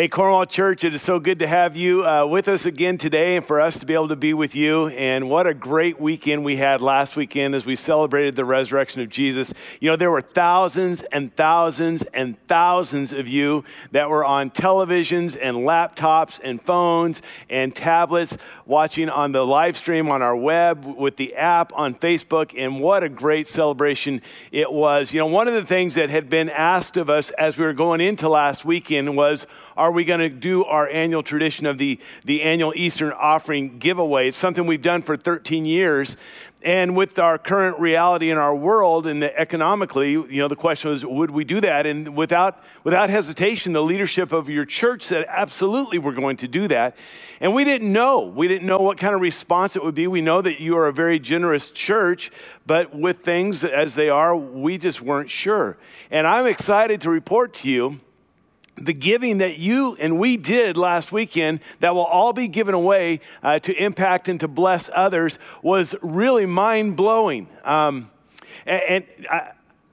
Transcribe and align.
Hey, 0.00 0.08
Cornwall 0.08 0.46
Church, 0.46 0.82
it 0.82 0.94
is 0.94 1.02
so 1.02 1.20
good 1.20 1.40
to 1.40 1.46
have 1.46 1.76
you 1.76 2.06
uh, 2.06 2.24
with 2.24 2.48
us 2.48 2.64
again 2.64 2.96
today 2.96 3.36
and 3.36 3.44
for 3.44 3.60
us 3.60 3.78
to 3.80 3.84
be 3.84 3.92
able 3.92 4.08
to 4.08 4.16
be 4.16 4.32
with 4.32 4.56
you. 4.56 4.86
And 4.86 5.28
what 5.28 5.46
a 5.46 5.52
great 5.52 6.00
weekend 6.00 6.42
we 6.42 6.56
had 6.56 6.80
last 6.80 7.16
weekend 7.16 7.54
as 7.54 7.66
we 7.66 7.76
celebrated 7.76 8.34
the 8.34 8.46
resurrection 8.46 9.02
of 9.02 9.10
Jesus. 9.10 9.52
You 9.78 9.90
know, 9.90 9.96
there 9.96 10.10
were 10.10 10.22
thousands 10.22 11.02
and 11.12 11.36
thousands 11.36 12.04
and 12.14 12.42
thousands 12.46 13.12
of 13.12 13.28
you 13.28 13.62
that 13.90 14.08
were 14.08 14.24
on 14.24 14.48
televisions 14.48 15.36
and 15.38 15.58
laptops 15.58 16.40
and 16.42 16.62
phones 16.62 17.20
and 17.50 17.76
tablets 17.76 18.38
watching 18.64 19.10
on 19.10 19.32
the 19.32 19.44
live 19.44 19.76
stream 19.76 20.08
on 20.08 20.22
our 20.22 20.34
web 20.34 20.86
with 20.86 21.16
the 21.16 21.34
app 21.34 21.74
on 21.74 21.94
Facebook. 21.94 22.54
And 22.56 22.80
what 22.80 23.04
a 23.04 23.10
great 23.10 23.46
celebration 23.46 24.22
it 24.50 24.72
was. 24.72 25.12
You 25.12 25.20
know, 25.20 25.26
one 25.26 25.46
of 25.46 25.52
the 25.52 25.66
things 25.66 25.94
that 25.96 26.08
had 26.08 26.30
been 26.30 26.48
asked 26.48 26.96
of 26.96 27.10
us 27.10 27.28
as 27.32 27.58
we 27.58 27.66
were 27.66 27.74
going 27.74 28.00
into 28.00 28.30
last 28.30 28.64
weekend 28.64 29.14
was, 29.14 29.46
are 29.80 29.90
we 29.90 30.04
going 30.04 30.20
to 30.20 30.28
do 30.28 30.62
our 30.66 30.86
annual 30.90 31.22
tradition 31.22 31.64
of 31.64 31.78
the, 31.78 31.98
the 32.26 32.42
annual 32.42 32.74
Easter 32.76 33.14
offering 33.14 33.78
giveaway? 33.78 34.28
It's 34.28 34.36
something 34.36 34.66
we've 34.66 34.82
done 34.82 35.00
for 35.00 35.16
13 35.16 35.64
years. 35.64 36.18
And 36.62 36.94
with 36.94 37.18
our 37.18 37.38
current 37.38 37.80
reality 37.80 38.28
in 38.30 38.36
our 38.36 38.54
world 38.54 39.06
and 39.06 39.22
the 39.22 39.34
economically, 39.40 40.10
you 40.10 40.36
know, 40.42 40.48
the 40.48 40.56
question 40.56 40.90
was, 40.90 41.06
would 41.06 41.30
we 41.30 41.44
do 41.44 41.62
that? 41.62 41.86
And 41.86 42.14
without, 42.14 42.62
without 42.84 43.08
hesitation, 43.08 43.72
the 43.72 43.82
leadership 43.82 44.32
of 44.32 44.50
your 44.50 44.66
church 44.66 45.04
said, 45.04 45.24
absolutely, 45.28 45.98
we're 45.98 46.12
going 46.12 46.36
to 46.36 46.48
do 46.48 46.68
that. 46.68 46.94
And 47.40 47.54
we 47.54 47.64
didn't 47.64 47.90
know. 47.90 48.20
We 48.20 48.48
didn't 48.48 48.66
know 48.66 48.80
what 48.80 48.98
kind 48.98 49.14
of 49.14 49.22
response 49.22 49.76
it 49.76 49.82
would 49.82 49.94
be. 49.94 50.06
We 50.06 50.20
know 50.20 50.42
that 50.42 50.60
you 50.60 50.76
are 50.76 50.88
a 50.88 50.92
very 50.92 51.18
generous 51.18 51.70
church, 51.70 52.30
but 52.66 52.94
with 52.94 53.20
things 53.20 53.64
as 53.64 53.94
they 53.94 54.10
are, 54.10 54.36
we 54.36 54.76
just 54.76 55.00
weren't 55.00 55.30
sure. 55.30 55.78
And 56.10 56.26
I'm 56.26 56.44
excited 56.44 57.00
to 57.00 57.10
report 57.10 57.54
to 57.54 57.70
you 57.70 58.00
the 58.76 58.92
giving 58.92 59.38
that 59.38 59.58
you 59.58 59.96
and 60.00 60.18
we 60.18 60.36
did 60.36 60.76
last 60.76 61.12
weekend 61.12 61.60
that 61.80 61.94
will 61.94 62.04
all 62.04 62.32
be 62.32 62.48
given 62.48 62.74
away 62.74 63.20
uh, 63.42 63.58
to 63.58 63.74
impact 63.74 64.28
and 64.28 64.40
to 64.40 64.48
bless 64.48 64.90
others 64.94 65.38
was 65.62 65.94
really 66.02 66.46
mind 66.46 66.96
blowing. 66.96 67.46
Um, 67.64 68.10
and, 68.66 68.82
and 68.82 69.26
I, 69.30 69.52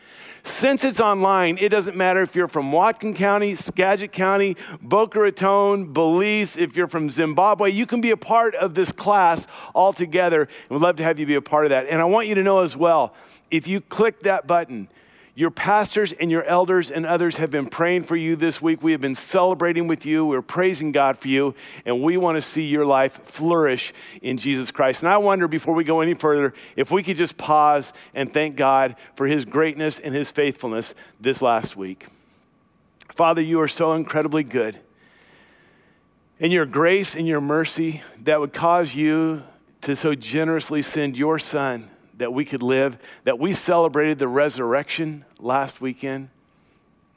Since 0.44 0.84
it's 0.84 1.00
online, 1.00 1.56
it 1.56 1.70
doesn't 1.70 1.96
matter 1.96 2.20
if 2.20 2.36
you're 2.36 2.46
from 2.46 2.72
Whatcom 2.72 3.16
County, 3.16 3.54
Skagit 3.54 4.12
County, 4.12 4.58
Boca 4.82 5.18
Raton, 5.18 5.94
Belize, 5.94 6.58
if 6.58 6.76
you're 6.76 6.88
from 6.88 7.08
Zimbabwe, 7.08 7.70
you 7.70 7.86
can 7.86 8.02
be 8.02 8.10
a 8.10 8.18
part 8.18 8.54
of 8.56 8.74
this 8.74 8.92
class 8.92 9.46
all 9.74 9.94
together. 9.94 10.42
And 10.42 10.70
we'd 10.70 10.82
love 10.82 10.96
to 10.96 11.04
have 11.04 11.18
you 11.18 11.24
be 11.24 11.36
a 11.36 11.40
part 11.40 11.64
of 11.64 11.70
that. 11.70 11.86
And 11.86 12.02
I 12.02 12.04
want 12.04 12.28
you 12.28 12.34
to 12.34 12.42
know 12.42 12.60
as 12.60 12.76
well 12.76 13.14
if 13.50 13.66
you 13.66 13.80
click 13.80 14.24
that 14.24 14.46
button, 14.46 14.88
Your 15.34 15.50
pastors 15.50 16.12
and 16.12 16.30
your 16.30 16.44
elders 16.44 16.90
and 16.90 17.06
others 17.06 17.38
have 17.38 17.50
been 17.50 17.66
praying 17.66 18.02
for 18.02 18.16
you 18.16 18.36
this 18.36 18.60
week. 18.60 18.82
We 18.82 18.92
have 18.92 19.00
been 19.00 19.14
celebrating 19.14 19.86
with 19.86 20.04
you. 20.04 20.26
We're 20.26 20.42
praising 20.42 20.92
God 20.92 21.16
for 21.16 21.28
you, 21.28 21.54
and 21.86 22.02
we 22.02 22.18
want 22.18 22.36
to 22.36 22.42
see 22.42 22.66
your 22.66 22.84
life 22.84 23.22
flourish 23.24 23.94
in 24.20 24.36
Jesus 24.36 24.70
Christ. 24.70 25.02
And 25.02 25.10
I 25.10 25.16
wonder, 25.16 25.48
before 25.48 25.74
we 25.74 25.84
go 25.84 26.02
any 26.02 26.12
further, 26.12 26.52
if 26.76 26.90
we 26.90 27.02
could 27.02 27.16
just 27.16 27.38
pause 27.38 27.94
and 28.12 28.30
thank 28.30 28.56
God 28.56 28.94
for 29.16 29.26
his 29.26 29.46
greatness 29.46 29.98
and 29.98 30.14
his 30.14 30.30
faithfulness 30.30 30.94
this 31.18 31.40
last 31.40 31.76
week. 31.76 32.08
Father, 33.08 33.40
you 33.40 33.58
are 33.62 33.68
so 33.68 33.94
incredibly 33.94 34.42
good. 34.42 34.78
And 36.40 36.52
your 36.52 36.66
grace 36.66 37.16
and 37.16 37.26
your 37.26 37.40
mercy 37.40 38.02
that 38.24 38.38
would 38.38 38.52
cause 38.52 38.94
you 38.94 39.44
to 39.80 39.96
so 39.96 40.14
generously 40.14 40.82
send 40.82 41.16
your 41.16 41.38
son 41.38 41.88
that 42.16 42.32
we 42.32 42.44
could 42.44 42.62
live, 42.62 42.98
that 43.24 43.38
we 43.38 43.52
celebrated 43.52 44.18
the 44.18 44.28
resurrection 44.28 45.24
last 45.38 45.80
weekend. 45.80 46.28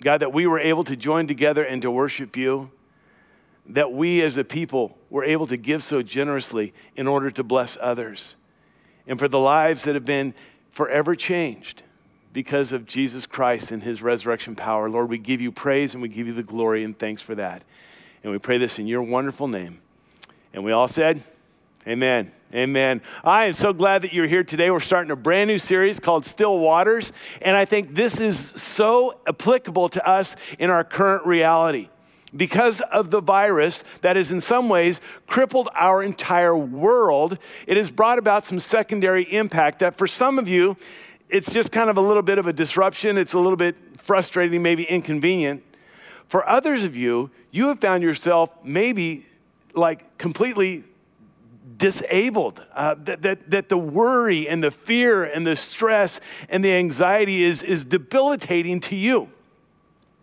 God, 0.02 0.20
that 0.20 0.34
we 0.34 0.46
were 0.46 0.60
able 0.60 0.84
to 0.84 0.96
join 0.96 1.28
together 1.28 1.64
and 1.64 1.82
to 1.82 1.90
worship 1.90 2.36
you, 2.36 2.72
that 3.66 3.92
we 3.92 4.22
as 4.22 4.38
a 4.38 4.44
people 4.44 4.98
were 5.10 5.24
able 5.24 5.48
to 5.48 5.58
give 5.58 5.84
so 5.84 6.02
generously 6.02 6.74
in 6.96 7.08
order 7.08 7.32
to 7.32 7.44
bless 7.44 7.78
others, 7.82 8.36
and 9.08 9.20
for 9.20 9.28
the 9.28 9.40
lives 9.40 9.84
that 9.84 9.96
have 9.96 10.06
been 10.06 10.34
forever 10.72 11.16
changed 11.16 11.84
because 12.34 12.74
of 12.74 12.86
Jesus 12.86 13.26
Christ 13.26 13.72
and 13.72 13.82
his 13.82 14.02
resurrection 14.02 14.56
power. 14.56 14.90
Lord, 14.90 15.08
we 15.10 15.18
give 15.18 15.40
you 15.40 15.54
praise 15.54 15.94
and 15.94 16.02
we 16.02 16.10
give 16.10 16.28
you 16.28 16.34
the 16.34 16.44
glory 16.44 16.84
and 16.84 16.98
thanks 16.98 17.22
for 17.22 17.34
that. 17.36 17.64
And 18.24 18.32
we 18.32 18.40
pray 18.40 18.58
this 18.58 18.78
in 18.78 18.88
your 18.88 19.02
wonderful 19.02 19.48
name. 19.48 19.80
And 20.54 20.66
we 20.66 20.74
all 20.74 20.90
said, 20.90 21.24
Amen. 21.88 22.32
Amen. 22.56 23.02
I 23.22 23.48
am 23.48 23.54
so 23.54 23.74
glad 23.74 24.04
that 24.04 24.14
you're 24.14 24.28
here 24.28 24.44
today. 24.46 24.72
We're 24.72 24.80
starting 24.80 25.12
a 25.12 25.16
brand 25.18 25.50
new 25.50 25.58
series 25.58 26.00
called 26.00 26.24
Still 26.24 26.58
Waters, 26.58 27.12
and 27.42 27.58
I 27.58 27.66
think 27.66 27.96
this 27.96 28.22
is 28.22 28.40
so 28.40 29.20
applicable 29.28 29.90
to 29.90 30.08
us 30.08 30.38
in 30.58 30.70
our 30.70 30.86
current 30.86 31.26
reality. 31.26 31.90
Because 32.34 32.80
of 32.80 33.12
the 33.12 33.20
virus 33.20 33.84
that 34.04 34.16
has, 34.16 34.32
in 34.32 34.40
some 34.40 34.70
ways, 34.70 35.02
crippled 35.28 35.68
our 35.76 36.02
entire 36.02 36.56
world, 36.56 37.40
it 37.68 37.76
has 37.76 37.92
brought 37.92 38.20
about 38.20 38.46
some 38.46 38.62
secondary 38.62 39.24
impact 39.34 39.80
that 39.80 39.98
for 39.98 40.08
some 40.08 40.40
of 40.40 40.48
you, 40.48 40.78
it's 41.28 41.52
just 41.52 41.74
kind 41.74 41.90
of 41.90 41.98
a 41.98 42.02
little 42.02 42.24
bit 42.24 42.38
of 42.38 42.48
a 42.48 42.54
disruption. 42.54 43.18
It's 43.18 43.34
a 43.34 43.40
little 43.40 43.58
bit 43.58 43.76
frustrating, 43.98 44.64
maybe 44.64 44.86
inconvenient. 44.86 45.62
For 46.30 46.48
others 46.48 46.84
of 46.84 46.96
you, 46.96 47.32
you 47.52 47.68
have 47.68 47.82
found 47.82 48.02
yourself 48.02 48.50
maybe 48.64 49.26
like 49.74 50.18
completely 50.18 50.86
disabled, 51.78 52.66
uh, 52.74 52.96
that, 53.00 53.22
that, 53.24 53.50
that 53.50 53.70
the 53.70 53.78
worry 53.78 54.48
and 54.48 54.64
the 54.64 54.72
fear 54.72 55.24
and 55.24 55.46
the 55.46 55.56
stress 55.56 56.20
and 56.50 56.64
the 56.64 56.74
anxiety 56.74 57.44
is, 57.44 57.64
is 57.64 57.86
debilitating 57.86 58.80
to 58.82 58.96
you. 58.96 59.30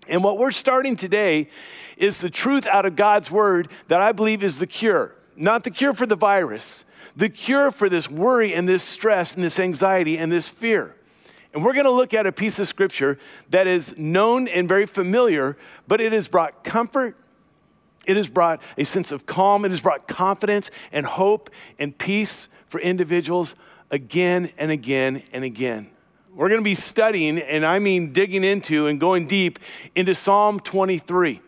And 0.09 0.25
what 0.25 0.39
we're 0.39 0.53
starting 0.53 0.97
today 0.97 1.49
is 1.97 2.21
the 2.21 2.31
truth 2.31 2.67
out 2.67 2.87
of 2.87 2.97
God's 2.97 3.31
word 3.31 3.69
that 3.89 4.01
I 4.01 4.13
believe 4.13 4.43
is 4.43 4.59
the 4.59 4.67
cure. 4.67 5.15
Not 5.37 5.65
the 5.65 5.71
cure 5.71 5.93
for 5.93 6.07
the 6.07 6.17
virus, 6.17 6.85
the 7.17 7.29
cure 7.29 7.71
for 7.71 7.89
this 7.89 8.11
worry 8.11 8.55
and 8.55 8.69
this 8.69 8.83
stress 8.83 9.35
and 9.35 9.43
this 9.43 9.59
anxiety 9.59 10.19
and 10.19 10.31
this 10.31 10.49
fear. 10.49 10.97
And 11.55 11.65
we're 11.65 11.75
going 11.75 11.85
to 11.85 11.91
look 11.91 12.15
at 12.15 12.27
a 12.27 12.33
piece 12.33 12.59
of 12.59 12.67
scripture 12.67 13.19
that 13.51 13.67
is 13.67 13.97
known 13.99 14.49
and 14.49 14.69
very 14.69 14.87
familiar, 14.87 15.57
but 15.87 16.01
it 16.01 16.13
has 16.13 16.29
brought 16.29 16.65
comfort 16.65 17.17
it 18.07 18.17
has 18.17 18.29
brought 18.29 18.61
a 18.77 18.85
sense 18.85 19.13
of 19.13 19.27
calm. 19.27 19.65
It 19.65 19.71
has 19.71 19.81
brought 19.81 20.09
confidence 20.09 20.71
and 20.91 21.07
hope 21.07 21.51
and 21.79 21.97
peace 21.97 22.49
for 22.67 22.81
individuals 22.81 23.55
again 23.91 24.51
and 24.57 24.71
again 24.71 25.23
and 25.33 25.45
again. 25.45 25.91
We're 26.35 26.49
going 26.49 26.61
to 26.61 26.65
be 26.65 26.75
studying, 26.75 27.39
and 27.39 27.65
I 27.67 27.79
mean 27.79 28.13
digging 28.13 28.43
into 28.43 28.87
and 28.87 28.99
going 28.99 29.27
deep 29.27 29.59
into 29.95 30.15
Psalm 30.15 30.61
23. 30.61 31.43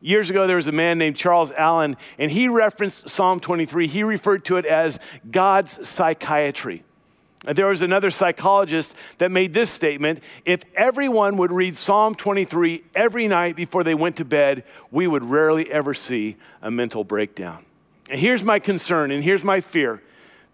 Years 0.00 0.30
ago, 0.30 0.46
there 0.46 0.56
was 0.56 0.66
a 0.66 0.72
man 0.72 0.98
named 0.98 1.16
Charles 1.16 1.52
Allen, 1.52 1.96
and 2.18 2.30
he 2.30 2.48
referenced 2.48 3.08
Psalm 3.08 3.38
23. 3.38 3.86
He 3.86 4.02
referred 4.02 4.44
to 4.46 4.56
it 4.56 4.64
as 4.64 4.98
God's 5.30 5.88
psychiatry. 5.88 6.84
There 7.44 7.66
was 7.66 7.82
another 7.82 8.10
psychologist 8.10 8.94
that 9.18 9.30
made 9.30 9.54
this 9.54 9.70
statement 9.70 10.22
if 10.44 10.62
everyone 10.74 11.36
would 11.36 11.52
read 11.52 11.76
Psalm 11.76 12.14
23 12.14 12.82
every 12.94 13.28
night 13.28 13.54
before 13.54 13.84
they 13.84 13.94
went 13.94 14.16
to 14.16 14.24
bed, 14.24 14.64
we 14.90 15.06
would 15.06 15.24
rarely 15.24 15.70
ever 15.70 15.94
see 15.94 16.36
a 16.60 16.70
mental 16.70 17.04
breakdown. 17.04 17.64
And 18.10 18.18
here's 18.18 18.42
my 18.42 18.58
concern, 18.58 19.10
and 19.10 19.22
here's 19.22 19.44
my 19.44 19.60
fear, 19.60 20.02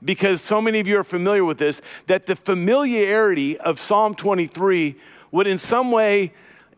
because 0.05 0.41
so 0.41 0.61
many 0.61 0.79
of 0.81 0.87
you 0.87 0.99
are 0.99 1.05
familiar 1.05 1.45
with 1.45 1.59
this, 1.59 1.81
that 2.07 2.27
the 2.27 2.37
familiarity 2.37 3.57
of 3.59 3.81
Psalm 3.81 4.15
23 4.15 4.97
would 5.31 5.47
in 5.47 5.57
some 5.57 5.91
way 5.91 6.33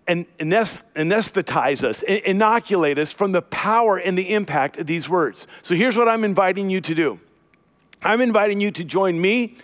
anesthetize 0.07 1.83
us, 1.83 2.03
inoculate 2.05 2.99
us 2.99 3.13
from 3.13 3.33
the 3.33 3.43
power 3.43 3.97
and 3.97 4.17
the 4.17 4.33
impact 4.33 4.77
of 4.77 4.87
these 4.87 5.09
words. 5.09 5.49
So 5.63 5.75
here's 5.75 5.97
what 5.97 6.09
I'm 6.09 6.23
inviting 6.23 6.71
you 6.71 6.81
to 6.83 6.95
do 6.95 7.19
I'm 8.03 8.21
inviting 8.21 8.61
you 8.61 8.71
to 8.71 8.85
join 8.85 9.21
me 9.21 9.57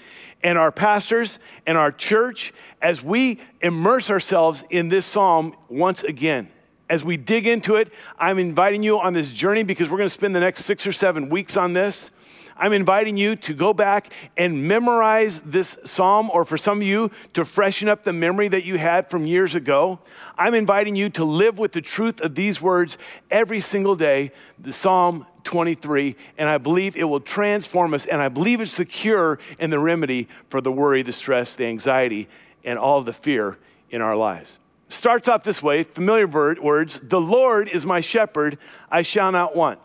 and 0.42 0.58
our 0.58 0.72
pastors 0.72 1.38
and 1.66 1.78
our 1.78 1.92
church 1.92 2.52
as 2.80 3.02
we 3.02 3.40
immerse 3.60 4.10
ourselves 4.10 4.64
in 4.70 4.88
this 4.88 5.06
psalm 5.06 5.54
once 5.68 6.02
again. 6.02 6.48
As 6.90 7.04
we 7.04 7.16
dig 7.16 7.46
into 7.46 7.76
it, 7.76 7.90
I'm 8.18 8.38
inviting 8.38 8.82
you 8.82 9.00
on 9.00 9.12
this 9.14 9.32
journey 9.32 9.62
because 9.62 9.88
we're 9.88 9.98
going 9.98 10.08
to 10.08 10.10
spend 10.10 10.34
the 10.36 10.40
next 10.40 10.64
six 10.64 10.86
or 10.86 10.92
seven 10.92 11.28
weeks 11.30 11.56
on 11.56 11.72
this. 11.72 12.10
I'm 12.56 12.72
inviting 12.72 13.16
you 13.16 13.34
to 13.36 13.54
go 13.54 13.72
back 13.72 14.12
and 14.36 14.68
memorize 14.68 15.40
this 15.40 15.78
psalm, 15.84 16.30
or 16.30 16.44
for 16.44 16.58
some 16.58 16.78
of 16.78 16.86
you, 16.86 17.10
to 17.32 17.44
freshen 17.44 17.88
up 17.88 18.04
the 18.04 18.12
memory 18.12 18.48
that 18.48 18.64
you 18.64 18.78
had 18.78 19.08
from 19.10 19.26
years 19.26 19.54
ago. 19.54 20.00
I'm 20.36 20.54
inviting 20.54 20.94
you 20.94 21.08
to 21.10 21.24
live 21.24 21.58
with 21.58 21.72
the 21.72 21.80
truth 21.80 22.20
of 22.20 22.34
these 22.34 22.60
words 22.60 22.98
every 23.30 23.60
single 23.60 23.96
day. 23.96 24.32
The 24.58 24.72
psalm 24.72 25.26
23, 25.44 26.16
and 26.38 26.48
I 26.48 26.58
believe 26.58 26.96
it 26.96 27.04
will 27.04 27.20
transform 27.20 27.94
us, 27.94 28.06
and 28.06 28.20
I 28.20 28.28
believe 28.28 28.60
it's 28.60 28.76
the 28.76 28.84
cure 28.84 29.38
and 29.58 29.72
the 29.72 29.78
remedy 29.78 30.28
for 30.48 30.60
the 30.60 30.72
worry, 30.72 31.02
the 31.02 31.12
stress, 31.12 31.54
the 31.54 31.66
anxiety, 31.66 32.28
and 32.64 32.78
all 32.78 33.02
the 33.02 33.12
fear 33.12 33.58
in 33.90 34.00
our 34.00 34.16
lives. 34.16 34.60
Starts 34.88 35.26
off 35.28 35.42
this 35.44 35.62
way 35.62 35.82
familiar 35.82 36.26
words 36.26 37.00
The 37.02 37.20
Lord 37.20 37.68
is 37.68 37.86
my 37.86 38.00
shepherd, 38.00 38.58
I 38.90 39.02
shall 39.02 39.32
not 39.32 39.56
want. 39.56 39.78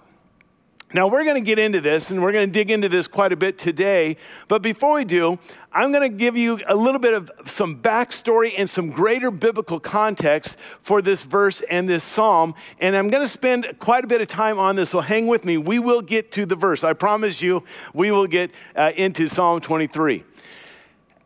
Now, 0.98 1.06
we're 1.06 1.26
going 1.26 1.36
to 1.36 1.46
get 1.46 1.60
into 1.60 1.80
this 1.80 2.10
and 2.10 2.24
we're 2.24 2.32
going 2.32 2.48
to 2.48 2.52
dig 2.52 2.72
into 2.72 2.90
this 2.90 3.08
quite 3.08 3.32
a 3.32 3.36
bit 3.36 3.60
today. 3.60 4.18
But 4.48 4.64
before 4.64 4.96
we 4.96 5.06
do, 5.06 5.38
I'm 5.72 5.92
going 5.92 6.10
to 6.10 6.18
give 6.18 6.36
you 6.36 6.60
a 6.68 6.76
little 6.76 7.00
bit 7.00 7.14
of 7.14 7.30
some 7.46 7.80
backstory 7.84 8.56
and 8.58 8.68
some 8.68 8.90
greater 8.90 9.30
biblical 9.30 9.80
context 9.80 10.58
for 10.82 11.04
this 11.04 11.22
verse 11.22 11.62
and 11.70 11.88
this 11.88 12.04
psalm. 12.04 12.56
And 12.80 12.96
I'm 12.96 13.10
going 13.10 13.22
to 13.22 13.28
spend 13.28 13.76
quite 13.78 14.06
a 14.06 14.08
bit 14.08 14.22
of 14.22 14.28
time 14.28 14.58
on 14.58 14.76
this, 14.76 14.90
so 14.90 15.02
hang 15.02 15.28
with 15.28 15.46
me. 15.46 15.56
We 15.56 15.78
will 15.78 16.02
get 16.02 16.32
to 16.32 16.48
the 16.48 16.56
verse. 16.56 16.84
I 16.84 16.94
promise 16.94 17.44
you, 17.44 17.64
we 17.94 18.10
will 18.10 18.26
get 18.26 18.50
uh, 18.76 18.92
into 18.96 19.28
Psalm 19.28 19.62
23. 19.62 20.24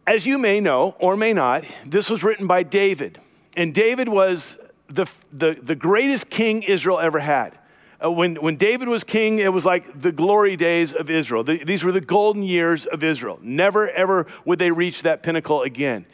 As 0.06 0.28
you 0.28 0.38
may 0.38 0.60
know 0.60 0.98
or 1.00 1.16
may 1.16 1.32
not, 1.32 1.64
this 1.86 2.10
was 2.10 2.26
written 2.26 2.46
by 2.46 2.64
David. 2.64 3.20
And 3.56 3.74
David 3.74 4.10
was 4.10 4.58
the, 4.90 5.10
the, 5.32 5.58
the 5.64 5.76
greatest 5.76 6.30
king 6.30 6.62
Israel 6.62 7.00
ever 7.00 7.20
had 7.20 7.58
uh, 8.04 8.12
when, 8.12 8.36
when 8.36 8.56
David 8.56 8.88
was 8.88 9.04
king, 9.04 9.40
it 9.40 9.54
was 9.54 9.66
like 9.66 10.02
the 10.02 10.12
glory 10.12 10.56
days 10.56 10.94
of 10.94 11.10
Israel. 11.10 11.44
The, 11.44 11.64
these 11.64 11.84
were 11.84 11.92
the 11.92 12.02
golden 12.02 12.44
years 12.44 12.86
of 12.86 13.04
Israel. 13.04 13.40
Never, 13.42 13.90
ever 13.90 14.28
would 14.46 14.60
they 14.60 14.72
reach 14.72 15.04
that 15.04 15.24
pinnacle 15.24 15.62
again. 15.62 16.06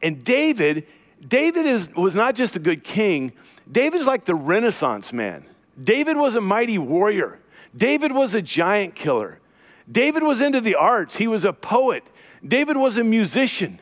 And 0.00 0.24
David, 0.24 0.86
David 1.26 1.66
is, 1.66 1.90
was 1.94 2.14
not 2.14 2.34
just 2.34 2.56
a 2.56 2.58
good 2.58 2.84
king, 2.84 3.32
David's 3.70 4.06
like 4.06 4.24
the 4.24 4.34
Renaissance 4.34 5.12
man. 5.12 5.44
David 5.82 6.16
was 6.16 6.34
a 6.34 6.40
mighty 6.40 6.78
warrior. 6.78 7.38
David 7.76 8.12
was 8.12 8.34
a 8.34 8.42
giant 8.42 8.94
killer. 8.94 9.38
David 9.90 10.22
was 10.22 10.40
into 10.40 10.60
the 10.60 10.74
arts. 10.74 11.16
He 11.16 11.26
was 11.26 11.44
a 11.44 11.52
poet. 11.52 12.04
David 12.46 12.76
was 12.76 12.98
a 12.98 13.04
musician. 13.04 13.80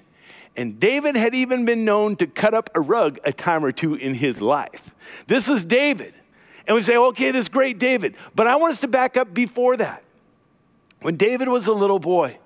And 0.56 0.78
David 0.78 1.16
had 1.16 1.34
even 1.34 1.64
been 1.64 1.84
known 1.84 2.16
to 2.16 2.26
cut 2.26 2.54
up 2.54 2.70
a 2.74 2.80
rug 2.80 3.18
a 3.24 3.32
time 3.32 3.64
or 3.64 3.72
two 3.72 3.94
in 3.94 4.14
his 4.14 4.40
life. 4.40 4.94
This 5.26 5.48
is 5.48 5.64
David. 5.64 6.14
And 6.70 6.76
we 6.76 6.82
say, 6.82 6.96
okay, 6.96 7.32
this 7.32 7.48
great 7.48 7.80
David. 7.80 8.14
But 8.32 8.46
I 8.46 8.54
want 8.54 8.70
us 8.70 8.80
to 8.82 8.86
back 8.86 9.16
up 9.16 9.34
before 9.34 9.76
that. 9.78 10.04
When 11.00 11.16
David 11.16 11.48
was 11.48 11.66
a 11.66 11.72
little 11.72 11.98
boy, 11.98 12.38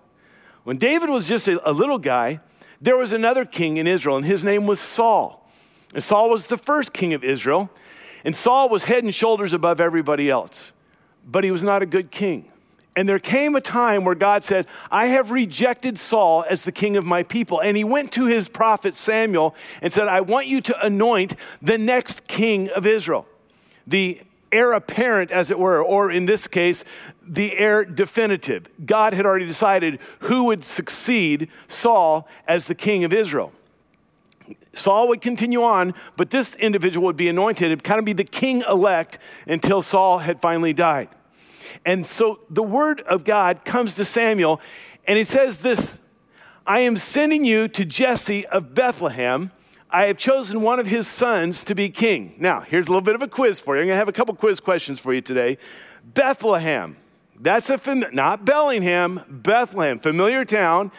when 0.63 0.79
David 0.79 1.11
was 1.11 1.29
just 1.29 1.47
a, 1.47 1.61
a 1.69 1.73
little 1.73 1.99
guy, 1.99 2.41
there 2.81 2.97
was 2.97 3.13
another 3.13 3.45
king 3.45 3.77
in 3.77 3.87
Israel, 3.87 4.17
and 4.17 4.25
his 4.25 4.43
name 4.43 4.65
was 4.67 4.81
Saul. 4.81 5.47
And 5.93 6.03
Saul 6.03 6.31
was 6.31 6.47
the 6.47 6.57
first 6.57 6.95
king 6.95 7.13
of 7.13 7.23
Israel. 7.23 7.69
And 8.25 8.35
Saul 8.35 8.71
was 8.71 8.85
head 8.85 9.05
and 9.05 9.15
shoulders 9.15 9.53
above 9.53 9.79
everybody 9.79 10.31
else. 10.31 10.73
But 11.27 11.45
he 11.45 11.51
was 11.51 11.63
not 11.63 11.83
a 11.83 11.87
good 11.87 12.11
king. 12.11 12.51
And 12.97 13.07
there 13.07 13.19
came 13.19 13.55
a 13.55 13.61
time 13.61 14.07
where 14.07 14.15
God 14.15 14.43
said, 14.43 14.67
I 14.91 15.09
have 15.09 15.33
rejected 15.33 15.99
Saul 15.99 16.47
as 16.49 16.65
the 16.65 16.73
king 16.73 16.97
of 16.97 17.05
my 17.05 17.25
people. 17.25 17.61
And 17.61 17.77
he 17.77 17.85
went 17.85 18.11
to 18.13 18.25
his 18.25 18.49
prophet 18.49 18.97
Samuel 18.97 19.55
and 19.83 19.93
said, 19.93 20.09
I 20.09 20.23
want 20.23 20.47
you 20.47 20.63
to 20.63 20.87
anoint 20.87 21.37
the 21.61 21.77
next 21.77 22.27
king 22.27 22.71
of 22.71 22.87
Israel 22.87 23.27
the 23.87 24.21
heir 24.53 24.73
apparent, 24.73 25.31
as 25.31 25.51
it 25.51 25.59
were, 25.59 25.83
or 25.83 26.11
in 26.11 26.27
this 26.27 26.47
case, 26.47 26.85
the 27.27 27.59
heir 27.59 27.85
definitive. 27.85 28.69
God 28.87 29.13
had 29.13 29.27
already 29.27 29.47
decided 29.47 29.99
who 30.21 30.45
would 30.45 30.63
succeed 30.63 31.49
Saul 31.69 32.29
as 32.47 32.67
the 32.67 32.75
king 32.75 33.05
of 33.05 33.13
Israel. 33.13 33.53
Saul 34.73 35.09
would 35.09 35.21
continue 35.21 35.63
on, 35.63 35.95
but 36.17 36.31
this 36.31 36.55
individual 36.57 37.07
would 37.07 37.17
be 37.17 37.29
anointed 37.29 37.71
and 37.71 37.83
kind 37.83 37.99
of 37.99 38.05
be 38.05 38.13
the 38.13 38.25
king 38.25 38.63
elect 38.69 39.19
until 39.47 39.83
Saul 39.83 40.19
had 40.19 40.41
finally 40.41 40.73
died. 40.73 41.09
And 41.85 42.07
so 42.07 42.41
the 42.51 42.63
word 42.63 43.01
of 43.03 43.25
God 43.25 43.65
comes 43.65 43.95
to 43.95 44.05
Samuel, 44.05 44.61
and 45.07 45.19
he 45.19 45.25
says 45.25 45.61
this 45.61 46.01
I 46.67 46.81
am 46.81 46.97
sending 46.97 47.45
you 47.45 47.69
to 47.69 47.85
Jesse 47.85 48.47
of 48.47 48.75
Bethlehem. 48.75 49.51
I 49.95 50.07
have 50.07 50.19
chosen 50.19 50.61
one 50.61 50.81
of 50.81 50.89
his 50.89 51.07
sons 51.07 51.63
to 51.63 51.75
be 51.77 51.89
king. 51.89 52.35
Now, 52.37 52.63
here's 52.63 52.87
a 52.87 52.89
little 52.89 53.01
bit 53.01 53.15
of 53.15 53.23
a 53.23 53.29
quiz 53.29 53.61
for 53.61 53.77
you. 53.77 53.83
I'm 53.83 53.87
going 53.87 53.95
to 53.95 53.99
have 53.99 54.09
a 54.09 54.13
couple 54.13 54.35
quiz 54.35 54.59
questions 54.59 54.99
for 54.99 55.15
you 55.15 55.21
today. 55.21 55.57
Bethlehem, 56.03 56.97
that's 57.39 57.71
a, 57.71 57.79
fam- 57.79 58.05
not 58.13 58.45
Bellingham, 58.45 59.21
Bethlehem, 59.29 60.01
familiar 60.01 60.45
town. 60.45 60.91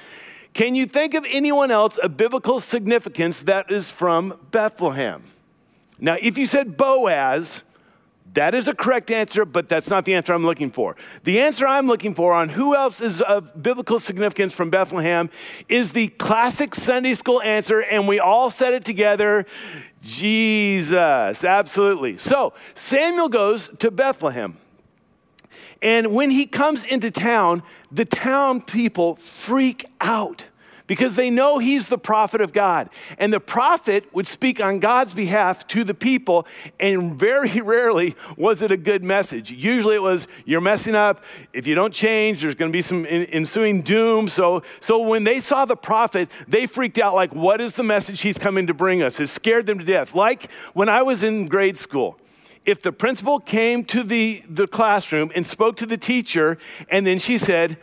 Can 0.53 0.75
you 0.75 0.85
think 0.85 1.13
of 1.13 1.25
anyone 1.29 1.71
else 1.71 1.97
of 1.97 2.15
biblical 2.15 2.61
significance 2.61 3.41
that 3.41 3.69
is 3.69 3.91
from 3.91 4.39
Bethlehem? 4.51 5.25
Now, 5.99 6.15
if 6.21 6.37
you 6.37 6.45
said 6.45 6.77
Boaz, 6.77 7.63
that 8.35 8.53
is 8.53 8.67
a 8.67 8.73
correct 8.73 9.11
answer, 9.11 9.43
but 9.43 9.67
that's 9.67 9.89
not 9.89 10.05
the 10.05 10.13
answer 10.13 10.33
I'm 10.33 10.45
looking 10.45 10.71
for. 10.71 10.95
The 11.23 11.41
answer 11.41 11.67
I'm 11.67 11.87
looking 11.87 12.13
for 12.13 12.33
on 12.33 12.49
who 12.49 12.75
else 12.75 13.01
is 13.01 13.21
of 13.21 13.61
biblical 13.61 13.99
significance 13.99 14.53
from 14.53 14.69
Bethlehem 14.69 15.29
is 15.67 15.91
the 15.91 16.09
classic 16.09 16.75
Sunday 16.75 17.13
school 17.13 17.41
answer, 17.41 17.81
and 17.81 18.07
we 18.07 18.19
all 18.19 18.49
said 18.49 18.73
it 18.73 18.85
together 18.85 19.45
Jesus. 20.01 21.43
Absolutely. 21.43 22.17
So 22.17 22.53
Samuel 22.75 23.29
goes 23.29 23.71
to 23.79 23.89
Bethlehem. 23.89 24.57
And 25.81 26.13
when 26.13 26.31
he 26.31 26.45
comes 26.45 26.83
into 26.83 27.11
town, 27.11 27.63
the 27.91 28.05
town 28.05 28.61
people 28.61 29.15
freak 29.15 29.85
out 29.99 30.45
because 30.87 31.15
they 31.15 31.29
know 31.29 31.59
he's 31.59 31.89
the 31.89 31.97
prophet 31.97 32.41
of 32.41 32.53
God. 32.53 32.89
And 33.17 33.33
the 33.33 33.39
prophet 33.39 34.05
would 34.13 34.27
speak 34.27 34.63
on 34.63 34.79
God's 34.79 35.13
behalf 35.13 35.67
to 35.67 35.83
the 35.83 35.93
people, 35.93 36.47
and 36.79 37.15
very 37.15 37.49
rarely 37.61 38.15
was 38.37 38.61
it 38.61 38.71
a 38.71 38.77
good 38.77 39.03
message. 39.03 39.51
Usually 39.51 39.95
it 39.95 40.01
was, 40.01 40.27
You're 40.45 40.61
messing 40.61 40.95
up. 40.95 41.23
If 41.53 41.67
you 41.67 41.75
don't 41.75 41.93
change, 41.93 42.41
there's 42.41 42.55
going 42.55 42.71
to 42.71 42.75
be 42.75 42.81
some 42.81 43.05
ensuing 43.05 43.81
doom. 43.81 44.29
So, 44.29 44.63
so 44.79 44.99
when 44.99 45.23
they 45.23 45.39
saw 45.39 45.65
the 45.65 45.75
prophet, 45.75 46.29
they 46.47 46.67
freaked 46.67 46.97
out 46.97 47.15
like, 47.15 47.33
What 47.33 47.61
is 47.61 47.75
the 47.75 47.83
message 47.83 48.21
he's 48.21 48.37
coming 48.37 48.67
to 48.67 48.73
bring 48.73 49.01
us? 49.01 49.19
It 49.19 49.27
scared 49.27 49.65
them 49.65 49.79
to 49.79 49.85
death. 49.85 50.15
Like 50.15 50.51
when 50.73 50.89
I 50.89 51.01
was 51.01 51.23
in 51.23 51.47
grade 51.47 51.77
school 51.77 52.19
if 52.65 52.81
the 52.81 52.91
principal 52.91 53.39
came 53.39 53.83
to 53.85 54.01
the, 54.01 54.41
the 54.49 54.65
classroom 54.67 55.31
and 55.35 55.45
spoke 55.45 55.77
to 55.77 55.85
the 55.85 55.97
teacher, 55.97 56.57
and 56.89 57.05
then 57.05 57.19
she 57.19 57.37
said, 57.37 57.77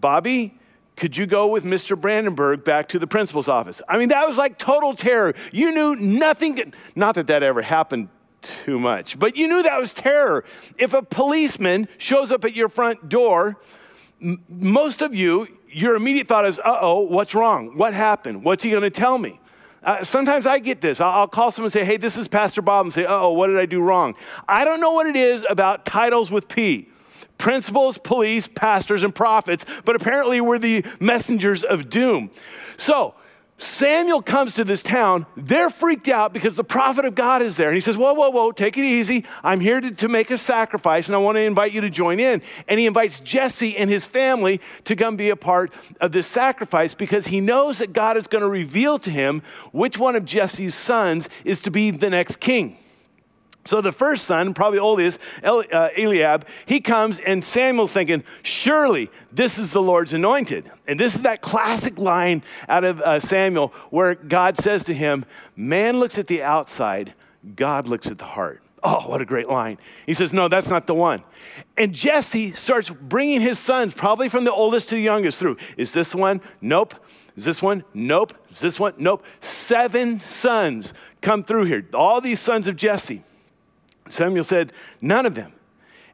Bobby, 0.00 0.54
could 1.02 1.16
you 1.16 1.26
go 1.26 1.48
with 1.48 1.64
Mr. 1.64 2.00
Brandenburg 2.00 2.62
back 2.62 2.88
to 2.90 2.96
the 2.96 3.08
principal's 3.08 3.48
office? 3.48 3.82
I 3.88 3.98
mean, 3.98 4.10
that 4.10 4.24
was 4.24 4.38
like 4.38 4.56
total 4.56 4.94
terror. 4.94 5.34
You 5.50 5.72
knew 5.72 5.96
nothing, 5.96 6.72
not 6.94 7.16
that 7.16 7.26
that 7.26 7.42
ever 7.42 7.60
happened 7.60 8.08
too 8.40 8.78
much, 8.78 9.18
but 9.18 9.36
you 9.36 9.48
knew 9.48 9.64
that 9.64 9.80
was 9.80 9.92
terror. 9.92 10.44
If 10.78 10.94
a 10.94 11.02
policeman 11.02 11.88
shows 11.98 12.30
up 12.30 12.44
at 12.44 12.54
your 12.54 12.68
front 12.68 13.08
door, 13.08 13.56
m- 14.22 14.44
most 14.48 15.02
of 15.02 15.12
you, 15.12 15.48
your 15.72 15.96
immediate 15.96 16.28
thought 16.28 16.46
is, 16.46 16.60
uh 16.60 16.78
oh, 16.80 17.00
what's 17.00 17.34
wrong? 17.34 17.76
What 17.76 17.94
happened? 17.94 18.44
What's 18.44 18.62
he 18.62 18.70
gonna 18.70 18.88
tell 18.88 19.18
me? 19.18 19.40
Uh, 19.82 20.04
sometimes 20.04 20.46
I 20.46 20.60
get 20.60 20.80
this. 20.80 21.00
I'll, 21.00 21.10
I'll, 21.10 21.26
call 21.26 21.50
someone 21.50 21.66
and 21.66 21.72
say, 21.72 21.84
hey, 21.84 21.96
this 21.96 22.16
is 22.16 22.28
Pastor 22.28 22.62
Bob, 22.62 22.86
and 22.86 22.94
say, 22.94 23.06
uh 23.06 23.22
oh, 23.22 23.32
what 23.32 23.48
did 23.48 23.58
I 23.58 23.66
do 23.66 23.82
wrong? 23.82 24.14
I 24.48 24.64
don't 24.64 24.78
know 24.78 24.92
what 24.92 25.08
it 25.08 25.16
is 25.16 25.44
about 25.50 25.84
titles 25.84 26.30
with 26.30 26.46
P 26.46 26.91
principals, 27.42 27.98
police, 27.98 28.46
pastors, 28.46 29.02
and 29.02 29.12
prophets, 29.12 29.66
but 29.84 29.96
apparently 29.96 30.40
we're 30.40 30.60
the 30.60 30.84
messengers 31.00 31.64
of 31.64 31.90
doom. 31.90 32.30
So, 32.76 33.16
Samuel 33.58 34.22
comes 34.22 34.54
to 34.54 34.64
this 34.64 34.80
town. 34.80 35.26
They're 35.36 35.68
freaked 35.68 36.06
out 36.06 36.32
because 36.32 36.54
the 36.54 36.62
prophet 36.62 37.04
of 37.04 37.16
God 37.16 37.42
is 37.42 37.56
there. 37.56 37.66
And 37.66 37.74
he 37.76 37.80
says, 37.80 37.96
Whoa, 37.96 38.12
whoa, 38.12 38.30
whoa, 38.30 38.52
take 38.52 38.78
it 38.78 38.84
easy. 38.84 39.24
I'm 39.42 39.58
here 39.58 39.80
to, 39.80 39.90
to 39.90 40.08
make 40.08 40.30
a 40.30 40.38
sacrifice 40.38 41.08
and 41.08 41.16
I 41.16 41.18
want 41.18 41.34
to 41.34 41.42
invite 41.42 41.72
you 41.72 41.80
to 41.80 41.90
join 41.90 42.20
in. 42.20 42.42
And 42.68 42.78
he 42.78 42.86
invites 42.86 43.18
Jesse 43.18 43.76
and 43.76 43.90
his 43.90 44.06
family 44.06 44.60
to 44.84 44.94
come 44.94 45.16
be 45.16 45.30
a 45.30 45.36
part 45.36 45.72
of 46.00 46.12
this 46.12 46.28
sacrifice 46.28 46.94
because 46.94 47.26
he 47.26 47.40
knows 47.40 47.78
that 47.78 47.92
God 47.92 48.16
is 48.16 48.28
going 48.28 48.42
to 48.42 48.48
reveal 48.48 49.00
to 49.00 49.10
him 49.10 49.42
which 49.72 49.98
one 49.98 50.14
of 50.14 50.24
Jesse's 50.24 50.76
sons 50.76 51.28
is 51.44 51.60
to 51.62 51.72
be 51.72 51.90
the 51.90 52.10
next 52.10 52.38
king. 52.38 52.78
So 53.64 53.80
the 53.80 53.92
first 53.92 54.24
son, 54.24 54.54
probably 54.54 54.78
oldest, 54.78 55.18
uh, 55.44 55.88
Eliab, 55.96 56.46
he 56.66 56.80
comes 56.80 57.20
and 57.20 57.44
Samuel's 57.44 57.92
thinking, 57.92 58.24
surely 58.42 59.08
this 59.30 59.56
is 59.56 59.70
the 59.70 59.82
Lord's 59.82 60.12
anointed. 60.12 60.70
And 60.86 60.98
this 60.98 61.14
is 61.14 61.22
that 61.22 61.42
classic 61.42 61.98
line 61.98 62.42
out 62.68 62.82
of 62.82 63.00
uh, 63.00 63.20
Samuel 63.20 63.68
where 63.90 64.16
God 64.16 64.58
says 64.58 64.82
to 64.84 64.94
him, 64.94 65.24
man 65.54 66.00
looks 66.00 66.18
at 66.18 66.26
the 66.26 66.42
outside, 66.42 67.14
God 67.54 67.86
looks 67.86 68.10
at 68.10 68.18
the 68.18 68.24
heart. 68.24 68.62
Oh, 68.82 69.08
what 69.08 69.22
a 69.22 69.24
great 69.24 69.48
line. 69.48 69.78
He 70.06 70.14
says, 70.14 70.34
no, 70.34 70.48
that's 70.48 70.68
not 70.68 70.88
the 70.88 70.94
one. 70.94 71.22
And 71.78 71.94
Jesse 71.94 72.52
starts 72.52 72.90
bringing 72.90 73.40
his 73.40 73.60
sons, 73.60 73.94
probably 73.94 74.28
from 74.28 74.42
the 74.42 74.52
oldest 74.52 74.88
to 74.88 74.96
the 74.96 75.00
youngest, 75.00 75.38
through. 75.38 75.56
Is 75.76 75.92
this 75.92 76.16
one? 76.16 76.40
Nope. 76.60 76.96
Is 77.36 77.44
this 77.44 77.62
one? 77.62 77.84
Nope. 77.94 78.34
Is 78.50 78.58
this 78.58 78.80
one? 78.80 78.94
Nope. 78.98 79.24
Seven 79.40 80.18
sons 80.18 80.94
come 81.20 81.44
through 81.44 81.66
here. 81.66 81.86
All 81.94 82.20
these 82.20 82.40
sons 82.40 82.66
of 82.66 82.74
Jesse. 82.74 83.22
Samuel 84.08 84.44
said, 84.44 84.72
None 85.00 85.26
of 85.26 85.34
them. 85.34 85.52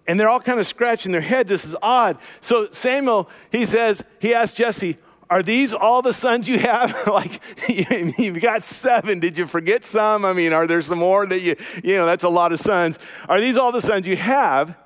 And 0.07 0.18
they're 0.18 0.28
all 0.28 0.40
kind 0.40 0.59
of 0.59 0.66
scratching 0.66 1.12
their 1.12 1.21
head. 1.21 1.49
This 1.49 1.66
is 1.66 1.76
odd. 1.83 2.16
So 2.40 2.68
Samuel, 2.71 3.28
he 3.52 3.66
says, 3.66 4.04
he 4.21 4.35
asked 4.35 4.57
Jesse, 4.57 4.97
Are 5.28 5.42
these 5.42 5.75
all 5.75 6.00
the 6.00 6.14
sons 6.14 6.49
you 6.49 6.59
have? 6.59 6.97
like, 7.07 7.40
you've 8.18 8.40
got 8.40 8.62
seven. 8.62 9.21
Did 9.21 9.37
you 9.37 9.47
forget 9.47 9.85
some? 9.85 10.25
I 10.25 10.33
mean, 10.33 10.52
are 10.52 10.66
there 10.66 10.80
some 10.80 10.99
more 10.99 11.26
that 11.26 11.40
you, 11.40 11.57
you 11.85 11.97
know, 11.97 12.07
that's 12.07 12.25
a 12.25 12.28
lot 12.28 12.52
of 12.52 12.61
sons. 12.61 12.99
Are 13.28 13.40
these 13.40 13.57
all 13.57 13.71
the 13.71 13.83
sons 13.83 14.07
you 14.07 14.16
have? 14.16 14.76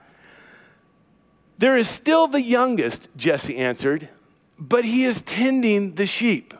There 1.59 1.79
is 1.79 1.89
still 1.89 2.27
the 2.27 2.43
youngest, 2.43 3.07
Jesse 3.17 3.57
answered, 3.57 4.09
but 4.59 4.85
he 4.85 5.05
is 5.05 5.23
tending 5.23 5.95
the 5.95 6.07
sheep. 6.07 6.55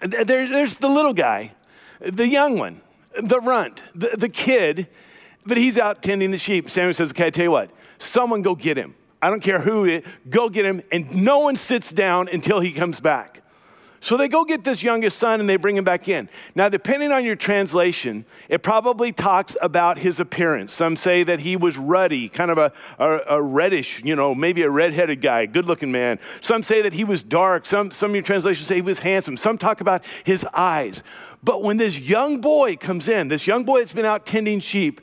There, 0.00 0.24
there's 0.24 0.76
the 0.76 0.88
little 0.88 1.12
guy, 1.12 1.52
the 2.00 2.26
young 2.26 2.58
one, 2.58 2.80
the 3.20 3.38
runt, 3.38 3.82
the, 3.94 4.16
the 4.16 4.30
kid 4.30 4.88
but 5.48 5.56
he's 5.56 5.78
out 5.78 6.02
tending 6.02 6.30
the 6.30 6.38
sheep. 6.38 6.70
Samuel 6.70 6.92
says, 6.92 7.10
Okay, 7.10 7.26
I 7.26 7.30
tell 7.30 7.44
you 7.44 7.50
what, 7.50 7.70
someone 7.98 8.42
go 8.42 8.54
get 8.54 8.76
him. 8.76 8.94
I 9.20 9.30
don't 9.30 9.42
care 9.42 9.60
who 9.60 9.84
it, 9.84 10.06
go 10.30 10.48
get 10.48 10.64
him. 10.64 10.82
And 10.92 11.24
no 11.24 11.40
one 11.40 11.56
sits 11.56 11.92
down 11.92 12.28
until 12.28 12.60
he 12.60 12.70
comes 12.70 13.00
back. 13.00 13.42
So 14.00 14.16
they 14.16 14.28
go 14.28 14.44
get 14.44 14.62
this 14.62 14.82
youngest 14.82 15.18
son 15.18 15.40
and 15.40 15.48
they 15.48 15.56
bring 15.56 15.76
him 15.76 15.82
back 15.82 16.08
in. 16.08 16.28
Now, 16.54 16.68
depending 16.68 17.10
on 17.10 17.24
your 17.24 17.34
translation, 17.34 18.26
it 18.48 18.62
probably 18.62 19.10
talks 19.10 19.56
about 19.60 19.98
his 19.98 20.20
appearance. 20.20 20.72
Some 20.72 20.94
say 20.96 21.24
that 21.24 21.40
he 21.40 21.56
was 21.56 21.76
ruddy, 21.76 22.28
kind 22.28 22.52
of 22.52 22.58
a, 22.58 22.72
a, 23.00 23.38
a 23.38 23.42
reddish, 23.42 24.02
you 24.04 24.14
know, 24.14 24.36
maybe 24.36 24.62
a 24.62 24.70
redheaded 24.70 25.20
guy, 25.20 25.46
good 25.46 25.66
looking 25.66 25.90
man. 25.90 26.20
Some 26.40 26.62
say 26.62 26.80
that 26.82 26.92
he 26.92 27.02
was 27.02 27.24
dark. 27.24 27.66
Some, 27.66 27.90
some 27.90 28.10
of 28.10 28.14
your 28.14 28.22
translations 28.22 28.68
say 28.68 28.76
he 28.76 28.82
was 28.82 29.00
handsome. 29.00 29.36
Some 29.36 29.58
talk 29.58 29.80
about 29.80 30.04
his 30.22 30.46
eyes. 30.54 31.02
But 31.42 31.64
when 31.64 31.76
this 31.76 31.98
young 31.98 32.40
boy 32.40 32.76
comes 32.76 33.08
in, 33.08 33.26
this 33.26 33.48
young 33.48 33.64
boy 33.64 33.80
that's 33.80 33.92
been 33.92 34.04
out 34.04 34.26
tending 34.26 34.60
sheep, 34.60 35.00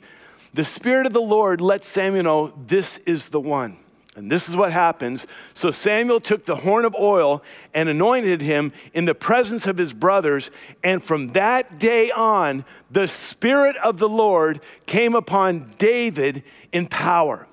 the 0.56 0.64
Spirit 0.64 1.06
of 1.06 1.12
the 1.12 1.20
Lord 1.20 1.60
let 1.60 1.84
Samuel 1.84 2.24
know 2.24 2.54
this 2.66 2.96
is 2.98 3.28
the 3.28 3.40
one. 3.40 3.76
And 4.16 4.32
this 4.32 4.48
is 4.48 4.56
what 4.56 4.72
happens. 4.72 5.26
So 5.52 5.70
Samuel 5.70 6.20
took 6.20 6.46
the 6.46 6.56
horn 6.56 6.86
of 6.86 6.94
oil 6.94 7.42
and 7.74 7.90
anointed 7.90 8.40
him 8.40 8.72
in 8.94 9.04
the 9.04 9.14
presence 9.14 9.66
of 9.66 9.76
his 9.76 9.92
brothers. 9.92 10.50
And 10.82 11.04
from 11.04 11.28
that 11.28 11.78
day 11.78 12.10
on, 12.10 12.64
the 12.90 13.06
Spirit 13.06 13.76
of 13.84 13.98
the 13.98 14.08
Lord 14.08 14.60
came 14.86 15.14
upon 15.14 15.74
David 15.76 16.42
in 16.72 16.86
power. 16.86 17.46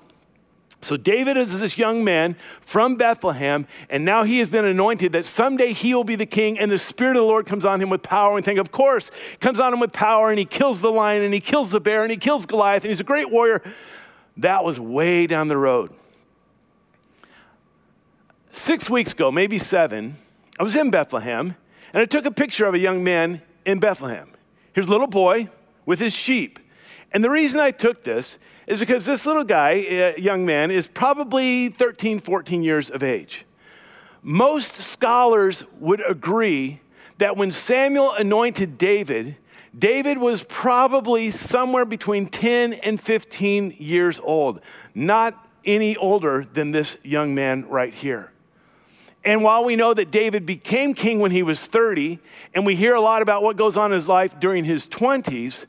So 0.84 0.96
David 0.96 1.36
is 1.36 1.58
this 1.58 1.78
young 1.78 2.04
man 2.04 2.36
from 2.60 2.96
Bethlehem, 2.96 3.66
and 3.88 4.04
now 4.04 4.24
he 4.24 4.38
has 4.38 4.48
been 4.48 4.64
anointed 4.64 5.12
that 5.12 5.26
someday 5.26 5.72
he 5.72 5.94
will 5.94 6.04
be 6.04 6.14
the 6.14 6.26
king, 6.26 6.58
and 6.58 6.70
the 6.70 6.78
Spirit 6.78 7.16
of 7.16 7.22
the 7.22 7.26
Lord 7.26 7.46
comes 7.46 7.64
on 7.64 7.80
him 7.80 7.88
with 7.90 8.02
power. 8.02 8.36
And 8.36 8.44
think, 8.44 8.58
of 8.58 8.70
course, 8.70 9.10
comes 9.40 9.58
on 9.58 9.72
him 9.72 9.80
with 9.80 9.92
power, 9.92 10.30
and 10.30 10.38
he 10.38 10.44
kills 10.44 10.80
the 10.80 10.92
lion, 10.92 11.22
and 11.22 11.32
he 11.32 11.40
kills 11.40 11.70
the 11.70 11.80
bear, 11.80 12.02
and 12.02 12.10
he 12.10 12.16
kills 12.16 12.46
Goliath, 12.46 12.84
and 12.84 12.90
he's 12.90 13.00
a 13.00 13.04
great 13.04 13.30
warrior. 13.30 13.62
That 14.36 14.64
was 14.64 14.78
way 14.78 15.26
down 15.26 15.48
the 15.48 15.56
road. 15.56 15.92
Six 18.52 18.88
weeks 18.88 19.12
ago, 19.12 19.32
maybe 19.32 19.58
seven, 19.58 20.16
I 20.60 20.62
was 20.62 20.76
in 20.76 20.90
Bethlehem, 20.90 21.56
and 21.92 22.02
I 22.02 22.04
took 22.04 22.26
a 22.26 22.30
picture 22.30 22.66
of 22.66 22.74
a 22.74 22.78
young 22.78 23.02
man 23.02 23.42
in 23.64 23.80
Bethlehem. 23.80 24.30
Here's 24.72 24.86
a 24.86 24.90
little 24.90 25.06
boy 25.06 25.48
with 25.86 25.98
his 25.98 26.12
sheep. 26.12 26.58
And 27.14 27.22
the 27.22 27.30
reason 27.30 27.60
I 27.60 27.70
took 27.70 28.02
this 28.02 28.38
is 28.66 28.80
because 28.80 29.06
this 29.06 29.24
little 29.24 29.44
guy, 29.44 30.14
uh, 30.16 30.20
young 30.20 30.44
man, 30.44 30.72
is 30.72 30.88
probably 30.88 31.68
13, 31.68 32.18
14 32.18 32.64
years 32.64 32.90
of 32.90 33.04
age. 33.04 33.46
Most 34.20 34.74
scholars 34.74 35.62
would 35.78 36.02
agree 36.04 36.80
that 37.18 37.36
when 37.36 37.52
Samuel 37.52 38.12
anointed 38.14 38.76
David, 38.76 39.36
David 39.78 40.18
was 40.18 40.44
probably 40.48 41.30
somewhere 41.30 41.84
between 41.84 42.26
10 42.26 42.72
and 42.72 43.00
15 43.00 43.76
years 43.78 44.18
old, 44.20 44.60
not 44.92 45.48
any 45.64 45.96
older 45.96 46.46
than 46.52 46.72
this 46.72 46.96
young 47.04 47.32
man 47.32 47.64
right 47.68 47.94
here. 47.94 48.32
And 49.24 49.44
while 49.44 49.64
we 49.64 49.76
know 49.76 49.94
that 49.94 50.10
David 50.10 50.44
became 50.44 50.94
king 50.94 51.20
when 51.20 51.30
he 51.30 51.44
was 51.44 51.64
30, 51.64 52.18
and 52.54 52.66
we 52.66 52.74
hear 52.74 52.94
a 52.94 53.00
lot 53.00 53.22
about 53.22 53.42
what 53.42 53.56
goes 53.56 53.76
on 53.76 53.86
in 53.86 53.94
his 53.94 54.08
life 54.08 54.38
during 54.40 54.64
his 54.64 54.86
20s, 54.88 55.66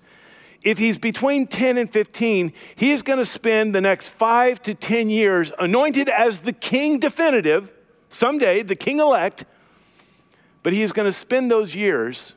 if 0.66 0.80
he's 0.80 0.98
between 0.98 1.46
10 1.46 1.78
and 1.78 1.90
15, 1.90 2.52
he 2.76 2.90
is 2.92 3.04
going 3.04 3.20
to 3.20 3.26
spend 3.26 3.76
the 3.76 3.82
next 3.82 4.10
five 4.10 4.62
to 4.64 4.74
10 4.74 5.12
years 5.12 5.52
anointed 5.60 6.10
as 6.10 6.42
the 6.42 6.52
king 6.52 7.00
definitive, 7.00 7.72
someday 8.10 8.64
the 8.64 8.76
king 8.76 9.00
elect, 9.00 9.46
but 10.64 10.74
he 10.74 10.82
is 10.82 10.92
going 10.92 11.06
to 11.06 11.14
spend 11.14 11.52
those 11.52 11.76
years 11.76 12.34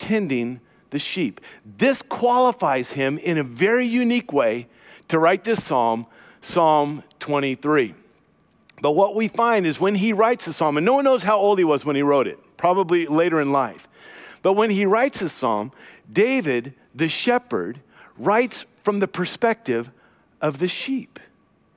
tending 0.00 0.60
the 0.90 0.98
sheep. 0.98 1.40
This 1.64 2.02
qualifies 2.02 2.92
him 2.92 3.18
in 3.18 3.38
a 3.38 3.44
very 3.44 3.86
unique 3.86 4.32
way 4.32 4.66
to 5.06 5.20
write 5.20 5.44
this 5.44 5.62
psalm, 5.62 6.06
Psalm 6.40 7.04
23. 7.20 7.94
But 8.82 8.92
what 8.92 9.14
we 9.14 9.28
find 9.28 9.64
is 9.64 9.78
when 9.78 9.94
he 9.94 10.12
writes 10.12 10.46
the 10.46 10.52
psalm, 10.52 10.76
and 10.76 10.84
no 10.84 10.94
one 10.94 11.04
knows 11.04 11.22
how 11.22 11.38
old 11.38 11.58
he 11.58 11.64
was 11.64 11.84
when 11.84 11.94
he 11.94 12.02
wrote 12.02 12.26
it, 12.26 12.38
probably 12.56 13.06
later 13.06 13.40
in 13.40 13.52
life. 13.52 13.86
But 14.42 14.54
when 14.54 14.70
he 14.70 14.86
writes 14.86 15.20
the 15.20 15.28
psalm, 15.28 15.70
David, 16.12 16.74
the 16.94 17.08
shepherd, 17.08 17.80
writes 18.16 18.66
from 18.82 19.00
the 19.00 19.08
perspective 19.08 19.90
of 20.40 20.58
the 20.58 20.68
sheep. 20.68 21.18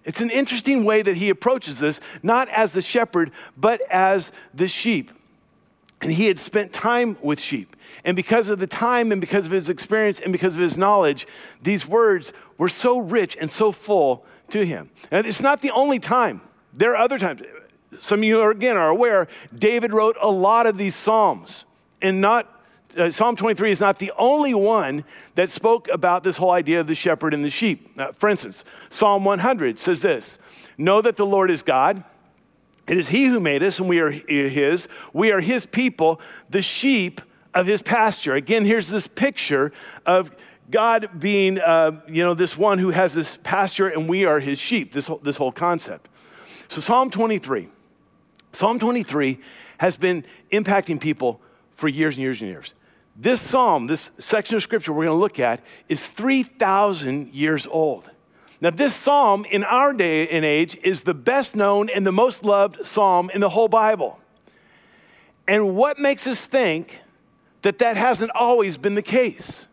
It's 0.04 0.22
an 0.22 0.30
interesting 0.30 0.84
way 0.84 1.02
that 1.02 1.16
he 1.18 1.30
approaches 1.30 1.80
this, 1.80 2.02
not 2.22 2.50
as 2.50 2.74
the 2.74 2.82
shepherd, 2.82 3.32
but 3.56 3.82
as 3.90 4.32
the 4.54 4.68
sheep. 4.68 5.12
And 6.02 6.12
he 6.12 6.28
had 6.28 6.38
spent 6.38 6.74
time 6.74 7.16
with 7.22 7.40
sheep. 7.40 7.76
And 8.04 8.16
because 8.16 8.50
of 8.50 8.60
the 8.60 8.68
time 8.68 9.12
and 9.14 9.22
because 9.22 9.46
of 9.46 9.54
his 9.54 9.70
experience 9.70 10.20
and 10.20 10.34
because 10.34 10.56
of 10.56 10.62
his 10.62 10.78
knowledge, 10.78 11.26
these 11.62 11.88
words 11.88 12.34
were 12.58 12.68
so 12.68 13.00
rich 13.00 13.38
and 13.40 13.50
so 13.50 13.72
full 13.72 14.26
to 14.50 14.66
him. 14.66 14.90
And 15.10 15.26
it's 15.26 15.42
not 15.42 15.62
the 15.62 15.72
only 15.72 16.00
time 16.00 16.42
there 16.74 16.92
are 16.92 16.98
other 16.98 17.18
times. 17.18 17.42
Some 17.98 18.20
of 18.20 18.24
you, 18.26 18.42
are, 18.42 18.52
again, 18.52 18.76
are 18.76 18.90
aware 18.90 19.28
David 19.58 19.94
wrote 19.94 20.18
a 20.20 20.30
lot 20.30 20.66
of 20.66 20.78
these 20.78 20.96
Psalms, 20.96 21.66
and 22.02 22.20
not 22.20 22.63
uh, 22.98 23.12
Psalm 23.12 23.36
23 23.36 23.72
is 23.72 23.82
not 23.82 24.00
the 24.00 24.12
only 24.18 24.54
one 24.54 25.04
that 25.36 25.50
spoke 25.50 25.88
about 25.90 26.24
this 26.24 26.38
whole 26.38 26.52
idea 26.52 26.80
of 26.80 26.88
the 26.88 26.96
shepherd 26.96 27.34
and 27.34 27.44
the 27.44 27.50
sheep. 27.50 27.90
Uh, 27.98 28.12
for 28.12 28.30
instance, 28.30 28.64
Psalm 28.90 29.26
100 29.26 29.80
says 29.80 30.02
this 30.02 30.38
Know 30.78 31.02
that 31.02 31.16
the 31.16 31.26
Lord 31.26 31.52
is 31.52 31.64
God. 31.64 32.04
It 32.88 32.98
is 32.98 33.10
He 33.10 33.26
who 33.26 33.40
made 33.40 33.64
us, 33.64 33.80
and 33.80 33.88
we 33.88 34.00
are 34.00 34.12
His. 34.12 34.88
We 35.14 35.32
are 35.32 35.40
His 35.40 35.66
people, 35.66 36.20
the 36.50 36.62
sheep 36.62 37.22
of 37.54 37.66
His 37.66 37.82
pasture. 37.82 38.36
Again, 38.36 38.66
here's 38.66 38.90
this 38.90 39.08
picture 39.08 39.72
of 40.06 40.36
God 40.70 41.20
being, 41.20 41.60
uh, 41.60 42.02
you 42.08 42.24
know, 42.24 42.34
this 42.34 42.58
one 42.58 42.80
who 42.80 42.90
has 42.90 43.14
this 43.14 43.38
pasture, 43.44 43.88
and 43.88 44.10
we 44.10 44.26
are 44.26 44.40
His 44.40 44.60
sheep, 44.60 44.92
this 44.92 45.10
this 45.22 45.38
whole 45.38 45.52
concept. 45.52 46.10
So, 46.68 46.82
Psalm 46.82 47.10
23, 47.10 47.70
Psalm 48.52 48.80
23 48.80 49.40
has 49.78 49.96
been 49.96 50.26
impacting 50.52 51.00
people 51.00 51.40
for 51.72 51.88
years 51.88 52.16
and 52.16 52.24
years 52.24 52.42
and 52.42 52.52
years. 52.52 52.74
This 53.16 53.42
psalm, 53.42 53.88
this 53.88 54.12
section 54.18 54.56
of 54.56 54.64
scripture 54.64 54.92
we're 54.92 55.06
going 55.06 55.18
to 55.18 55.22
look 55.22 55.40
at, 55.40 55.62
is 55.88 56.08
3,000 56.08 57.34
years 57.34 57.68
old. 57.68 58.10
Now, 58.60 58.70
this 58.70 58.96
psalm 58.96 59.46
in 59.52 59.64
our 59.64 59.94
day 59.94 60.28
and 60.30 60.46
age 60.46 60.78
is 60.84 61.04
the 61.04 61.14
best 61.14 61.56
known 61.56 61.90
and 61.90 62.08
the 62.08 62.12
most 62.12 62.44
loved 62.44 62.86
psalm 62.86 63.30
in 63.34 63.42
the 63.42 63.50
whole 63.50 63.68
Bible. 63.68 64.20
And 65.48 65.76
what 65.76 66.00
makes 66.00 66.26
us 66.28 66.46
think 66.46 67.02
that 67.62 67.78
that 67.80 67.98
hasn't 67.98 68.32
always 68.34 68.78
been 68.78 68.96
the 68.96 69.02
case? 69.02 69.68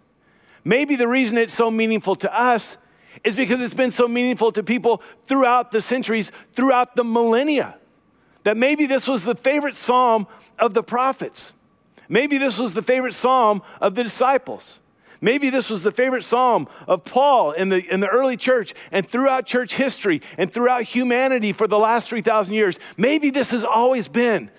Maybe 0.65 0.97
the 0.97 1.09
reason 1.09 1.39
it's 1.39 1.53
so 1.53 1.71
meaningful 1.71 2.17
to 2.17 2.39
us 2.39 2.77
is 3.25 3.37
because 3.37 3.63
it's 3.63 3.75
been 3.75 3.91
so 3.91 4.09
meaningful 4.09 4.53
to 4.53 4.63
people 4.63 5.03
throughout 5.27 5.71
the 5.71 5.81
centuries, 5.81 6.33
throughout 6.55 6.97
the 6.97 7.05
millennia. 7.05 7.77
That 8.45 8.57
maybe 8.57 8.87
this 8.87 9.07
was 9.07 9.25
the 9.25 9.35
favorite 9.35 9.77
psalm 9.77 10.27
of 10.59 10.75
the 10.75 10.83
prophets. 10.83 11.53
Maybe 12.11 12.39
this 12.39 12.59
was 12.59 12.75
the 12.75 12.83
favorite 12.83 13.15
psalm 13.15 13.63
of 13.81 13.95
the 13.95 14.03
disciples. 14.03 14.81
Maybe 15.21 15.49
this 15.49 15.71
was 15.71 15.85
the 15.85 15.93
favorite 15.93 16.25
psalm 16.25 16.67
of 16.89 17.05
Paul 17.05 17.53
in 17.53 17.69
the, 17.69 17.87
in 17.89 18.01
the 18.01 18.09
early 18.09 18.37
church 18.37 18.75
and 18.91 19.07
throughout 19.07 19.47
church 19.47 19.77
history 19.77 20.21
and 20.37 20.53
throughout 20.53 20.83
humanity 20.83 21.53
for 21.53 21.69
the 21.69 21.79
last 21.79 22.09
3,000 22.09 22.53
years. 22.53 22.81
Maybe 22.97 23.31
this 23.31 23.53
has 23.53 23.65
always 23.65 24.09
been 24.09 24.51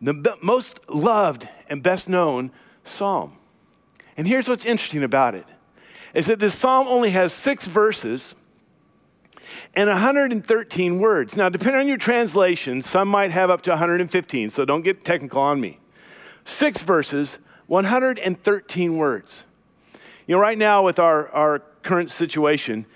the 0.00 0.36
most 0.40 0.80
loved 0.88 1.46
and 1.68 1.82
best 1.82 2.08
known 2.08 2.50
psalm. 2.84 3.36
And 4.16 4.26
here's 4.26 4.48
what's 4.48 4.64
interesting 4.64 5.04
about 5.04 5.34
it 5.34 5.46
is 6.14 6.26
that 6.26 6.38
this 6.38 6.54
psalm 6.54 6.86
only 6.88 7.10
has 7.10 7.32
six 7.32 7.66
verses 7.66 8.34
and 9.74 9.88
113 9.88 10.98
words. 10.98 11.36
Now, 11.36 11.48
depending 11.48 11.80
on 11.80 11.88
your 11.88 11.96
translation, 11.96 12.82
some 12.82 13.08
might 13.08 13.30
have 13.30 13.50
up 13.50 13.62
to 13.62 13.70
115, 13.70 14.50
so 14.50 14.64
don't 14.64 14.82
get 14.82 15.04
technical 15.04 15.40
on 15.40 15.60
me. 15.60 15.78
Six 16.44 16.82
verses, 16.82 17.38
113 17.66 18.96
words. 18.96 19.44
You 20.26 20.36
know, 20.36 20.40
right 20.40 20.58
now, 20.58 20.82
with 20.82 20.98
our, 20.98 21.28
our 21.30 21.60
current 21.82 22.10
situation, 22.10 22.86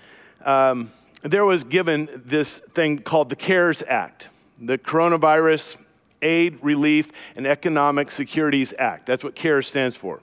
um, 0.45 0.91
there 1.23 1.45
was 1.45 1.63
given 1.63 2.09
this 2.13 2.59
thing 2.59 2.99
called 2.99 3.29
the 3.29 3.35
CARES 3.35 3.83
Act, 3.87 4.29
the 4.59 4.77
Coronavirus 4.77 5.77
Aid, 6.21 6.59
Relief, 6.61 7.11
and 7.35 7.45
Economic 7.45 8.11
Securities 8.11 8.73
Act. 8.79 9.05
That's 9.05 9.23
what 9.23 9.35
CARES 9.35 9.67
stands 9.67 9.95
for. 9.95 10.21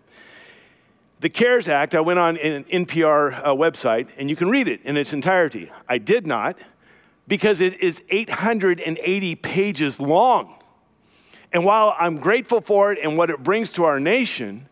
The 1.21 1.31
CARES 1.31 1.69
Act, 1.69 1.95
I 1.95 2.01
went 2.01 2.19
on 2.19 2.37
an 2.37 2.65
NPR 2.65 3.41
uh, 3.43 3.55
website 3.55 4.09
and 4.19 4.29
you 4.29 4.37
can 4.37 4.51
read 4.51 4.69
it 4.69 4.83
in 4.83 4.97
its 4.97 5.13
entirety. 5.13 5.71
I 5.89 5.99
did 5.99 6.27
not 6.27 6.59
because 7.27 7.61
it 7.61 7.81
is 7.81 8.03
880 8.11 9.35
pages 9.37 10.01
long. 10.01 10.55
And 11.55 11.65
while 11.65 11.95
I'm 12.01 12.17
grateful 12.17 12.61
for 12.61 12.93
it 12.93 12.99
and 13.01 13.17
what 13.17 13.31
it 13.31 13.45
brings 13.45 13.71
to 13.71 13.85
our 13.85 14.01
nation, 14.01 14.69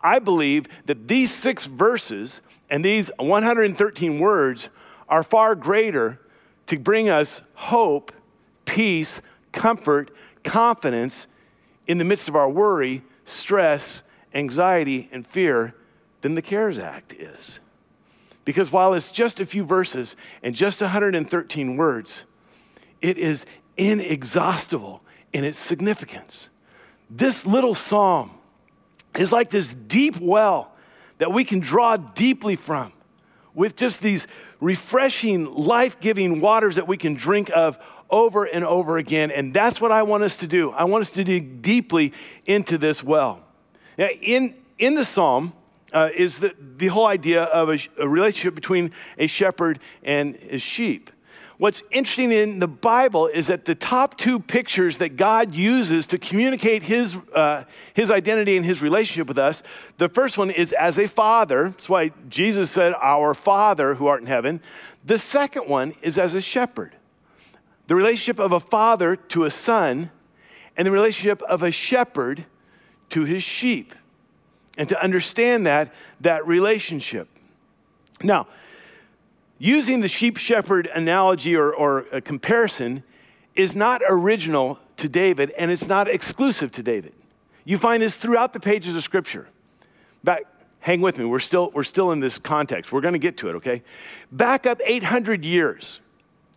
I 0.00 0.18
believe 0.18 0.66
that 0.86 1.06
these 1.06 1.32
six 1.32 1.66
verses 1.66 2.40
and 2.70 2.82
these 2.82 3.10
113 3.18 4.18
words 4.18 4.70
are 5.06 5.22
far 5.22 5.54
greater 5.54 6.18
to 6.66 6.78
bring 6.78 7.10
us 7.10 7.42
hope, 7.54 8.10
peace, 8.64 9.20
comfort, 9.52 10.10
confidence 10.42 11.26
in 11.86 11.98
the 11.98 12.04
midst 12.04 12.26
of 12.26 12.34
our 12.34 12.48
worry, 12.48 13.02
stress, 13.26 14.02
anxiety, 14.32 15.10
and 15.12 15.26
fear 15.26 15.74
than 16.22 16.36
the 16.36 16.42
CARES 16.42 16.78
Act 16.78 17.12
is. 17.12 17.60
Because 18.46 18.72
while 18.72 18.94
it's 18.94 19.12
just 19.12 19.40
a 19.40 19.46
few 19.46 19.62
verses 19.62 20.16
and 20.42 20.54
just 20.54 20.80
113 20.80 21.76
words, 21.76 22.24
it 23.02 23.18
is 23.18 23.44
inexhaustible 23.76 25.03
in 25.34 25.44
its 25.44 25.58
significance. 25.58 26.48
This 27.10 27.44
little 27.44 27.74
psalm 27.74 28.30
is 29.18 29.32
like 29.32 29.50
this 29.50 29.74
deep 29.74 30.18
well 30.18 30.72
that 31.18 31.32
we 31.32 31.44
can 31.44 31.60
draw 31.60 31.96
deeply 31.96 32.56
from 32.56 32.92
with 33.52 33.76
just 33.76 34.00
these 34.00 34.26
refreshing, 34.60 35.52
life 35.54 36.00
giving 36.00 36.40
waters 36.40 36.76
that 36.76 36.88
we 36.88 36.96
can 36.96 37.14
drink 37.14 37.50
of 37.54 37.78
over 38.08 38.44
and 38.44 38.64
over 38.64 38.96
again. 38.96 39.30
And 39.30 39.52
that's 39.52 39.80
what 39.80 39.92
I 39.92 40.02
want 40.04 40.22
us 40.22 40.36
to 40.38 40.46
do. 40.46 40.70
I 40.70 40.84
want 40.84 41.02
us 41.02 41.10
to 41.12 41.24
dig 41.24 41.62
deeply 41.62 42.12
into 42.46 42.78
this 42.78 43.02
well. 43.02 43.42
Now, 43.98 44.08
in, 44.08 44.54
in 44.78 44.94
the 44.94 45.04
psalm, 45.04 45.52
uh, 45.92 46.10
is 46.14 46.40
the, 46.40 46.54
the 46.58 46.88
whole 46.88 47.06
idea 47.06 47.44
of 47.44 47.70
a, 47.70 47.78
a 47.98 48.08
relationship 48.08 48.54
between 48.54 48.90
a 49.16 49.28
shepherd 49.28 49.78
and 50.02 50.36
his 50.36 50.62
sheep. 50.62 51.10
What's 51.56 51.82
interesting 51.92 52.32
in 52.32 52.58
the 52.58 52.66
Bible 52.66 53.28
is 53.28 53.46
that 53.46 53.64
the 53.64 53.76
top 53.76 54.16
two 54.16 54.40
pictures 54.40 54.98
that 54.98 55.16
God 55.16 55.54
uses 55.54 56.06
to 56.08 56.18
communicate 56.18 56.82
his, 56.82 57.16
uh, 57.32 57.64
his 57.94 58.10
identity 58.10 58.56
and 58.56 58.64
his 58.64 58.82
relationship 58.82 59.28
with 59.28 59.38
us, 59.38 59.62
the 59.98 60.08
first 60.08 60.36
one 60.36 60.50
is 60.50 60.72
as 60.72 60.98
a 60.98 61.06
father. 61.06 61.68
That's 61.68 61.88
why 61.88 62.10
Jesus 62.28 62.72
said, 62.72 62.92
Our 63.00 63.34
Father 63.34 63.94
who 63.94 64.08
art 64.08 64.20
in 64.20 64.26
heaven. 64.26 64.60
The 65.04 65.18
second 65.18 65.68
one 65.68 65.94
is 66.02 66.18
as 66.18 66.34
a 66.34 66.40
shepherd. 66.40 66.96
The 67.86 67.94
relationship 67.94 68.40
of 68.40 68.50
a 68.50 68.60
father 68.60 69.14
to 69.14 69.44
a 69.44 69.50
son, 69.50 70.10
and 70.76 70.86
the 70.86 70.90
relationship 70.90 71.40
of 71.42 71.62
a 71.62 71.70
shepherd 71.70 72.46
to 73.10 73.24
his 73.24 73.42
sheep 73.42 73.94
and 74.76 74.88
to 74.88 75.00
understand 75.00 75.66
that, 75.66 75.92
that 76.20 76.46
relationship. 76.46 77.28
Now, 78.22 78.48
using 79.64 80.00
the 80.00 80.08
sheep 80.08 80.36
shepherd 80.36 80.86
analogy 80.94 81.56
or, 81.56 81.72
or 81.72 82.04
uh, 82.12 82.20
comparison 82.22 83.02
is 83.54 83.74
not 83.74 84.02
original 84.06 84.78
to 84.98 85.08
David 85.08 85.50
and 85.52 85.70
it's 85.70 85.88
not 85.88 86.06
exclusive 86.06 86.70
to 86.72 86.82
David. 86.82 87.14
You 87.64 87.78
find 87.78 88.02
this 88.02 88.18
throughout 88.18 88.52
the 88.52 88.60
pages 88.60 88.94
of 88.94 89.02
Scripture. 89.02 89.48
Back, 90.22 90.42
hang 90.80 91.00
with 91.00 91.18
me, 91.18 91.24
we're 91.24 91.38
still, 91.38 91.70
we're 91.72 91.82
still 91.82 92.12
in 92.12 92.20
this 92.20 92.38
context. 92.38 92.92
We're 92.92 93.00
going 93.00 93.14
to 93.14 93.18
get 93.18 93.38
to 93.38 93.48
it, 93.48 93.54
okay? 93.54 93.82
Back 94.30 94.66
up 94.66 94.80
800 94.84 95.42
years, 95.46 96.00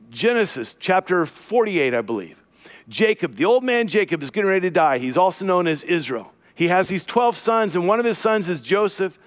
Genesis 0.09 0.75
chapter 0.77 1.25
48, 1.25 1.93
I 1.93 2.01
believe. 2.01 2.43
Jacob, 2.89 3.35
the 3.35 3.45
old 3.45 3.63
man 3.63 3.87
Jacob, 3.87 4.21
is 4.21 4.31
getting 4.31 4.49
ready 4.49 4.67
to 4.67 4.71
die. 4.71 4.97
He's 4.97 5.15
also 5.15 5.45
known 5.45 5.65
as 5.65 5.83
Israel. 5.83 6.33
he 6.53 6.67
has 6.67 6.89
these 6.89 7.05
12 7.05 7.37
sons, 7.37 7.75
and 7.75 7.87
one 7.87 7.99
of 7.99 8.05
his 8.05 8.17
sons 8.17 8.49
is 8.49 8.59
Joseph. 8.59 9.17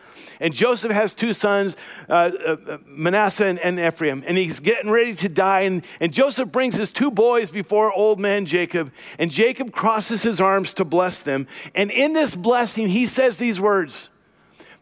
And 0.40 0.54
Joseph 0.54 0.90
has 0.90 1.12
two 1.12 1.34
sons, 1.34 1.76
uh, 2.08 2.30
uh, 2.46 2.78
Manasseh 2.86 3.44
and, 3.44 3.58
and, 3.58 3.78
Ephraim, 3.78 4.24
and 4.26 4.38
he's 4.38 4.58
getting 4.58 4.90
ready 4.90 5.14
to 5.16 5.28
die. 5.28 5.60
And, 5.60 5.84
and 6.00 6.12
Joseph 6.12 6.50
brings 6.50 6.76
his 6.76 6.90
two 6.90 7.10
boys 7.10 7.50
before 7.50 7.92
old 7.92 8.18
man 8.18 8.46
Jacob, 8.46 8.90
and 9.18 9.30
Jacob 9.30 9.70
crosses 9.70 10.22
his 10.22 10.40
arms 10.40 10.72
to 10.74 10.84
bless 10.84 11.20
them. 11.20 11.46
And 11.74 11.90
in 11.90 12.14
this 12.14 12.34
blessing, 12.34 12.88
he 12.88 13.06
says 13.06 13.36
these 13.36 13.60
words 13.60 14.08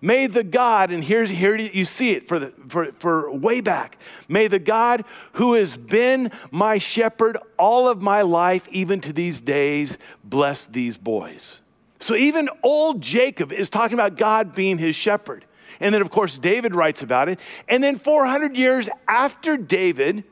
May 0.01 0.29
the 0.29 0.45
God, 0.45 0.93
and 0.93 1.03
here's, 1.03 1.29
here 1.29 1.57
you 1.57 1.85
see 1.85 2.13
it 2.13 2.29
for, 2.29 2.39
the, 2.39 2.53
for, 2.69 2.93
for 2.93 3.33
way 3.33 3.61
back, 3.61 3.99
may 4.29 4.47
the 4.47 4.61
God 4.61 5.05
who 5.33 5.55
has 5.55 5.77
been 5.77 6.31
my 6.53 6.79
shepherd 6.79 7.37
all 7.59 7.89
of 7.89 8.01
my 8.01 8.23
life, 8.23 8.69
even 8.71 9.01
to 9.01 9.13
these 9.13 9.41
days, 9.41 9.99
bless 10.23 10.67
these 10.67 10.97
boys. 10.97 11.63
So 11.99 12.15
even 12.15 12.49
old 12.63 13.01
Jacob 13.01 13.53
is 13.53 13.69
talking 13.69 13.95
about 13.95 14.17
God 14.17 14.55
being 14.55 14.79
his 14.79 14.95
shepherd. 14.95 15.45
And 15.81 15.95
then, 15.95 16.03
of 16.03 16.11
course, 16.11 16.39
David 16.39 16.75
writes 16.75 17.03
about 17.03 17.29
it. 17.29 17.39
And 17.69 17.83
then 17.83 17.99
400 17.99 18.57
years 18.57 18.89
after 19.07 19.57
David, 19.57 20.25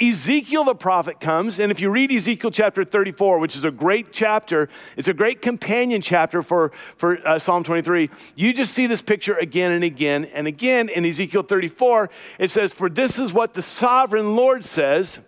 Ezekiel 0.00 0.64
the 0.64 0.74
prophet 0.74 1.20
comes, 1.20 1.58
and 1.58 1.70
if 1.70 1.80
you 1.80 1.90
read 1.90 2.10
Ezekiel 2.10 2.50
chapter 2.50 2.84
34, 2.84 3.38
which 3.38 3.54
is 3.54 3.64
a 3.64 3.70
great 3.70 4.12
chapter, 4.12 4.68
it's 4.96 5.08
a 5.08 5.12
great 5.12 5.42
companion 5.42 6.00
chapter 6.00 6.42
for, 6.42 6.72
for 6.96 7.26
uh, 7.26 7.38
Psalm 7.38 7.64
23, 7.64 8.08
you 8.34 8.54
just 8.54 8.72
see 8.72 8.86
this 8.86 9.02
picture 9.02 9.34
again 9.34 9.72
and 9.72 9.84
again 9.84 10.24
and 10.26 10.46
again. 10.46 10.88
In 10.88 11.04
Ezekiel 11.04 11.42
34, 11.42 12.08
it 12.38 12.48
says, 12.48 12.72
For 12.72 12.88
this 12.88 13.18
is 13.18 13.32
what 13.32 13.52
the 13.52 13.62
sovereign 13.62 14.36
Lord 14.36 14.64
says 14.64 15.20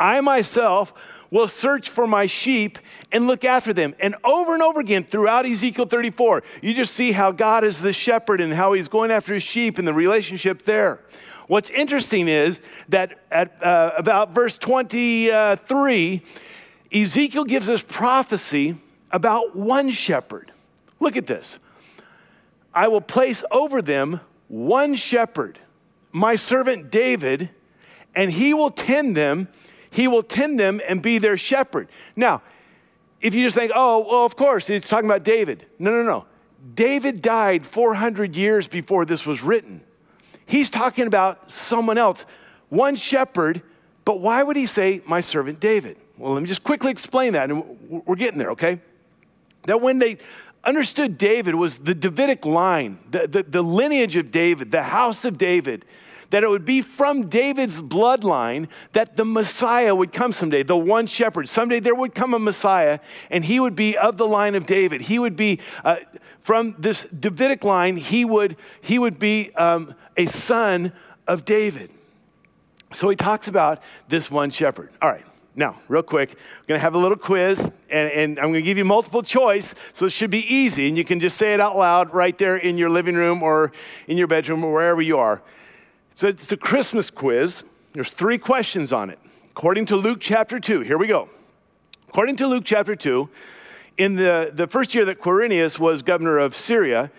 I 0.00 0.20
myself 0.20 0.94
will 1.30 1.48
search 1.48 1.90
for 1.90 2.06
my 2.06 2.26
sheep 2.26 2.78
and 3.12 3.26
look 3.26 3.44
after 3.44 3.72
them. 3.72 3.94
And 4.00 4.14
over 4.24 4.54
and 4.54 4.62
over 4.62 4.80
again 4.80 5.04
throughout 5.04 5.46
Ezekiel 5.46 5.86
34, 5.86 6.42
you 6.62 6.74
just 6.74 6.94
see 6.94 7.12
how 7.12 7.32
God 7.32 7.64
is 7.64 7.80
the 7.80 7.92
shepherd 7.92 8.40
and 8.40 8.54
how 8.54 8.72
he's 8.72 8.88
going 8.88 9.10
after 9.10 9.34
his 9.34 9.42
sheep 9.42 9.78
and 9.78 9.86
the 9.86 9.92
relationship 9.92 10.62
there. 10.62 11.00
What's 11.46 11.70
interesting 11.70 12.28
is 12.28 12.60
that 12.90 13.18
at 13.30 13.62
uh, 13.62 13.92
about 13.96 14.34
verse 14.34 14.58
23, 14.58 16.22
Ezekiel 16.92 17.44
gives 17.44 17.70
us 17.70 17.82
prophecy 17.82 18.76
about 19.10 19.56
one 19.56 19.90
shepherd. 19.90 20.52
Look 21.00 21.16
at 21.16 21.26
this. 21.26 21.58
I 22.74 22.88
will 22.88 23.00
place 23.00 23.42
over 23.50 23.80
them 23.80 24.20
one 24.48 24.94
shepherd, 24.94 25.58
my 26.12 26.36
servant 26.36 26.90
David, 26.90 27.50
and 28.14 28.32
he 28.32 28.52
will 28.52 28.70
tend 28.70 29.16
them 29.16 29.48
he 29.90 30.08
will 30.08 30.22
tend 30.22 30.58
them 30.58 30.80
and 30.88 31.02
be 31.02 31.18
their 31.18 31.36
shepherd. 31.36 31.88
Now, 32.16 32.42
if 33.20 33.34
you 33.34 33.44
just 33.44 33.56
think, 33.56 33.72
oh, 33.74 34.06
well, 34.08 34.24
of 34.24 34.36
course, 34.36 34.66
he's 34.66 34.88
talking 34.88 35.08
about 35.08 35.24
David. 35.24 35.66
No, 35.78 35.90
no, 35.90 36.02
no. 36.02 36.26
David 36.74 37.22
died 37.22 37.66
400 37.66 38.36
years 38.36 38.68
before 38.68 39.04
this 39.04 39.26
was 39.26 39.42
written. 39.42 39.80
He's 40.46 40.70
talking 40.70 41.06
about 41.06 41.52
someone 41.52 41.98
else, 41.98 42.24
one 42.68 42.96
shepherd, 42.96 43.62
but 44.04 44.20
why 44.20 44.42
would 44.42 44.56
he 44.56 44.66
say, 44.66 45.02
my 45.06 45.20
servant 45.20 45.60
David? 45.60 45.96
Well, 46.16 46.32
let 46.32 46.42
me 46.42 46.48
just 46.48 46.64
quickly 46.64 46.90
explain 46.90 47.34
that, 47.34 47.50
and 47.50 48.04
we're 48.06 48.16
getting 48.16 48.38
there, 48.38 48.50
okay? 48.52 48.80
That 49.64 49.80
when 49.80 49.98
they 49.98 50.18
understood 50.64 51.18
David 51.18 51.54
was 51.54 51.78
the 51.78 51.94
Davidic 51.94 52.44
line, 52.46 52.98
the, 53.10 53.26
the, 53.26 53.42
the 53.42 53.62
lineage 53.62 54.16
of 54.16 54.30
David, 54.30 54.70
the 54.70 54.82
house 54.82 55.24
of 55.24 55.38
David, 55.38 55.84
that 56.30 56.42
it 56.42 56.50
would 56.50 56.64
be 56.64 56.82
from 56.82 57.28
David's 57.28 57.82
bloodline 57.82 58.68
that 58.92 59.16
the 59.16 59.24
Messiah 59.24 59.94
would 59.94 60.12
come 60.12 60.32
someday, 60.32 60.62
the 60.62 60.76
one 60.76 61.06
shepherd. 61.06 61.48
Someday 61.48 61.80
there 61.80 61.94
would 61.94 62.14
come 62.14 62.34
a 62.34 62.38
Messiah, 62.38 62.98
and 63.30 63.44
he 63.44 63.58
would 63.58 63.74
be 63.74 63.96
of 63.96 64.16
the 64.16 64.26
line 64.26 64.54
of 64.54 64.66
David. 64.66 65.02
He 65.02 65.18
would 65.18 65.36
be 65.36 65.60
uh, 65.84 65.96
from 66.40 66.74
this 66.78 67.04
Davidic 67.04 67.64
line, 67.64 67.96
he 67.96 68.24
would, 68.24 68.56
he 68.80 68.98
would 68.98 69.18
be 69.18 69.54
um, 69.54 69.94
a 70.16 70.26
son 70.26 70.92
of 71.26 71.44
David. 71.44 71.90
So 72.92 73.10
he 73.10 73.16
talks 73.16 73.48
about 73.48 73.82
this 74.08 74.30
one 74.30 74.50
shepherd. 74.50 74.90
All 75.02 75.10
right. 75.10 75.26
Now, 75.54 75.80
real 75.88 76.04
quick, 76.04 76.38
going 76.68 76.78
to 76.78 76.82
have 76.82 76.94
a 76.94 76.98
little 76.98 77.16
quiz, 77.16 77.64
and, 77.90 78.10
and, 78.12 78.38
I'm 78.38 78.52
to 78.52 78.62
give 78.62 78.78
you 78.78 78.84
multiple 78.84 79.22
choice, 79.22 79.74
so 79.92 80.06
it 80.06 80.12
should 80.12 80.30
be 80.30 80.46
easy, 80.54 80.86
and 80.86 80.96
you 80.96 81.04
can 81.04 81.18
just 81.18 81.36
say 81.36 81.52
it 81.52 81.58
out 81.58 81.76
loud 81.76 82.14
right 82.14 82.38
there 82.38 82.56
in 82.56 82.78
your 82.78 82.88
living 82.88 83.16
room 83.16 83.42
or 83.42 83.72
in 84.06 84.16
your 84.16 84.28
bedroom 84.28 84.62
or 84.62 84.72
wherever 84.72 85.02
you 85.02 85.18
are. 85.18 85.42
So 86.18 86.26
it's 86.26 86.50
a 86.50 86.56
Christmas 86.56 87.12
quiz. 87.12 87.62
There's 87.92 88.10
three 88.10 88.38
questions 88.38 88.92
on 88.92 89.08
it. 89.08 89.20
According 89.52 89.86
to 89.86 89.94
Luke 89.94 90.18
chapter 90.20 90.58
2, 90.58 90.80
here 90.80 90.98
we 90.98 91.06
go. 91.06 91.28
According 92.08 92.34
to 92.38 92.48
Luke 92.48 92.64
chapter 92.66 92.96
2, 92.96 93.30
in 93.98 94.16
the, 94.16 94.50
the 94.52 94.66
first 94.66 94.96
year 94.96 95.04
that 95.04 95.20
Quirinius 95.20 95.78
was 95.78 96.02
governor 96.02 96.38
of 96.38 96.56
Syria, 96.56 97.12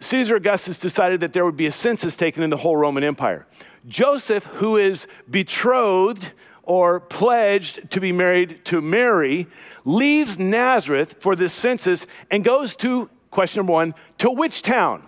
Caesar 0.00 0.36
Augustus 0.36 0.78
decided 0.78 1.20
that 1.20 1.34
there 1.34 1.44
would 1.44 1.58
be 1.58 1.66
a 1.66 1.72
census 1.72 2.16
taken 2.16 2.42
in 2.42 2.48
the 2.48 2.56
whole 2.56 2.74
Roman 2.74 3.04
Empire. 3.04 3.46
Joseph, 3.86 4.44
who 4.44 4.78
is 4.78 5.06
betrothed 5.30 6.32
or 6.62 7.00
pledged 7.00 7.90
to 7.90 8.00
be 8.00 8.12
married 8.12 8.64
to 8.64 8.80
Mary, 8.80 9.46
leaves 9.84 10.38
Nazareth 10.38 11.16
for 11.20 11.36
this 11.36 11.52
census 11.52 12.06
and 12.30 12.44
goes 12.44 12.76
to, 12.76 13.10
question 13.30 13.58
number 13.58 13.74
one, 13.74 13.94
to 14.16 14.30
which 14.30 14.62
town? 14.62 15.02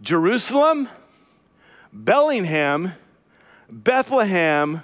Jerusalem, 0.00 0.88
Bellingham, 1.92 2.92
Bethlehem, 3.70 4.82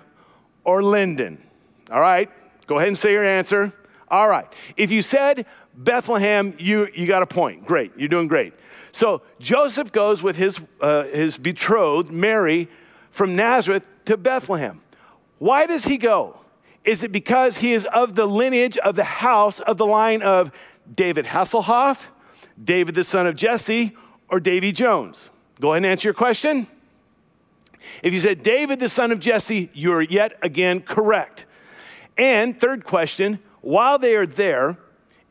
or 0.64 0.82
Lynden? 0.82 1.38
All 1.90 2.00
right, 2.00 2.30
go 2.66 2.76
ahead 2.76 2.88
and 2.88 2.98
say 2.98 3.12
your 3.12 3.24
answer. 3.24 3.72
All 4.08 4.28
right, 4.28 4.46
if 4.76 4.90
you 4.90 5.02
said 5.02 5.46
Bethlehem, 5.74 6.54
you, 6.58 6.88
you 6.94 7.06
got 7.06 7.22
a 7.22 7.26
point. 7.26 7.64
Great, 7.64 7.92
you're 7.96 8.08
doing 8.08 8.28
great. 8.28 8.52
So 8.92 9.22
Joseph 9.38 9.92
goes 9.92 10.22
with 10.22 10.36
his, 10.36 10.60
uh, 10.80 11.04
his 11.04 11.38
betrothed, 11.38 12.10
Mary, 12.10 12.68
from 13.10 13.36
Nazareth 13.36 13.86
to 14.06 14.16
Bethlehem. 14.16 14.80
Why 15.38 15.66
does 15.66 15.84
he 15.84 15.96
go? 15.96 16.40
Is 16.84 17.04
it 17.04 17.12
because 17.12 17.58
he 17.58 17.72
is 17.72 17.86
of 17.86 18.14
the 18.14 18.26
lineage 18.26 18.78
of 18.78 18.96
the 18.96 19.04
house 19.04 19.60
of 19.60 19.76
the 19.76 19.86
line 19.86 20.22
of 20.22 20.50
David 20.92 21.26
Hasselhoff, 21.26 22.06
David 22.62 22.94
the 22.94 23.04
son 23.04 23.26
of 23.26 23.36
Jesse, 23.36 23.96
or 24.28 24.40
Davy 24.40 24.72
Jones? 24.72 25.30
Go 25.60 25.72
ahead 25.72 25.78
and 25.78 25.86
answer 25.86 26.08
your 26.08 26.14
question. 26.14 26.66
If 28.02 28.12
you 28.12 28.20
said 28.20 28.42
David, 28.42 28.80
the 28.80 28.88
son 28.88 29.12
of 29.12 29.20
Jesse, 29.20 29.70
you're 29.72 30.02
yet 30.02 30.38
again 30.42 30.80
correct. 30.80 31.44
And 32.16 32.58
third 32.58 32.84
question, 32.84 33.38
while 33.60 33.98
they 33.98 34.16
are 34.16 34.26
there, 34.26 34.78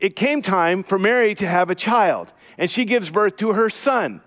it 0.00 0.16
came 0.16 0.42
time 0.42 0.82
for 0.82 0.98
Mary 0.98 1.34
to 1.34 1.46
have 1.46 1.70
a 1.70 1.74
child, 1.74 2.32
and 2.56 2.70
she 2.70 2.84
gives 2.84 3.10
birth 3.10 3.36
to 3.36 3.52
her 3.52 3.68
son, 3.68 4.20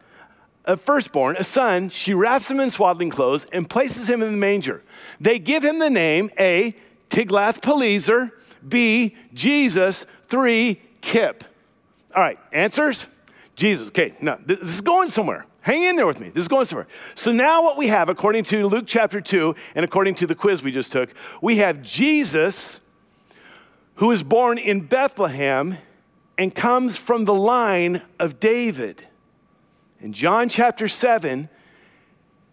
a 0.66 0.78
firstborn, 0.78 1.36
a 1.38 1.44
son. 1.44 1.90
She 1.90 2.14
wraps 2.14 2.52
him 2.52 2.60
in 2.60 2.72
swaddling 2.72 3.10
clothes 3.10 3.46
and 3.52 3.70
places 3.70 4.10
him 4.10 4.22
in 4.22 4.32
the 4.32 4.38
manger. 4.38 4.84
They 5.20 5.40
give 5.40 5.64
him 5.64 5.80
the 5.80 5.90
name 5.90 6.30
A, 6.40 6.76
Tiglath-Pileser, 7.10 8.32
B, 8.68 9.16
Jesus, 9.34 10.06
three, 10.28 10.82
Kip. 11.02 11.44
All 12.16 12.22
right, 12.22 12.38
answers? 12.52 13.08
Jesus. 13.56 13.88
Okay, 13.88 14.16
now 14.22 14.38
this 14.46 14.60
is 14.60 14.82
going 14.82 15.10
somewhere. 15.10 15.46
Hang 15.62 15.84
in 15.84 15.96
there 15.96 16.08
with 16.08 16.20
me. 16.20 16.30
This 16.30 16.44
is 16.44 16.48
going 16.48 16.66
somewhere. 16.66 16.88
So 17.14 17.32
now, 17.32 17.62
what 17.62 17.78
we 17.78 17.88
have, 17.88 18.10
according 18.10 18.46
to 18.46 18.68
Luke 18.68 18.86
chapter 18.88 19.22
2, 19.22 19.56
and 19.76 19.86
according 19.86 20.16
to 20.16 20.28
the 20.28 20.34
quiz 20.34 20.64
we 20.64 20.72
just 20.72 20.92
took, 20.92 21.14
we 21.42 21.58
have 21.58 21.84
Jesus 21.84 22.82
who 23.96 24.12
is 24.12 24.24
born 24.24 24.58
in 24.58 24.82
Bethlehem 24.82 25.78
and 26.36 26.56
comes 26.56 26.98
from 26.98 27.26
the 27.26 27.36
line 27.36 28.02
of 28.20 28.40
David. 28.40 29.06
In 30.00 30.14
John 30.14 30.50
chapter 30.50 30.88
7, 30.88 31.48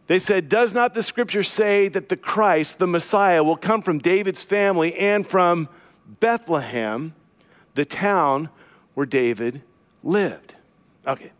they 0.07 0.19
said, 0.19 0.51
Does 0.51 0.75
not 0.75 0.93
the 0.93 1.03
scripture 1.03 1.43
say 1.43 1.89
that 1.89 2.11
the 2.11 2.17
Christ, 2.17 2.79
the 2.79 2.87
Messiah, 2.87 3.43
will 3.43 3.57
come 3.57 3.81
from 3.81 3.99
David's 3.99 4.43
family 4.43 4.95
and 4.97 5.27
from 5.27 5.71
Bethlehem, 6.21 7.15
the 7.75 7.87
town 7.87 8.51
where 8.93 9.07
David 9.07 9.63
lived? 10.03 10.57
Okay, 11.07 11.33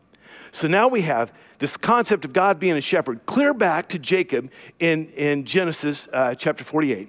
so 0.51 0.67
now 0.67 0.89
we 0.89 1.03
have 1.03 1.31
this 1.59 1.77
concept 1.77 2.25
of 2.25 2.33
God 2.33 2.59
being 2.59 2.77
a 2.77 2.81
shepherd 2.81 3.27
clear 3.27 3.53
back 3.53 3.89
to 3.91 3.99
Jacob 3.99 4.51
in, 4.79 5.07
in 5.11 5.45
Genesis 5.45 6.09
uh, 6.13 6.35
chapter 6.35 6.65
48. 6.65 7.09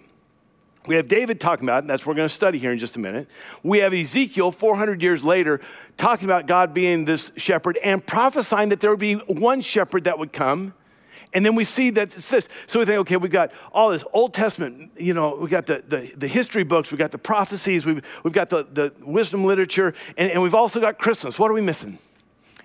We 0.87 0.95
have 0.95 1.07
David 1.07 1.39
talking 1.39 1.65
about, 1.65 1.77
it, 1.77 1.81
and 1.81 1.89
that's 1.89 2.03
what 2.03 2.13
we're 2.13 2.17
going 2.17 2.29
to 2.29 2.33
study 2.33 2.57
here 2.57 2.71
in 2.71 2.79
just 2.79 2.95
a 2.95 2.99
minute. 2.99 3.27
We 3.61 3.79
have 3.79 3.93
Ezekiel 3.93 4.51
400 4.51 5.03
years 5.03 5.23
later 5.23 5.61
talking 5.97 6.25
about 6.25 6.47
God 6.47 6.73
being 6.73 7.05
this 7.05 7.31
shepherd 7.35 7.77
and 7.83 8.03
prophesying 8.03 8.69
that 8.69 8.79
there 8.79 8.89
would 8.89 8.99
be 8.99 9.15
one 9.15 9.61
shepherd 9.61 10.05
that 10.05 10.17
would 10.17 10.33
come. 10.33 10.73
And 11.31 11.45
then 11.45 11.53
we 11.53 11.63
see 11.63 11.91
that 11.91 12.15
it's 12.15 12.29
this. 12.29 12.49
So 12.65 12.79
we 12.79 12.85
think, 12.85 12.97
okay, 13.01 13.17
we've 13.17 13.29
got 13.29 13.51
all 13.71 13.89
this 13.89 14.03
Old 14.13 14.33
Testament, 14.33 14.91
you 14.97 15.13
know, 15.13 15.35
we've 15.35 15.51
got 15.51 15.67
the, 15.67 15.83
the, 15.87 16.11
the 16.17 16.27
history 16.27 16.63
books, 16.63 16.91
we've 16.91 16.97
got 16.97 17.11
the 17.11 17.19
prophecies, 17.19 17.85
we've, 17.85 18.03
we've 18.23 18.33
got 18.33 18.49
the, 18.49 18.63
the 18.63 18.91
wisdom 19.01 19.45
literature, 19.45 19.93
and, 20.17 20.31
and 20.31 20.41
we've 20.41 20.55
also 20.55 20.79
got 20.79 20.97
Christmas. 20.97 21.37
What 21.37 21.51
are 21.51 21.53
we 21.53 21.61
missing? 21.61 21.99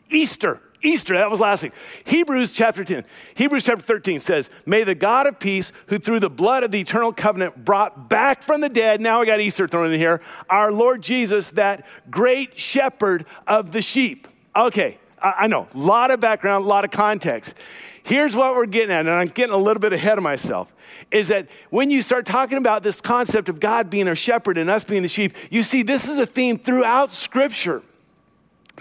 Easter. 0.08 0.62
Easter, 0.84 1.14
that 1.14 1.30
was 1.30 1.40
last 1.40 1.62
week. 1.62 1.72
Hebrews 2.04 2.52
chapter 2.52 2.84
10. 2.84 3.04
Hebrews 3.34 3.64
chapter 3.64 3.82
13 3.82 4.20
says, 4.20 4.50
May 4.66 4.84
the 4.84 4.94
God 4.94 5.26
of 5.26 5.38
peace, 5.38 5.72
who 5.86 5.98
through 5.98 6.20
the 6.20 6.30
blood 6.30 6.62
of 6.62 6.70
the 6.70 6.80
eternal 6.80 7.12
covenant 7.12 7.64
brought 7.64 8.08
back 8.08 8.42
from 8.42 8.60
the 8.60 8.68
dead, 8.68 9.00
now 9.00 9.20
we 9.20 9.26
got 9.26 9.40
Easter 9.40 9.66
thrown 9.66 9.92
in 9.92 9.98
here, 9.98 10.20
our 10.50 10.70
Lord 10.70 11.02
Jesus, 11.02 11.50
that 11.52 11.86
great 12.10 12.58
shepherd 12.58 13.24
of 13.46 13.72
the 13.72 13.82
sheep. 13.82 14.28
Okay, 14.54 14.98
I, 15.20 15.46
know, 15.46 15.66
a 15.74 15.78
lot 15.78 16.10
of 16.10 16.20
background, 16.20 16.64
a 16.64 16.68
lot 16.68 16.84
of 16.84 16.90
context. 16.90 17.54
Here's 18.02 18.36
what 18.36 18.54
we're 18.54 18.66
getting 18.66 18.92
at, 18.92 19.00
and 19.00 19.10
I'm 19.10 19.28
getting 19.28 19.54
a 19.54 19.58
little 19.58 19.80
bit 19.80 19.92
ahead 19.92 20.18
of 20.18 20.24
myself 20.24 20.70
is 21.10 21.28
that 21.28 21.48
when 21.70 21.90
you 21.90 22.02
start 22.02 22.26
talking 22.26 22.58
about 22.58 22.82
this 22.82 23.00
concept 23.00 23.48
of 23.48 23.60
God 23.60 23.90
being 23.90 24.08
our 24.08 24.14
shepherd 24.14 24.58
and 24.58 24.70
us 24.70 24.84
being 24.84 25.02
the 25.02 25.08
sheep, 25.08 25.34
you 25.50 25.62
see 25.62 25.82
this 25.82 26.08
is 26.08 26.18
a 26.18 26.26
theme 26.26 26.58
throughout 26.58 27.10
Scripture. 27.10 27.82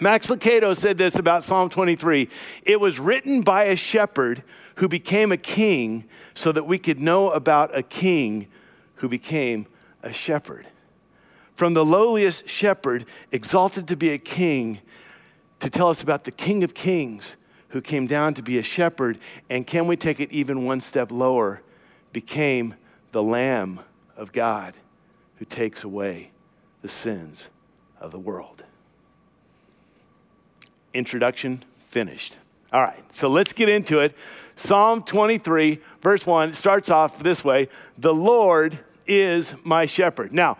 Max 0.01 0.27
Lucado 0.29 0.75
said 0.75 0.97
this 0.97 1.19
about 1.19 1.43
Psalm 1.43 1.69
23 1.69 2.27
it 2.63 2.79
was 2.79 2.99
written 2.99 3.41
by 3.41 3.65
a 3.65 3.75
shepherd 3.75 4.43
who 4.75 4.87
became 4.87 5.31
a 5.31 5.37
king 5.37 6.05
so 6.33 6.51
that 6.51 6.65
we 6.65 6.79
could 6.79 6.99
know 6.99 7.29
about 7.29 7.77
a 7.77 7.83
king 7.83 8.47
who 8.95 9.07
became 9.07 9.67
a 10.01 10.11
shepherd. 10.11 10.67
From 11.53 11.75
the 11.75 11.85
lowliest 11.85 12.49
shepherd, 12.49 13.05
exalted 13.31 13.87
to 13.89 13.95
be 13.95 14.09
a 14.09 14.17
king, 14.17 14.79
to 15.59 15.69
tell 15.69 15.89
us 15.89 16.01
about 16.01 16.23
the 16.23 16.31
King 16.31 16.63
of 16.63 16.73
Kings 16.73 17.35
who 17.69 17.79
came 17.79 18.07
down 18.07 18.33
to 18.33 18.41
be 18.41 18.57
a 18.57 18.63
shepherd. 18.63 19.19
And 19.49 19.65
can 19.65 19.87
we 19.87 19.95
take 19.95 20.19
it 20.19 20.31
even 20.31 20.65
one 20.65 20.81
step 20.81 21.11
lower? 21.11 21.61
Became 22.11 22.75
the 23.11 23.23
Lamb 23.23 23.79
of 24.17 24.31
God 24.31 24.73
who 25.37 25.45
takes 25.45 25.83
away 25.83 26.31
the 26.81 26.89
sins 26.89 27.49
of 27.99 28.11
the 28.11 28.19
world 28.19 28.63
introduction 30.93 31.63
finished. 31.79 32.37
All 32.71 32.81
right, 32.81 33.03
so 33.13 33.29
let's 33.29 33.53
get 33.53 33.69
into 33.69 33.99
it. 33.99 34.15
Psalm 34.55 35.03
23, 35.03 35.79
verse 36.01 36.25
1, 36.25 36.53
starts 36.53 36.89
off 36.89 37.19
this 37.19 37.43
way 37.43 37.69
The 37.97 38.13
Lord 38.13 38.79
is 39.05 39.55
my 39.63 39.85
shepherd. 39.85 40.33
Now, 40.33 40.57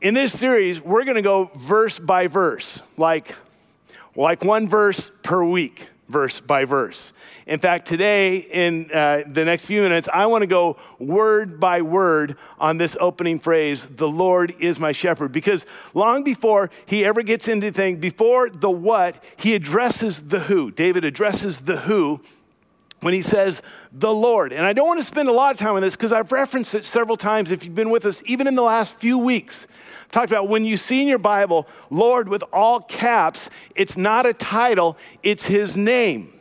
in 0.00 0.14
this 0.14 0.38
series, 0.38 0.80
we're 0.80 1.04
going 1.04 1.16
to 1.16 1.22
go 1.22 1.50
verse 1.56 1.98
by 1.98 2.26
verse, 2.26 2.82
like, 2.96 3.34
like 4.16 4.44
one 4.44 4.68
verse 4.68 5.12
per 5.22 5.44
week 5.44 5.88
verse 6.10 6.40
by 6.40 6.64
verse. 6.64 7.12
In 7.46 7.58
fact, 7.58 7.86
today, 7.86 8.38
in 8.38 8.90
uh, 8.92 9.22
the 9.26 9.44
next 9.44 9.66
few 9.66 9.80
minutes, 9.82 10.08
I 10.12 10.26
want 10.26 10.42
to 10.42 10.46
go 10.46 10.76
word 10.98 11.58
by 11.58 11.82
word 11.82 12.36
on 12.58 12.76
this 12.76 12.96
opening 13.00 13.38
phrase, 13.38 13.86
the 13.86 14.08
Lord 14.08 14.54
is 14.60 14.78
my 14.78 14.92
shepherd, 14.92 15.32
because 15.32 15.66
long 15.94 16.22
before 16.22 16.70
he 16.86 17.04
ever 17.04 17.22
gets 17.22 17.48
into 17.48 17.66
anything, 17.66 18.00
before 18.00 18.50
the 18.50 18.70
what, 18.70 19.22
he 19.36 19.54
addresses 19.54 20.24
the 20.24 20.40
who. 20.40 20.70
David 20.70 21.04
addresses 21.04 21.62
the 21.62 21.78
who 21.78 22.20
when 23.00 23.14
he 23.14 23.22
says 23.22 23.62
the 23.92 24.12
Lord. 24.12 24.52
And 24.52 24.64
I 24.64 24.72
don't 24.72 24.86
want 24.86 25.00
to 25.00 25.04
spend 25.04 25.28
a 25.28 25.32
lot 25.32 25.52
of 25.52 25.58
time 25.58 25.74
on 25.74 25.82
this 25.82 25.96
because 25.96 26.12
I've 26.12 26.32
referenced 26.32 26.74
it 26.74 26.84
several 26.84 27.16
times 27.16 27.50
if 27.50 27.64
you've 27.64 27.74
been 27.74 27.90
with 27.90 28.04
us, 28.04 28.22
even 28.26 28.46
in 28.46 28.54
the 28.54 28.62
last 28.62 28.96
few 28.96 29.18
weeks. 29.18 29.66
I've 30.04 30.10
talked 30.10 30.30
about 30.30 30.48
when 30.48 30.64
you 30.64 30.76
see 30.76 31.02
in 31.02 31.08
your 31.08 31.18
Bible, 31.18 31.66
Lord 31.88 32.28
with 32.28 32.44
all 32.52 32.80
caps, 32.80 33.50
it's 33.74 33.96
not 33.96 34.26
a 34.26 34.32
title, 34.32 34.98
it's 35.22 35.46
his 35.46 35.76
name. 35.76 36.32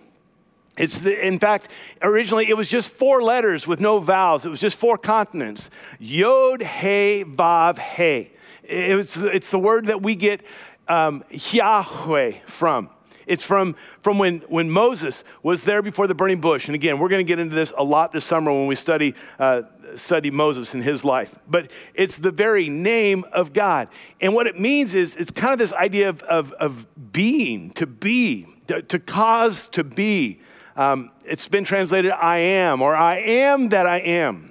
It's 0.78 1.02
the, 1.02 1.26
in 1.26 1.39
fact, 1.39 1.67
originally 2.02 2.50
it 2.50 2.56
was 2.56 2.69
just 2.69 2.89
four 2.89 3.22
letters 3.22 3.67
with 3.67 3.82
no 3.82 4.00
vowels. 4.00 4.45
It 4.45 4.50
was 4.50 4.62
just 4.62 4.78
four 4.78 4.98
consonants. 4.98 5.69
Yod, 6.00 6.62
He, 6.62 7.26
Vav, 7.26 7.78
He. 7.78 8.32
It 8.63 8.95
was, 8.95 9.17
it's 9.17 9.52
the 9.52 9.60
word 9.60 9.88
that 9.88 10.02
we 10.02 10.15
get 10.15 10.41
um, 10.88 11.24
Yahweh 11.30 12.39
from. 12.45 12.89
It's 13.30 13.44
from, 13.44 13.76
from 14.02 14.18
when, 14.18 14.39
when 14.48 14.72
Moses 14.72 15.24
was 15.44 15.63
there 15.63 15.84
before 15.84 16.08
the 16.08 16.15
burning 16.15 16.42
bush. 16.42 16.68
And 16.68 16.74
again, 16.74 16.98
we're 16.98 17.10
going 17.10 17.24
to 17.24 17.28
get 17.28 17.38
into 17.38 17.54
this 17.54 17.72
a 17.78 17.84
lot 17.84 18.12
this 18.12 18.26
summer 18.26 18.52
when 18.52 18.65
we 18.65 18.74
study, 18.74 19.13
uh, 19.38 19.62
study 19.96 20.32
Moses 20.32 20.74
and 20.74 20.84
his 20.84 21.06
life. 21.06 21.38
But 21.48 21.70
it's 21.94 22.18
the 22.18 22.32
very 22.32 22.70
name 22.70 23.24
of 23.32 23.54
God. 23.54 23.88
And 24.20 24.34
what 24.34 24.48
it 24.48 24.60
means 24.60 24.96
is 24.96 25.15
it's 25.15 25.30
kind 25.30 25.54
of 25.54 25.60
this 25.60 25.74
idea 25.74 26.10
of, 26.10 26.24
of, 26.24 26.52
of 26.54 26.88
being, 27.12 27.70
to 27.74 27.86
be, 27.86 28.48
to, 28.65 28.82
to 28.82 28.98
cause 28.98 29.68
to 29.70 29.84
be. 29.84 30.39
Um, 30.76 31.12
it's 31.24 31.48
been 31.48 31.65
translated 31.65 32.12
I 32.12 32.38
am, 32.38 32.82
or 32.82 32.96
I 32.96 33.18
am 33.18 33.70
that 33.70 33.86
I 33.86 34.00
am. 34.00 34.49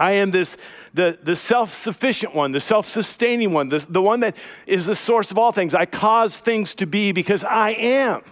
I 0.00 0.12
am 0.12 0.30
this 0.30 0.56
the, 0.94 1.18
the 1.22 1.36
self 1.36 1.70
sufficient 1.70 2.34
one, 2.34 2.52
the 2.52 2.60
self 2.60 2.86
sustaining 2.86 3.52
one, 3.52 3.68
the, 3.68 3.86
the 3.88 4.02
one 4.02 4.20
that 4.20 4.34
is 4.66 4.86
the 4.86 4.94
source 4.94 5.30
of 5.30 5.38
all 5.38 5.52
things. 5.52 5.74
I 5.74 5.84
cause 5.84 6.40
things 6.40 6.74
to 6.76 6.86
be 6.86 7.12
because 7.12 7.44
I 7.44 7.70
am. 7.70 8.22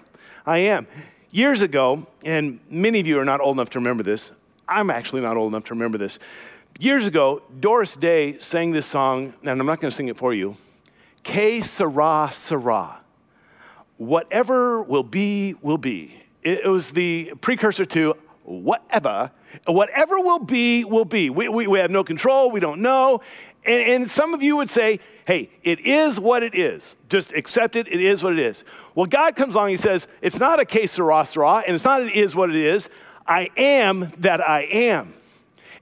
I 0.47 0.59
am. 0.59 0.89
Years 1.31 1.61
ago, 1.61 2.07
and 2.25 2.59
many 2.71 3.01
of 3.01 3.07
you 3.07 3.21
are 3.21 3.25
not 3.25 3.41
old 3.41 3.57
enough 3.57 3.71
to 3.71 3.79
remember 3.79 4.03
this, 4.03 4.33
I'm 4.67 4.91
actually 4.91 5.21
not 5.21 5.37
old 5.37 5.53
enough 5.53 5.65
to 5.65 5.75
remember 5.75 5.99
this. 5.99 6.19
Years 6.81 7.07
ago, 7.07 7.43
Doris 7.61 7.97
Day 7.97 8.39
sang 8.39 8.73
this 8.73 8.87
song, 8.87 9.35
and 9.43 9.61
I'm 9.61 9.67
not 9.67 9.81
going 9.81 9.91
to 9.91 9.95
sing 9.95 10.09
it 10.09 10.17
for 10.17 10.33
you. 10.33 10.57
Que 11.23 11.63
sera, 11.63 12.31
sera. 12.33 13.01
Whatever 13.99 14.83
will 14.83 15.03
be, 15.03 15.55
will 15.61 15.79
be. 15.79 16.15
It 16.43 16.65
was 16.65 16.93
the 16.93 17.35
precursor 17.41 17.85
to 17.85 18.15
whatever, 18.49 19.31
whatever 19.67 20.19
will 20.21 20.39
be, 20.39 20.85
will 20.85 21.05
be. 21.05 21.31
We, 21.31 21.49
we, 21.49 21.67
we 21.67 21.79
have 21.79 21.91
no 21.91 22.03
control, 22.03 22.51
we 22.51 22.61
don't 22.61 22.81
know. 22.81 23.21
And, 23.65 23.83
and, 23.83 24.11
some 24.11 24.33
of 24.33 24.43
you 24.43 24.57
would 24.57 24.71
say, 24.71 25.01
hey, 25.27 25.51
it 25.63 25.81
is 25.81 26.19
what 26.19 26.43
it 26.43 26.55
is. 26.55 26.97
Just 27.09 27.33
accept 27.33 27.77
it, 27.77 27.87
it 27.89 28.01
is 28.01 28.23
what 28.23 28.33
it 28.33 28.39
is. 28.39 28.65
Well, 28.95 29.07
God 29.07 29.37
comes 29.37 29.55
along, 29.55 29.71
He 29.71 29.77
says, 29.77 30.07
it's 30.23 30.41
not 30.41 30.61
a 30.61 30.65
que 30.65 30.87
sera 30.87 31.25
sera, 31.27 31.63
and 31.67 31.75
it's 31.75 31.85
not 31.85 32.03
it 32.03 32.13
is 32.13 32.35
what 32.35 32.49
it 32.51 32.57
is. 32.57 32.89
I 33.27 33.51
am 33.57 34.11
that 34.19 34.41
I 34.41 34.63
am. 34.63 35.13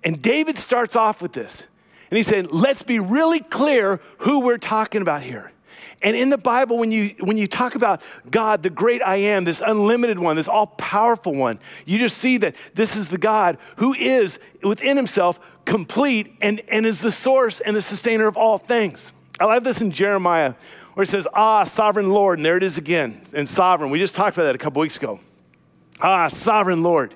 And 0.03 0.21
David 0.21 0.59
starts 0.59 0.97
off 0.97 1.23
with 1.23 1.33
this. 1.33 1.67
And 2.11 2.17
he 2.17 2.23
said, 2.23 2.51
let's 2.53 2.83
be 2.83 2.99
really 2.99 3.41
clear 3.41 4.01
who 4.19 4.41
we're 4.41 4.59
talking 4.59 5.03
about 5.03 5.23
here. 5.23 5.53
And 6.03 6.15
in 6.15 6.29
the 6.29 6.39
Bible, 6.39 6.79
when 6.79 6.93
you, 6.93 7.15
when 7.21 7.39
you 7.39 7.47
talk 7.47 7.75
about 7.75 8.03
God, 8.31 8.63
the 8.63 8.71
great 8.71 9.03
I 9.03 9.17
am, 9.17 9.45
this 9.45 9.63
unlimited 9.65 10.19
one, 10.19 10.37
this 10.37 10.49
all 10.49 10.67
powerful 10.67 11.35
one, 11.35 11.59
you 11.87 11.99
just 11.99 12.19
see 12.19 12.37
that 12.39 12.55
this 12.75 12.97
is 12.97 13.09
the 13.09 13.19
God 13.19 13.59
who 13.77 13.95
is 13.95 14.39
within 14.63 14.97
himself 14.97 15.41
complete 15.65 16.35
and, 16.41 16.61
and 16.69 16.85
is 16.87 17.01
the 17.01 17.11
source 17.11 17.61
and 17.61 17.75
the 17.75 17.83
sustainer 17.83 18.27
of 18.27 18.37
all 18.37 18.59
things. 18.59 19.13
I 19.41 19.47
love 19.47 19.65
this 19.65 19.81
in 19.81 19.91
Jeremiah 19.91 20.55
where 20.95 21.05
it 21.05 21.09
says, 21.09 21.27
Ah, 21.35 21.65
sovereign 21.65 22.11
Lord. 22.11 22.39
And 22.39 22.47
there 22.47 22.57
it 22.57 22.63
is 22.63 22.79
again. 22.79 23.23
And 23.33 23.49
sovereign. 23.49 23.91
We 23.91 23.99
just 23.99 24.15
talked 24.15 24.37
about 24.37 24.45
that 24.45 24.55
a 24.55 24.59
couple 24.59 24.81
weeks 24.81 24.97
ago. 24.97 25.21
Ah, 26.01 26.29
sovereign 26.29 26.83
Lord. 26.83 27.15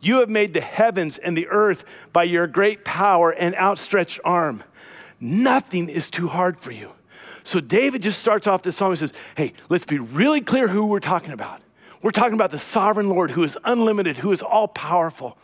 You 0.00 0.20
have 0.20 0.28
made 0.28 0.52
the 0.52 0.60
heavens 0.60 1.18
and 1.18 1.36
the 1.36 1.46
earth 1.48 1.84
by 2.12 2.24
your 2.24 2.46
great 2.46 2.84
power 2.84 3.30
and 3.30 3.54
outstretched 3.54 4.20
arm. 4.24 4.64
Nothing 5.20 5.88
is 5.88 6.10
too 6.10 6.26
hard 6.26 6.58
for 6.58 6.72
you. 6.72 6.92
So 7.44 7.60
David 7.60 8.02
just 8.02 8.18
starts 8.18 8.46
off 8.46 8.62
this 8.62 8.76
song 8.76 8.90
and 8.90 8.98
says, 8.98 9.12
Hey, 9.36 9.52
let's 9.68 9.84
be 9.84 9.98
really 9.98 10.40
clear 10.40 10.68
who 10.68 10.86
we're 10.86 11.00
talking 11.00 11.32
about. 11.32 11.60
We're 12.02 12.10
talking 12.10 12.34
about 12.34 12.50
the 12.50 12.58
sovereign 12.58 13.08
Lord 13.08 13.32
who 13.32 13.44
is 13.44 13.56
unlimited, 13.64 14.18
who 14.18 14.32
is 14.32 14.42
all 14.42 14.68
powerful. 14.68 15.38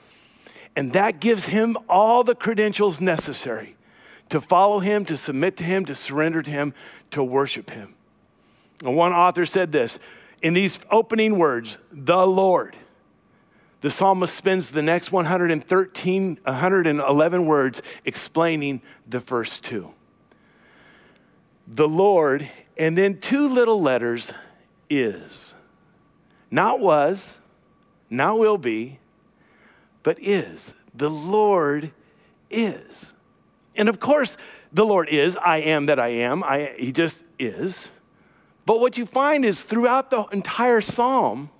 And 0.74 0.92
that 0.92 1.20
gives 1.20 1.46
him 1.46 1.76
all 1.88 2.24
the 2.24 2.34
credentials 2.34 3.00
necessary 3.00 3.76
to 4.28 4.40
follow 4.40 4.80
him, 4.80 5.04
to 5.06 5.16
submit 5.16 5.56
to 5.56 5.64
him, 5.64 5.84
to 5.86 5.94
surrender 5.94 6.42
to 6.42 6.50
him, 6.50 6.74
to 7.12 7.22
worship 7.22 7.70
him. 7.70 7.94
And 8.84 8.96
one 8.96 9.12
author 9.12 9.46
said 9.46 9.72
this 9.72 9.98
in 10.42 10.54
these 10.54 10.80
opening 10.90 11.38
words, 11.38 11.78
the 11.90 12.26
Lord. 12.26 12.76
The 13.80 13.90
psalmist 13.90 14.34
spends 14.34 14.72
the 14.72 14.82
next 14.82 15.12
113, 15.12 16.40
111 16.44 17.46
words 17.46 17.82
explaining 18.04 18.82
the 19.06 19.20
first 19.20 19.64
two 19.64 19.94
the 21.68 21.88
Lord, 21.88 22.48
and 22.76 22.96
then 22.96 23.18
two 23.18 23.48
little 23.48 23.80
letters 23.80 24.32
is. 24.88 25.54
Not 26.50 26.80
was, 26.80 27.38
not 28.08 28.38
will 28.38 28.58
be, 28.58 28.98
but 30.02 30.18
is. 30.20 30.72
The 30.94 31.10
Lord 31.10 31.92
is. 32.50 33.12
And 33.76 33.88
of 33.88 34.00
course, 34.00 34.38
the 34.72 34.86
Lord 34.86 35.08
is, 35.08 35.36
I 35.36 35.58
am 35.58 35.86
that 35.86 36.00
I 36.00 36.08
am. 36.08 36.42
I, 36.42 36.74
he 36.78 36.90
just 36.90 37.24
is. 37.38 37.90
But 38.64 38.80
what 38.80 38.98
you 38.98 39.06
find 39.06 39.44
is 39.44 39.62
throughout 39.62 40.10
the 40.10 40.24
entire 40.26 40.80
psalm 40.80 41.50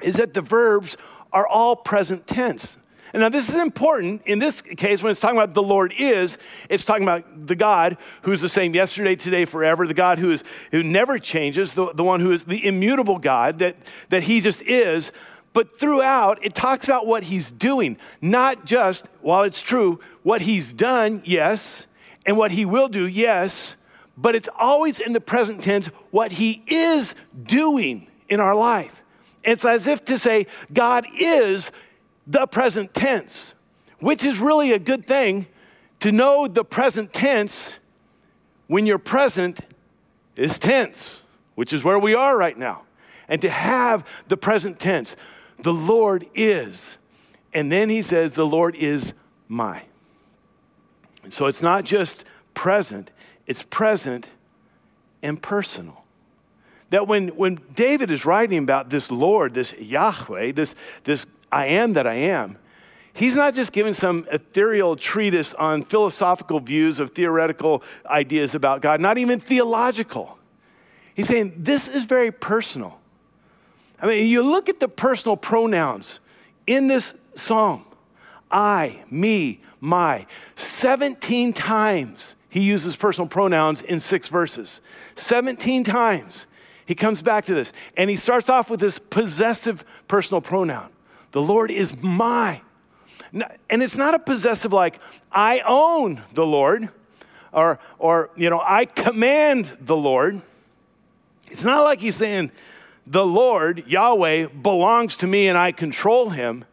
is 0.00 0.16
that 0.16 0.34
the 0.34 0.42
verbs 0.42 0.96
are 1.32 1.46
all 1.46 1.76
present 1.76 2.26
tense. 2.26 2.78
And 3.12 3.22
now, 3.22 3.28
this 3.28 3.48
is 3.48 3.56
important 3.56 4.22
in 4.24 4.38
this 4.38 4.62
case 4.62 5.02
when 5.02 5.10
it's 5.10 5.20
talking 5.20 5.36
about 5.36 5.54
the 5.54 5.62
Lord 5.62 5.92
is, 5.98 6.38
it's 6.68 6.84
talking 6.84 7.02
about 7.02 7.46
the 7.46 7.56
God 7.56 7.96
who's 8.22 8.40
the 8.40 8.48
same 8.48 8.74
yesterday, 8.74 9.16
today, 9.16 9.44
forever, 9.44 9.86
the 9.86 9.94
God 9.94 10.18
who, 10.18 10.30
is, 10.30 10.44
who 10.70 10.82
never 10.82 11.18
changes, 11.18 11.74
the, 11.74 11.92
the 11.92 12.04
one 12.04 12.20
who 12.20 12.30
is 12.30 12.44
the 12.44 12.64
immutable 12.64 13.18
God 13.18 13.58
that, 13.58 13.76
that 14.10 14.24
he 14.24 14.40
just 14.40 14.62
is. 14.62 15.10
But 15.52 15.80
throughout, 15.80 16.44
it 16.44 16.54
talks 16.54 16.86
about 16.86 17.06
what 17.06 17.24
he's 17.24 17.50
doing, 17.50 17.96
not 18.20 18.64
just, 18.64 19.08
while 19.20 19.42
it's 19.42 19.62
true, 19.62 19.98
what 20.22 20.42
he's 20.42 20.72
done, 20.72 21.22
yes, 21.24 21.88
and 22.24 22.36
what 22.36 22.52
he 22.52 22.64
will 22.64 22.88
do, 22.88 23.06
yes, 23.08 23.74
but 24.16 24.36
it's 24.36 24.48
always 24.56 25.00
in 25.00 25.12
the 25.12 25.20
present 25.20 25.64
tense 25.64 25.88
what 26.10 26.32
he 26.32 26.62
is 26.68 27.14
doing 27.42 28.06
in 28.28 28.38
our 28.38 28.54
life. 28.54 29.02
It's 29.42 29.64
as 29.64 29.86
if 29.86 30.04
to 30.04 30.18
say, 30.18 30.46
God 30.72 31.06
is 31.18 31.72
the 32.30 32.46
present 32.46 32.94
tense, 32.94 33.54
which 33.98 34.24
is 34.24 34.38
really 34.38 34.72
a 34.72 34.78
good 34.78 35.04
thing 35.04 35.46
to 35.98 36.12
know 36.12 36.46
the 36.46 36.64
present 36.64 37.12
tense 37.12 37.78
when 38.68 38.86
your 38.86 38.98
present 38.98 39.60
is 40.36 40.58
tense, 40.58 41.22
which 41.56 41.72
is 41.72 41.82
where 41.82 41.98
we 41.98 42.14
are 42.14 42.38
right 42.38 42.56
now. 42.56 42.82
And 43.28 43.42
to 43.42 43.50
have 43.50 44.06
the 44.28 44.36
present 44.36 44.78
tense, 44.78 45.16
the 45.58 45.74
Lord 45.74 46.24
is. 46.34 46.98
And 47.52 47.70
then 47.70 47.88
he 47.88 48.00
says, 48.00 48.34
the 48.34 48.46
Lord 48.46 48.76
is 48.76 49.12
my. 49.48 49.82
And 51.24 51.32
so 51.34 51.46
it's 51.46 51.62
not 51.62 51.84
just 51.84 52.24
present, 52.54 53.10
it's 53.46 53.62
present 53.64 54.30
and 55.20 55.42
personal. 55.42 56.04
That 56.90 57.08
when, 57.08 57.28
when 57.30 57.58
David 57.74 58.10
is 58.10 58.24
writing 58.24 58.62
about 58.62 58.90
this 58.90 59.10
Lord, 59.10 59.54
this 59.54 59.72
Yahweh, 59.74 60.52
this, 60.52 60.76
this 61.04 61.26
I 61.52 61.66
am 61.66 61.94
that 61.94 62.06
I 62.06 62.14
am, 62.14 62.58
he's 63.12 63.36
not 63.36 63.54
just 63.54 63.72
giving 63.72 63.92
some 63.92 64.26
ethereal 64.30 64.96
treatise 64.96 65.54
on 65.54 65.82
philosophical 65.82 66.60
views 66.60 67.00
of 67.00 67.10
theoretical 67.10 67.82
ideas 68.06 68.54
about 68.54 68.80
God, 68.80 69.00
not 69.00 69.18
even 69.18 69.40
theological. 69.40 70.38
He's 71.14 71.28
saying 71.28 71.54
this 71.56 71.88
is 71.88 72.04
very 72.04 72.30
personal. 72.30 72.98
I 74.00 74.06
mean, 74.06 74.26
you 74.26 74.42
look 74.42 74.68
at 74.68 74.80
the 74.80 74.88
personal 74.88 75.36
pronouns 75.36 76.20
in 76.66 76.86
this 76.86 77.14
psalm 77.34 77.84
I, 78.50 79.04
me, 79.10 79.60
my. 79.80 80.26
17 80.56 81.52
times 81.52 82.34
he 82.48 82.60
uses 82.60 82.96
personal 82.96 83.28
pronouns 83.28 83.80
in 83.82 84.00
six 84.00 84.28
verses. 84.28 84.80
17 85.14 85.84
times 85.84 86.46
he 86.84 86.94
comes 86.94 87.22
back 87.22 87.44
to 87.44 87.54
this. 87.54 87.72
And 87.96 88.10
he 88.10 88.16
starts 88.16 88.48
off 88.48 88.70
with 88.70 88.80
this 88.80 88.98
possessive 88.98 89.84
personal 90.08 90.40
pronoun 90.40 90.88
The 91.32 91.42
Lord 91.42 91.70
is 91.70 91.96
my. 92.02 92.62
And 93.32 93.82
it's 93.82 93.96
not 93.96 94.14
a 94.14 94.18
possessive 94.18 94.72
like, 94.72 94.98
I 95.30 95.62
own 95.66 96.22
the 96.34 96.46
Lord, 96.46 96.88
or, 97.52 97.78
or 97.98 98.30
you 98.36 98.50
know, 98.50 98.62
I 98.64 98.84
command 98.86 99.76
the 99.80 99.96
Lord. 99.96 100.40
It's 101.48 101.64
not 101.64 101.82
like 101.84 102.00
he's 102.00 102.16
saying, 102.16 102.50
the 103.06 103.26
Lord, 103.26 103.84
Yahweh, 103.86 104.48
belongs 104.48 105.16
to 105.18 105.26
me 105.26 105.48
and 105.48 105.56
I 105.56 105.72
control 105.72 106.30
him. 106.30 106.64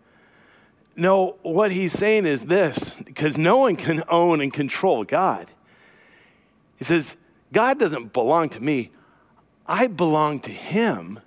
No, 0.96 1.38
what 1.44 1.72
he's 1.72 1.94
saying 1.94 2.26
is 2.26 2.46
this 2.46 3.00
because 3.06 3.38
no 3.38 3.58
one 3.58 3.76
can 3.76 4.04
own 4.10 4.42
and 4.42 4.52
control 4.52 5.04
God. 5.04 5.48
He 6.78 6.84
says, 6.84 7.16
God 7.54 7.80
doesn't 7.80 8.14
belong 8.14 8.50
to 8.50 8.60
me. 8.60 8.92
I 9.68 9.88
belong 9.88 10.40
to 10.42 10.52
him 10.52 11.20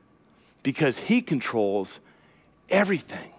because 0.63 0.99
he 0.99 1.23
controls 1.23 2.01
everything. 2.71 3.33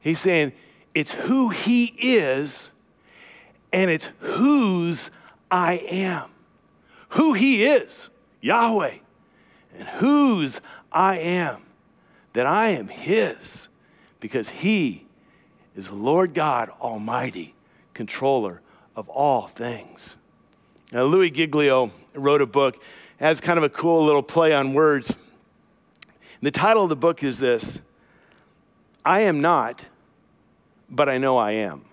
He's 0.00 0.20
saying 0.20 0.52
it's 0.94 1.12
who 1.12 1.50
he 1.50 1.94
is 1.98 2.70
and 3.72 3.90
it's 3.90 4.10
whose 4.20 5.10
I 5.50 5.74
am. 5.88 6.30
Who 7.10 7.34
he 7.34 7.64
is, 7.64 8.10
Yahweh, 8.40 8.96
and 9.78 9.88
whose 9.88 10.60
I 10.92 11.18
am, 11.18 11.62
that 12.32 12.46
I 12.46 12.70
am 12.70 12.88
his 12.88 13.68
because 14.20 14.48
he 14.48 15.06
is 15.76 15.90
Lord 15.90 16.34
God 16.34 16.70
Almighty, 16.80 17.54
controller 17.94 18.60
of 18.94 19.08
all 19.08 19.46
things. 19.46 20.16
Now, 20.92 21.04
Louie 21.04 21.30
Giglio 21.30 21.90
wrote 22.14 22.42
a 22.42 22.46
book 22.46 22.82
has 23.18 23.40
kind 23.40 23.58
of 23.58 23.64
a 23.64 23.68
cool 23.68 24.04
little 24.04 24.22
play 24.22 24.54
on 24.54 24.74
words. 24.74 25.14
The 26.42 26.50
title 26.50 26.84
of 26.84 26.88
the 26.88 26.96
book 26.96 27.22
is 27.22 27.38
this 27.38 27.80
I 29.06 29.20
am 29.20 29.40
not, 29.40 29.86
but 30.90 31.08
I 31.08 31.16
know 31.16 31.38
I 31.38 31.52
am. 31.52 31.84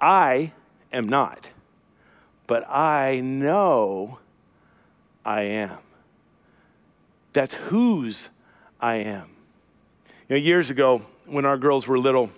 I 0.00 0.50
am 0.92 1.08
not, 1.08 1.50
but 2.48 2.68
I 2.68 3.20
know 3.20 4.18
I 5.24 5.42
am. 5.42 5.78
That's 7.32 7.54
whose 7.54 8.28
I 8.80 8.96
am. 8.96 9.30
You 10.28 10.34
know, 10.34 10.36
years 10.36 10.68
ago, 10.68 11.02
when 11.26 11.44
our 11.44 11.56
girls 11.56 11.86
were 11.86 11.96
little, 11.96 12.30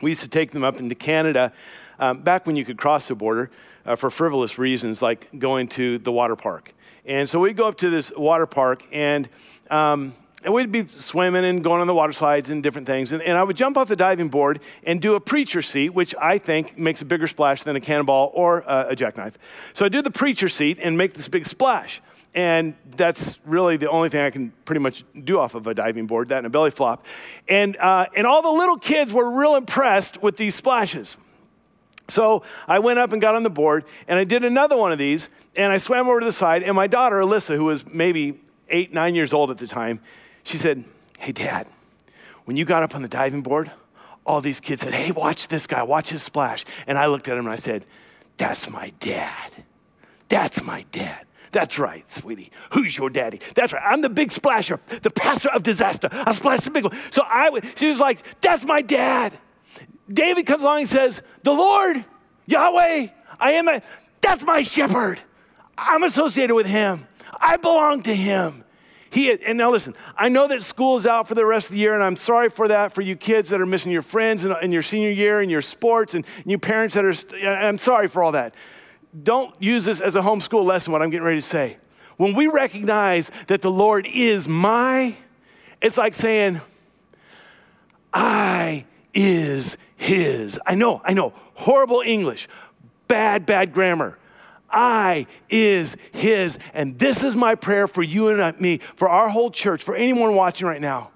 we 0.00 0.12
used 0.12 0.22
to 0.22 0.28
take 0.28 0.52
them 0.52 0.62
up 0.62 0.78
into 0.78 0.94
Canada, 0.94 1.52
um, 1.98 2.22
back 2.22 2.46
when 2.46 2.54
you 2.54 2.64
could 2.64 2.78
cross 2.78 3.08
the 3.08 3.16
border 3.16 3.50
uh, 3.84 3.96
for 3.96 4.10
frivolous 4.10 4.58
reasons, 4.58 5.02
like 5.02 5.40
going 5.40 5.66
to 5.70 5.98
the 5.98 6.12
water 6.12 6.36
park. 6.36 6.72
And 7.04 7.28
so 7.28 7.40
we'd 7.40 7.56
go 7.56 7.66
up 7.66 7.78
to 7.78 7.90
this 7.90 8.12
water 8.16 8.46
park, 8.46 8.84
and, 8.92 9.28
um, 9.72 10.14
and 10.44 10.52
we'd 10.52 10.70
be 10.70 10.86
swimming 10.86 11.44
and 11.44 11.64
going 11.64 11.80
on 11.80 11.86
the 11.86 11.94
water 11.94 12.12
slides 12.12 12.50
and 12.50 12.62
different 12.62 12.86
things. 12.86 13.12
And, 13.12 13.22
and 13.22 13.36
I 13.36 13.42
would 13.42 13.56
jump 13.56 13.76
off 13.76 13.88
the 13.88 13.96
diving 13.96 14.28
board 14.28 14.60
and 14.84 15.00
do 15.00 15.14
a 15.14 15.20
preacher 15.20 15.62
seat, 15.62 15.90
which 15.90 16.14
I 16.20 16.38
think 16.38 16.78
makes 16.78 17.00
a 17.02 17.06
bigger 17.06 17.26
splash 17.26 17.62
than 17.62 17.76
a 17.76 17.80
cannonball 17.80 18.30
or 18.34 18.68
uh, 18.68 18.86
a 18.88 18.96
jackknife. 18.96 19.38
So 19.72 19.86
I 19.86 19.88
do 19.88 20.02
the 20.02 20.10
preacher 20.10 20.48
seat 20.48 20.78
and 20.80 20.98
make 20.98 21.14
this 21.14 21.28
big 21.28 21.46
splash. 21.46 22.02
And 22.34 22.74
that's 22.96 23.40
really 23.46 23.76
the 23.76 23.88
only 23.88 24.08
thing 24.08 24.20
I 24.20 24.30
can 24.30 24.52
pretty 24.64 24.80
much 24.80 25.04
do 25.22 25.38
off 25.38 25.54
of 25.54 25.66
a 25.66 25.72
diving 25.72 26.06
board, 26.06 26.28
that 26.28 26.38
and 26.38 26.46
a 26.46 26.50
belly 26.50 26.72
flop. 26.72 27.06
And, 27.48 27.76
uh, 27.78 28.06
and 28.14 28.26
all 28.26 28.42
the 28.42 28.50
little 28.50 28.76
kids 28.76 29.12
were 29.12 29.30
real 29.30 29.54
impressed 29.54 30.22
with 30.22 30.36
these 30.36 30.54
splashes. 30.54 31.16
So 32.08 32.42
I 32.68 32.80
went 32.80 32.98
up 32.98 33.12
and 33.12 33.20
got 33.22 33.34
on 33.34 33.44
the 33.44 33.50
board, 33.50 33.84
and 34.08 34.18
I 34.18 34.24
did 34.24 34.44
another 34.44 34.76
one 34.76 34.92
of 34.92 34.98
these, 34.98 35.30
and 35.56 35.72
I 35.72 35.78
swam 35.78 36.08
over 36.08 36.20
to 36.20 36.26
the 36.26 36.32
side, 36.32 36.62
and 36.62 36.74
my 36.74 36.86
daughter, 36.86 37.16
Alyssa, 37.20 37.56
who 37.56 37.64
was 37.64 37.86
maybe 37.86 38.40
eight, 38.68 38.92
nine 38.92 39.14
years 39.14 39.32
old 39.32 39.50
at 39.50 39.58
the 39.58 39.66
time, 39.66 40.00
she 40.44 40.56
said, 40.56 40.84
Hey, 41.18 41.32
Dad, 41.32 41.66
when 42.44 42.56
you 42.56 42.64
got 42.64 42.82
up 42.82 42.94
on 42.94 43.02
the 43.02 43.08
diving 43.08 43.42
board, 43.42 43.70
all 44.24 44.40
these 44.40 44.60
kids 44.60 44.82
said, 44.82 44.94
Hey, 44.94 45.10
watch 45.10 45.48
this 45.48 45.66
guy, 45.66 45.82
watch 45.82 46.10
his 46.10 46.22
splash. 46.22 46.64
And 46.86 46.96
I 46.96 47.06
looked 47.06 47.28
at 47.28 47.36
him 47.36 47.46
and 47.46 47.52
I 47.52 47.56
said, 47.56 47.84
That's 48.36 48.70
my 48.70 48.92
dad. 49.00 49.64
That's 50.28 50.62
my 50.62 50.84
dad. 50.92 51.26
That's 51.54 51.78
right, 51.78 52.08
sweetie. 52.10 52.50
Who's 52.72 52.98
your 52.98 53.10
daddy? 53.10 53.40
That's 53.54 53.72
right. 53.72 53.82
I'm 53.84 54.00
the 54.00 54.08
big 54.08 54.32
splasher, 54.32 54.80
the 54.88 55.10
pastor 55.10 55.50
of 55.50 55.62
disaster. 55.62 56.08
I 56.10 56.32
splashed 56.32 56.64
the 56.64 56.72
big 56.72 56.82
one. 56.82 56.96
So 57.12 57.22
I, 57.24 57.60
she 57.76 57.86
was 57.86 58.00
like, 58.00 58.40
that's 58.40 58.64
my 58.64 58.82
dad. 58.82 59.38
David 60.12 60.46
comes 60.46 60.64
along 60.64 60.80
and 60.80 60.88
says, 60.88 61.22
the 61.44 61.52
Lord, 61.52 62.04
Yahweh, 62.46 63.06
I 63.38 63.52
am 63.52 63.68
a, 63.68 63.80
that's 64.20 64.42
my 64.42 64.62
shepherd. 64.62 65.20
I'm 65.78 66.02
associated 66.02 66.54
with 66.54 66.66
him. 66.66 67.06
I 67.40 67.56
belong 67.56 68.02
to 68.02 68.14
him. 68.14 68.63
He, 69.14 69.30
and 69.30 69.56
now 69.56 69.70
listen, 69.70 69.94
I 70.16 70.28
know 70.28 70.46
that 70.48 70.62
school 70.62 70.96
is 70.96 71.06
out 71.06 71.28
for 71.28 71.34
the 71.34 71.46
rest 71.46 71.68
of 71.68 71.74
the 71.74 71.78
year, 71.78 71.94
and 71.94 72.02
I'm 72.02 72.16
sorry 72.16 72.50
for 72.50 72.68
that 72.68 72.92
for 72.92 73.00
you 73.00 73.14
kids 73.14 73.48
that 73.50 73.60
are 73.60 73.66
missing 73.66 73.92
your 73.92 74.02
friends 74.02 74.44
and, 74.44 74.54
in 74.60 74.72
your 74.72 74.82
senior 74.82 75.10
year 75.10 75.40
and 75.40 75.50
your 75.50 75.62
sports, 75.62 76.14
and, 76.14 76.26
and 76.42 76.50
you 76.50 76.58
parents 76.58 76.96
that 76.96 77.04
are, 77.04 77.48
I'm 77.48 77.78
sorry 77.78 78.08
for 78.08 78.22
all 78.22 78.32
that 78.32 78.54
don't 79.22 79.54
use 79.62 79.84
this 79.84 80.00
as 80.00 80.16
a 80.16 80.20
homeschool 80.20 80.64
lesson, 80.64 80.92
what 80.92 81.02
I'm 81.02 81.10
getting 81.10 81.26
ready 81.26 81.38
to 81.38 81.46
say. 81.46 81.76
When 82.16 82.34
we 82.34 82.46
recognize 82.46 83.30
that 83.46 83.62
the 83.62 83.70
Lord 83.70 84.06
is 84.06 84.48
my, 84.48 85.16
it's 85.80 85.96
like 85.96 86.14
saying, 86.14 86.60
I 88.12 88.84
is 89.12 89.76
his. 89.96 90.60
I 90.66 90.74
know, 90.74 91.00
I 91.04 91.12
know, 91.12 91.32
horrible 91.54 92.02
English, 92.04 92.48
bad, 93.08 93.46
bad 93.46 93.72
grammar. 93.72 94.18
I 94.74 95.26
is 95.48 95.96
his. 96.12 96.58
And 96.74 96.98
this 96.98 97.22
is 97.22 97.36
my 97.36 97.54
prayer 97.54 97.86
for 97.86 98.02
you 98.02 98.28
and 98.28 98.60
me, 98.60 98.80
for 98.96 99.08
our 99.08 99.28
whole 99.28 99.50
church, 99.50 99.82
for 99.82 99.94
anyone 99.94 100.34
watching 100.34 100.66
right 100.66 100.80
now. 100.80 101.10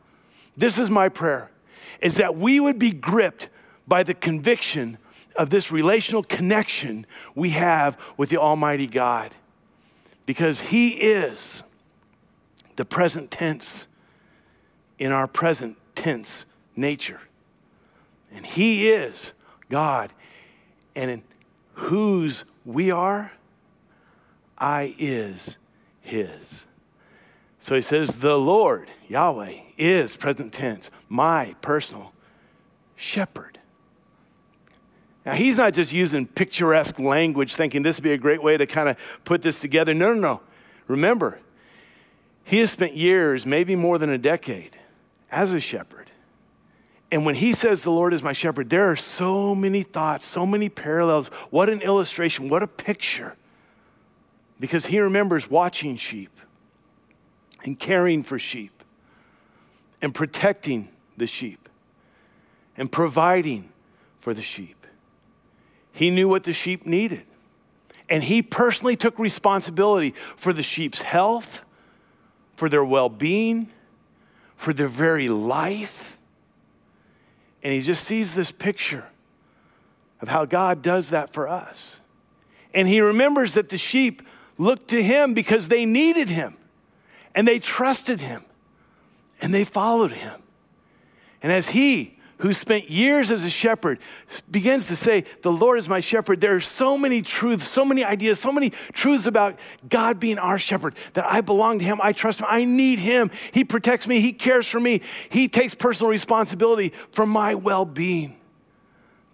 This 0.56 0.78
is 0.78 0.88
my 0.88 1.08
prayer 1.08 1.50
is 2.00 2.16
that 2.16 2.36
we 2.36 2.60
would 2.60 2.78
be 2.78 2.90
gripped 2.90 3.48
by 3.86 4.02
the 4.02 4.14
conviction 4.14 4.98
of 5.36 5.50
this 5.50 5.70
relational 5.70 6.22
connection 6.22 7.06
we 7.34 7.50
have 7.50 7.98
with 8.16 8.28
the 8.28 8.36
Almighty 8.36 8.86
God. 8.86 9.34
Because 10.26 10.60
He 10.60 10.90
is 10.90 11.62
the 12.76 12.84
present 12.84 13.30
tense 13.30 13.86
in 14.98 15.12
our 15.12 15.26
present 15.26 15.76
tense 15.94 16.46
nature. 16.76 17.20
And 18.32 18.44
He 18.44 18.88
is 18.90 19.32
God. 19.70 20.12
And 20.94 21.10
in 21.10 21.22
whose 21.74 22.44
we 22.64 22.90
are, 22.90 23.32
I 24.58 24.94
is 24.98 25.56
His. 26.00 26.66
So 27.58 27.74
He 27.74 27.80
says, 27.80 28.16
The 28.16 28.38
Lord, 28.38 28.90
Yahweh, 29.08 29.54
is 29.78 30.16
present 30.16 30.52
tense, 30.52 30.90
my 31.08 31.54
personal 31.62 32.12
shepherd. 32.96 33.58
Now, 35.24 35.34
he's 35.34 35.58
not 35.58 35.74
just 35.74 35.92
using 35.92 36.26
picturesque 36.26 36.98
language 36.98 37.54
thinking 37.54 37.82
this 37.82 37.98
would 37.98 38.04
be 38.04 38.12
a 38.12 38.18
great 38.18 38.42
way 38.42 38.56
to 38.56 38.66
kind 38.66 38.88
of 38.88 38.96
put 39.24 39.42
this 39.42 39.60
together. 39.60 39.92
No, 39.92 40.14
no, 40.14 40.20
no. 40.20 40.40
Remember, 40.86 41.38
he 42.44 42.60
has 42.60 42.70
spent 42.70 42.94
years, 42.94 43.44
maybe 43.44 43.76
more 43.76 43.98
than 43.98 44.08
a 44.08 44.16
decade, 44.16 44.78
as 45.30 45.52
a 45.52 45.60
shepherd. 45.60 46.10
And 47.10 47.26
when 47.26 47.34
he 47.34 47.52
says, 47.52 47.82
The 47.82 47.90
Lord 47.90 48.14
is 48.14 48.22
my 48.22 48.32
shepherd, 48.32 48.70
there 48.70 48.90
are 48.90 48.96
so 48.96 49.54
many 49.54 49.82
thoughts, 49.82 50.26
so 50.26 50.46
many 50.46 50.70
parallels. 50.70 51.28
What 51.50 51.68
an 51.68 51.82
illustration, 51.82 52.48
what 52.48 52.62
a 52.62 52.66
picture. 52.66 53.36
Because 54.60 54.86
he 54.86 54.98
remembers 54.98 55.50
watching 55.50 55.96
sheep 55.96 56.40
and 57.64 57.78
caring 57.78 58.22
for 58.22 58.38
sheep. 58.38 58.72
and 60.00 60.14
protecting 60.14 60.88
the 61.16 61.26
sheep 61.26 61.68
and 62.76 62.90
providing 62.90 63.70
for 64.20 64.32
the 64.32 64.42
sheep. 64.42 64.86
He 65.92 66.10
knew 66.10 66.28
what 66.28 66.44
the 66.44 66.52
sheep 66.52 66.86
needed. 66.86 67.24
And 68.08 68.22
he 68.22 68.42
personally 68.42 68.96
took 68.96 69.18
responsibility 69.18 70.14
for 70.36 70.52
the 70.52 70.62
sheep's 70.62 71.02
health, 71.02 71.64
for 72.54 72.68
their 72.68 72.84
well 72.84 73.08
being, 73.08 73.68
for 74.56 74.72
their 74.72 74.88
very 74.88 75.28
life. 75.28 76.18
And 77.62 77.72
he 77.72 77.80
just 77.80 78.04
sees 78.04 78.34
this 78.34 78.52
picture 78.52 79.06
of 80.20 80.28
how 80.28 80.44
God 80.44 80.80
does 80.80 81.10
that 81.10 81.32
for 81.32 81.48
us. 81.48 82.00
And 82.72 82.86
he 82.86 83.00
remembers 83.00 83.54
that 83.54 83.68
the 83.68 83.78
sheep 83.78 84.22
looked 84.58 84.88
to 84.88 85.02
him 85.02 85.32
because 85.32 85.68
they 85.68 85.86
needed 85.86 86.28
him 86.28 86.56
and 87.34 87.46
they 87.46 87.58
trusted 87.58 88.20
him 88.20 88.44
and 89.40 89.54
they 89.54 89.64
followed 89.64 90.12
him. 90.12 90.42
And 91.42 91.52
as 91.52 91.70
he 91.70 92.18
who 92.38 92.52
spent 92.52 92.88
years 92.88 93.30
as 93.30 93.44
a 93.44 93.50
shepherd 93.50 93.98
begins 94.50 94.86
to 94.86 94.96
say, 94.96 95.24
The 95.42 95.50
Lord 95.52 95.78
is 95.78 95.88
my 95.88 96.00
shepherd, 96.00 96.40
there 96.40 96.54
are 96.54 96.60
so 96.60 96.96
many 96.96 97.22
truths, 97.22 97.66
so 97.66 97.84
many 97.84 98.04
ideas, 98.04 98.38
so 98.38 98.52
many 98.52 98.70
truths 98.92 99.26
about 99.26 99.58
God 99.88 100.20
being 100.20 100.38
our 100.38 100.58
shepherd 100.58 100.94
that 101.14 101.24
I 101.24 101.40
belong 101.40 101.80
to 101.80 101.84
Him, 101.84 102.00
I 102.02 102.12
trust 102.12 102.40
Him, 102.40 102.46
I 102.48 102.64
need 102.64 103.00
Him. 103.00 103.30
He 103.52 103.64
protects 103.64 104.06
me, 104.06 104.20
He 104.20 104.32
cares 104.32 104.68
for 104.68 104.80
me, 104.80 105.00
He 105.28 105.48
takes 105.48 105.74
personal 105.74 106.10
responsibility 106.10 106.92
for 107.10 107.26
my 107.26 107.54
well 107.54 107.84
being. 107.84 108.36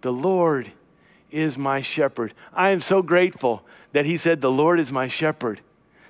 The 0.01 0.13
Lord 0.13 0.71
is 1.31 1.57
my 1.57 1.81
shepherd. 1.81 2.33
I 2.53 2.69
am 2.71 2.81
so 2.81 3.01
grateful 3.01 3.65
that 3.95 4.05
He 4.05 4.17
said, 4.17 4.41
The 4.41 4.51
Lord 4.51 4.77
is 4.77 4.91
my 4.91 5.07
shepherd, 5.07 5.61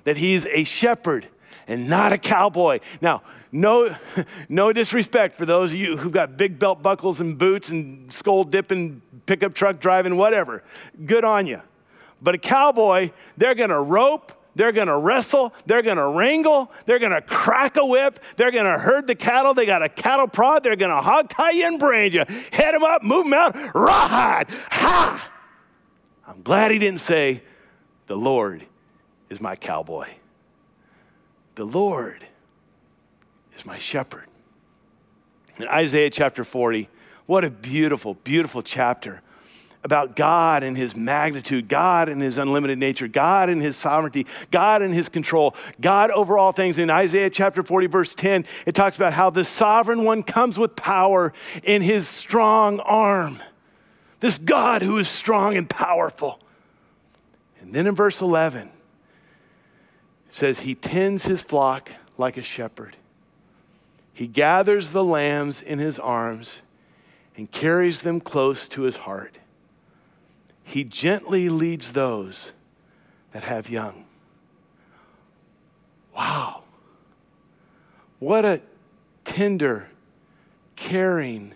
that 0.02 0.16
He's 0.16 0.44
a 0.46 0.64
shepherd 0.64 1.28
and 1.68 1.88
not 1.88 2.12
a 2.12 2.18
cowboy. 2.18 2.80
Now, 3.00 3.22
no, 3.52 3.94
no 4.48 4.72
disrespect 4.72 5.36
for 5.36 5.46
those 5.46 5.72
of 5.72 5.78
you 5.78 5.96
who've 5.96 6.12
got 6.12 6.36
big 6.36 6.58
belt 6.58 6.82
buckles 6.82 7.20
and 7.20 7.38
boots 7.38 7.68
and 7.68 8.12
Skoal 8.12 8.42
dipping, 8.42 9.02
pickup 9.26 9.54
truck 9.54 9.78
driving, 9.78 10.16
whatever. 10.16 10.64
Good 11.06 11.24
on 11.24 11.46
you. 11.46 11.62
But 12.20 12.34
a 12.34 12.38
cowboy, 12.38 13.12
they're 13.36 13.54
gonna 13.54 13.80
rope, 13.80 14.32
they're 14.56 14.72
gonna 14.72 14.98
wrestle, 14.98 15.54
they're 15.66 15.82
gonna 15.82 16.10
wrangle, 16.10 16.72
they're 16.86 16.98
gonna 16.98 17.22
crack 17.22 17.76
a 17.76 17.86
whip, 17.86 18.18
they're 18.34 18.50
gonna 18.50 18.80
herd 18.80 19.06
the 19.06 19.14
cattle, 19.14 19.54
they 19.54 19.64
got 19.64 19.84
a 19.84 19.88
cattle 19.88 20.26
prod, 20.26 20.64
they're 20.64 20.74
gonna 20.74 21.00
hog 21.00 21.28
tie 21.28 21.52
you 21.52 21.68
and 21.68 21.78
brand 21.78 22.14
you, 22.14 22.24
head 22.50 22.74
them 22.74 22.82
up, 22.82 23.04
move 23.04 23.26
them 23.26 23.34
out, 23.34 23.54
rawhide, 23.76 24.50
ha! 24.70 25.30
I'm 26.26 26.42
glad 26.42 26.72
he 26.72 26.80
didn't 26.80 27.00
say, 27.00 27.42
The 28.06 28.16
Lord 28.16 28.66
is 29.30 29.40
my 29.40 29.56
cowboy. 29.56 30.08
The 31.56 31.64
Lord 31.64 32.26
is 33.56 33.66
my 33.66 33.78
shepherd. 33.78 34.26
In 35.56 35.66
Isaiah 35.68 36.10
chapter 36.10 36.44
40, 36.44 36.88
what 37.26 37.44
a 37.44 37.50
beautiful, 37.50 38.14
beautiful 38.14 38.62
chapter 38.62 39.22
about 39.82 40.16
God 40.16 40.62
and 40.62 40.76
his 40.76 40.96
magnitude, 40.96 41.68
God 41.68 42.08
and 42.08 42.20
his 42.20 42.38
unlimited 42.38 42.78
nature, 42.78 43.08
God 43.08 43.48
and 43.48 43.62
his 43.62 43.76
sovereignty, 43.76 44.26
God 44.50 44.82
and 44.82 44.92
his 44.92 45.08
control, 45.08 45.54
God 45.80 46.10
over 46.10 46.36
all 46.36 46.52
things. 46.52 46.78
In 46.78 46.90
Isaiah 46.90 47.30
chapter 47.30 47.62
40, 47.62 47.86
verse 47.86 48.14
10, 48.14 48.44
it 48.66 48.74
talks 48.74 48.96
about 48.96 49.12
how 49.12 49.30
the 49.30 49.44
sovereign 49.44 50.04
one 50.04 50.22
comes 50.22 50.58
with 50.58 50.76
power 50.76 51.32
in 51.62 51.82
his 51.82 52.08
strong 52.08 52.80
arm. 52.80 53.40
This 54.20 54.38
God 54.38 54.82
who 54.82 54.98
is 54.98 55.08
strong 55.08 55.56
and 55.56 55.70
powerful. 55.70 56.40
And 57.66 57.74
then 57.74 57.88
in 57.88 57.96
verse 57.96 58.20
11, 58.20 58.68
it 58.68 58.72
says, 60.28 60.60
He 60.60 60.76
tends 60.76 61.24
his 61.24 61.42
flock 61.42 61.90
like 62.16 62.36
a 62.36 62.42
shepherd. 62.42 62.96
He 64.14 64.28
gathers 64.28 64.92
the 64.92 65.02
lambs 65.02 65.60
in 65.60 65.80
his 65.80 65.98
arms 65.98 66.62
and 67.36 67.50
carries 67.50 68.02
them 68.02 68.20
close 68.20 68.68
to 68.68 68.82
his 68.82 68.98
heart. 68.98 69.40
He 70.62 70.84
gently 70.84 71.48
leads 71.48 71.92
those 71.92 72.52
that 73.32 73.42
have 73.42 73.68
young. 73.68 74.04
Wow. 76.16 76.62
What 78.20 78.44
a 78.44 78.62
tender, 79.24 79.88
caring, 80.76 81.52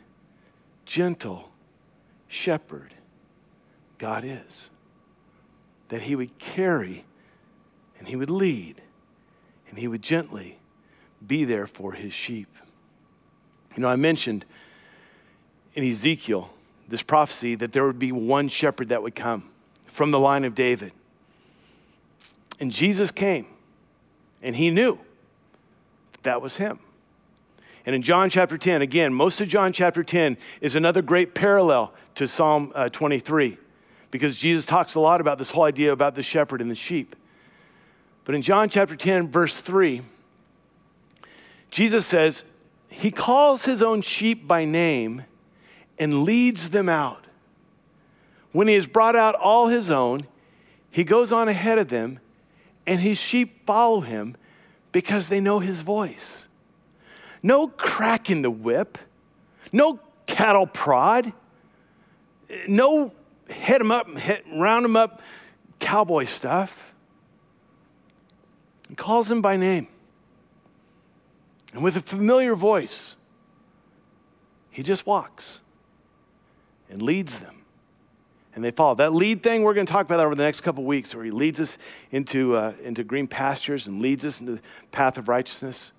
gentle 0.85 1.53
shepherd 2.27 2.95
God 3.97 4.25
is. 4.25 4.71
That 5.91 6.03
he 6.03 6.17
would 6.17 6.39
carry 6.39 7.05
and 7.99 8.09
he 8.09 8.17
would 8.17 8.31
lead 8.31 8.83
and 9.69 9.79
he 9.79 9.87
would 9.87 10.03
gently 10.03 10.59
be 11.25 11.45
there 11.45 11.67
for 11.67 11.93
his 11.93 12.13
sheep. 12.13 12.49
You 13.77 13.83
know, 13.83 13.89
I 13.89 13.97
mentioned 13.97 14.45
in 15.75 15.85
Ezekiel 15.85 16.51
this 16.89 17.03
prophecy 17.03 17.55
that 17.55 17.73
there 17.73 17.87
would 17.87 17.99
be 17.99 18.11
one 18.11 18.49
shepherd 18.49 18.89
that 18.89 19.03
would 19.03 19.15
come 19.15 19.45
from 19.87 20.11
the 20.11 20.19
line 20.19 20.45
of 20.45 20.55
David. 20.55 20.93
And 22.59 22.73
Jesus 22.73 23.11
came, 23.11 23.47
and 24.43 24.57
he 24.57 24.71
knew 24.71 24.99
that, 26.13 26.23
that 26.25 26.43
was 26.43 26.57
him. 26.57 26.81
And 27.87 27.95
in 27.95 28.03
John 28.03 28.29
chapter 28.29 28.59
10, 28.59 28.83
again, 28.83 29.15
most 29.15 29.41
of 29.41 29.49
John 29.49 29.73
chapter 29.73 30.03
10 30.03 30.37
is 30.61 30.77
another 30.77 31.01
great 31.01 31.35
parallel 31.35 31.95
to 32.17 32.29
Psalm 32.29 32.73
uh, 32.75 32.89
23 32.89 33.57
because 34.11 34.39
Jesus 34.39 34.67
talks 34.67 34.95
a 34.95 35.01
lot 35.01 35.21
about 35.21 35.39
this 35.39 35.51
whole 35.51 35.65
idea 35.65 35.93
about 35.93 36.15
the 36.15 36.23
shepherd 36.23 36.61
and 36.61 36.71
the 36.71 36.75
sheep. 36.75 37.15
But 38.25 38.35
in 38.35 38.43
John 38.43 38.69
chapter 38.69 38.97
10, 38.97 39.29
verse 39.29 39.59
3, 39.59 40.03
Jesus 41.71 42.07
says, 42.07 42.45
He 42.89 43.11
calls 43.11 43.65
His 43.65 43.83
own 43.83 44.03
sheep 44.03 44.47
by 44.47 44.65
name 44.65 45.25
and 45.99 46.25
leads 46.25 46.71
them 46.71 46.89
out. 46.89 47.27
When 48.53 48.69
He 48.69 48.75
has 48.75 48.87
brought 48.87 49.17
out 49.17 49.35
all 49.37 49.69
His 49.69 49.91
own, 49.91 50.27
He 50.91 51.05
goes 51.05 51.33
on 51.33 51.49
ahead 51.49 51.79
of 51.79 51.89
them, 51.89 52.21
and 52.87 53.01
His 53.01 53.19
sheep 53.19 53.65
follow 53.67 54.01
Him 54.01 54.37
because 54.93 55.29
they 55.29 55.41
know 55.41 55.61
His 55.61 55.83
voice. 55.83 56.49
No 57.43 57.69
crack 57.69 58.29
in 58.29 58.43
the 58.43 58.51
whip, 58.51 58.99
no 59.73 60.01
cattle 60.27 60.67
prod, 60.67 61.33
no 62.67 63.13
hit 63.51 63.79
them 63.79 63.91
up, 63.91 64.09
hit, 64.17 64.45
round 64.53 64.85
them 64.85 64.97
up 64.97 65.21
cowboy 65.79 66.25
stuff 66.25 66.95
and 68.89 68.97
calls 68.97 69.31
him 69.31 69.41
by 69.41 69.57
name. 69.57 69.89
And 71.73 71.83
with 71.83 71.97
a 71.97 72.01
familiar 72.01 72.55
voice, 72.55 73.17
he 74.71 74.83
just 74.83 75.07
walks 75.07 75.61
and 76.89 77.01
leads 77.01 77.41
them. 77.41 77.57
And 78.55 78.65
they 78.65 78.73
follow. 78.73 78.97
That 78.97 79.15
lead 79.15 79.43
thing 79.43 79.63
we're 79.63 79.75
going 79.75 79.87
to 79.87 79.93
talk 79.93 80.07
about 80.07 80.19
over 80.21 80.35
the 80.35 80.43
next 80.43 80.63
couple 80.63 80.85
weeks, 80.85 81.15
where 81.15 81.25
he 81.25 81.31
leads 81.31 81.61
us 81.61 81.79
into, 82.11 82.57
uh, 82.57 82.73
into 82.83 83.05
green 83.05 83.29
pastures 83.29 83.87
and 83.87 84.03
leads 84.03 84.25
us 84.25 84.41
into 84.41 84.57
the 84.57 84.61
path 84.91 85.17
of 85.17 85.29
righteousness. 85.29 85.93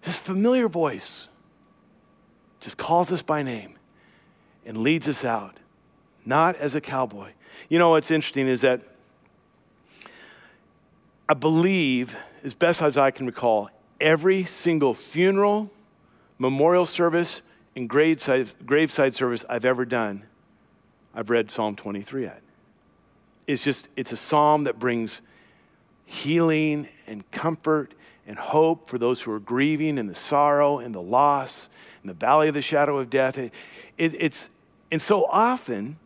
His 0.00 0.18
familiar 0.18 0.68
voice 0.68 1.28
just 2.60 2.78
calls 2.78 3.12
us 3.12 3.20
by 3.20 3.42
name 3.42 3.78
and 4.64 4.78
leads 4.78 5.06
us 5.06 5.22
out, 5.24 5.58
not 6.24 6.56
as 6.56 6.74
a 6.74 6.80
cowboy. 6.80 7.30
You 7.68 7.78
know 7.78 7.90
what's 7.90 8.10
interesting 8.10 8.46
is 8.46 8.60
that 8.62 8.82
I 11.28 11.34
believe, 11.34 12.16
as 12.42 12.54
best 12.54 12.82
as 12.82 12.98
I 12.98 13.12
can 13.12 13.26
recall, 13.26 13.70
every 14.00 14.44
single 14.44 14.94
funeral, 14.94 15.70
memorial 16.38 16.84
service, 16.84 17.42
and 17.76 17.88
graveside, 17.88 19.14
service 19.14 19.44
I've 19.48 19.64
ever 19.64 19.84
done, 19.84 20.24
I've 21.14 21.30
read 21.30 21.50
Psalm 21.50 21.76
23 21.76 22.26
at. 22.26 22.42
It's 23.46 23.62
just, 23.62 23.88
it's 23.96 24.12
a 24.12 24.16
psalm 24.16 24.64
that 24.64 24.78
brings 24.78 25.22
healing 26.04 26.88
and 27.06 27.28
comfort 27.30 27.94
and 28.26 28.36
hope 28.36 28.88
for 28.88 28.98
those 28.98 29.22
who 29.22 29.32
are 29.32 29.40
grieving 29.40 29.98
and 29.98 30.08
the 30.08 30.14
sorrow 30.14 30.78
and 30.78 30.94
the 30.94 31.00
loss 31.00 31.68
in 32.02 32.08
the 32.08 32.14
valley 32.14 32.48
of 32.48 32.54
the 32.54 32.62
shadow 32.62 32.98
of 32.98 33.10
death. 33.10 33.38
It, 33.38 33.52
it, 33.96 34.14
it's, 34.18 34.50
and 34.90 35.00
so 35.00 35.26
often, 35.26 35.96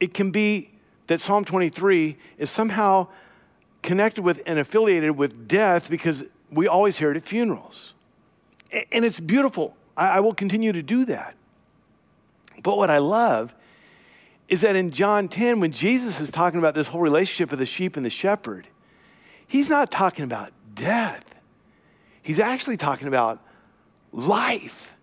it 0.00 0.14
can 0.14 0.30
be 0.30 0.70
that 1.06 1.20
Psalm 1.20 1.44
23 1.44 2.16
is 2.38 2.50
somehow 2.50 3.08
connected 3.82 4.22
with 4.22 4.42
and 4.46 4.58
affiliated 4.58 5.16
with 5.16 5.48
death 5.48 5.90
because 5.90 6.24
we 6.50 6.66
always 6.66 6.98
hear 6.98 7.10
it 7.10 7.16
at 7.16 7.26
funerals. 7.26 7.94
And 8.92 9.04
it's 9.04 9.20
beautiful. 9.20 9.76
I 9.96 10.20
will 10.20 10.34
continue 10.34 10.72
to 10.72 10.82
do 10.82 11.04
that. 11.06 11.34
But 12.62 12.76
what 12.76 12.90
I 12.90 12.98
love 12.98 13.54
is 14.48 14.60
that 14.60 14.76
in 14.76 14.90
John 14.90 15.28
10, 15.28 15.60
when 15.60 15.72
Jesus 15.72 16.20
is 16.20 16.30
talking 16.30 16.58
about 16.58 16.74
this 16.74 16.88
whole 16.88 17.00
relationship 17.00 17.52
of 17.52 17.58
the 17.58 17.66
sheep 17.66 17.96
and 17.96 18.04
the 18.04 18.10
shepherd, 18.10 18.66
he's 19.46 19.68
not 19.68 19.90
talking 19.90 20.24
about 20.24 20.52
death. 20.74 21.24
He's 22.22 22.38
actually 22.38 22.76
talking 22.76 23.08
about 23.08 23.42
life. 24.12 24.96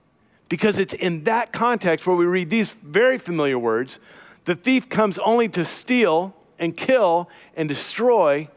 Because 0.48 0.78
it's 0.78 0.94
in 0.94 1.24
that 1.24 1.52
context 1.52 2.06
where 2.06 2.16
we 2.16 2.26
read 2.26 2.50
these 2.50 2.72
very 2.72 3.18
familiar 3.18 3.58
words 3.58 4.00
the 4.46 4.56
thief 4.56 4.88
comes 4.90 5.20
only 5.20 5.50
to 5.50 5.66
steal 5.66 6.36
and 6.58 6.76
kill 6.76 7.30
and 7.56 7.68
destroy. 7.68 8.48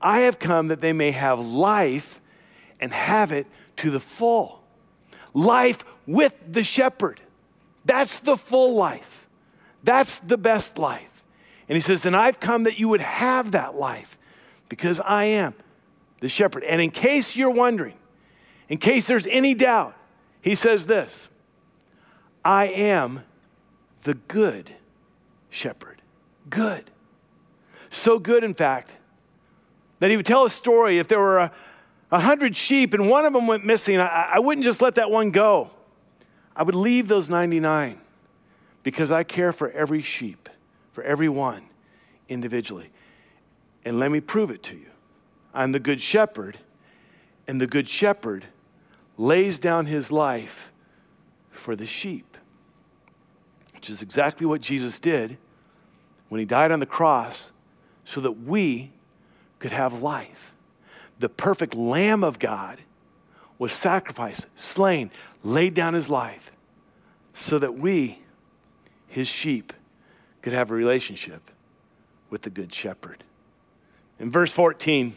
I 0.00 0.20
have 0.20 0.38
come 0.38 0.68
that 0.68 0.80
they 0.80 0.92
may 0.92 1.10
have 1.10 1.40
life 1.40 2.20
and 2.80 2.92
have 2.92 3.32
it 3.32 3.46
to 3.78 3.90
the 3.90 4.00
full. 4.00 4.60
life 5.34 5.82
with 6.06 6.36
the 6.46 6.62
shepherd. 6.62 7.20
That's 7.84 8.20
the 8.20 8.36
full 8.36 8.74
life. 8.74 9.26
That's 9.82 10.18
the 10.18 10.36
best 10.36 10.78
life. 10.78 11.24
And 11.68 11.76
he 11.76 11.80
says, 11.80 12.04
And 12.04 12.14
I've 12.14 12.38
come 12.38 12.64
that 12.64 12.78
you 12.78 12.88
would 12.88 13.00
have 13.00 13.52
that 13.52 13.74
life 13.74 14.18
because 14.68 15.00
I 15.00 15.24
am 15.24 15.54
the 16.20 16.28
shepherd. 16.28 16.64
And 16.64 16.80
in 16.80 16.90
case 16.90 17.34
you're 17.34 17.50
wondering, 17.50 17.94
in 18.68 18.78
case 18.78 19.06
there's 19.06 19.26
any 19.26 19.54
doubt, 19.54 19.96
he 20.40 20.54
says 20.54 20.86
this 20.86 21.30
I 22.44 22.66
am 22.66 23.24
the 24.02 24.14
good 24.14 24.72
shepherd. 25.52 26.02
Good. 26.50 26.90
So 27.90 28.18
good, 28.18 28.42
in 28.42 28.54
fact, 28.54 28.96
that 30.00 30.10
he 30.10 30.16
would 30.16 30.26
tell 30.26 30.44
a 30.44 30.50
story 30.50 30.98
if 30.98 31.06
there 31.06 31.20
were 31.20 31.38
a, 31.38 31.52
a 32.10 32.20
hundred 32.20 32.56
sheep 32.56 32.94
and 32.94 33.08
one 33.08 33.24
of 33.24 33.32
them 33.32 33.46
went 33.46 33.64
missing, 33.64 34.00
I, 34.00 34.32
I 34.34 34.38
wouldn't 34.40 34.64
just 34.64 34.82
let 34.82 34.96
that 34.96 35.10
one 35.10 35.30
go. 35.30 35.70
I 36.56 36.62
would 36.62 36.74
leave 36.74 37.06
those 37.08 37.30
99 37.30 38.00
because 38.82 39.10
I 39.10 39.22
care 39.22 39.52
for 39.52 39.70
every 39.70 40.02
sheep, 40.02 40.48
for 40.92 41.04
every 41.04 41.28
one 41.28 41.64
individually. 42.28 42.90
And 43.84 43.98
let 43.98 44.10
me 44.10 44.20
prove 44.20 44.50
it 44.50 44.62
to 44.64 44.76
you. 44.76 44.86
I'm 45.54 45.72
the 45.72 45.80
good 45.80 46.00
shepherd, 46.00 46.58
and 47.46 47.60
the 47.60 47.66
good 47.66 47.88
shepherd 47.88 48.46
lays 49.18 49.58
down 49.58 49.86
his 49.86 50.10
life 50.10 50.72
for 51.50 51.76
the 51.76 51.86
sheep, 51.86 52.38
which 53.82 53.90
is 53.90 54.00
exactly 54.00 54.46
what 54.46 54.60
Jesus 54.60 55.00
did 55.00 55.38
when 56.28 56.38
he 56.38 56.44
died 56.44 56.70
on 56.70 56.78
the 56.78 56.86
cross 56.86 57.50
so 58.04 58.20
that 58.20 58.30
we 58.30 58.92
could 59.58 59.72
have 59.72 60.00
life. 60.00 60.54
The 61.18 61.28
perfect 61.28 61.74
Lamb 61.74 62.22
of 62.22 62.38
God 62.38 62.78
was 63.58 63.72
sacrificed, 63.72 64.46
slain, 64.54 65.10
laid 65.42 65.74
down 65.74 65.94
his 65.94 66.08
life 66.08 66.52
so 67.34 67.58
that 67.58 67.76
we, 67.76 68.20
his 69.08 69.26
sheep, 69.26 69.72
could 70.42 70.52
have 70.52 70.70
a 70.70 70.74
relationship 70.74 71.50
with 72.30 72.42
the 72.42 72.50
Good 72.50 72.72
Shepherd. 72.72 73.24
In 74.20 74.30
verse 74.30 74.52
14, 74.52 75.12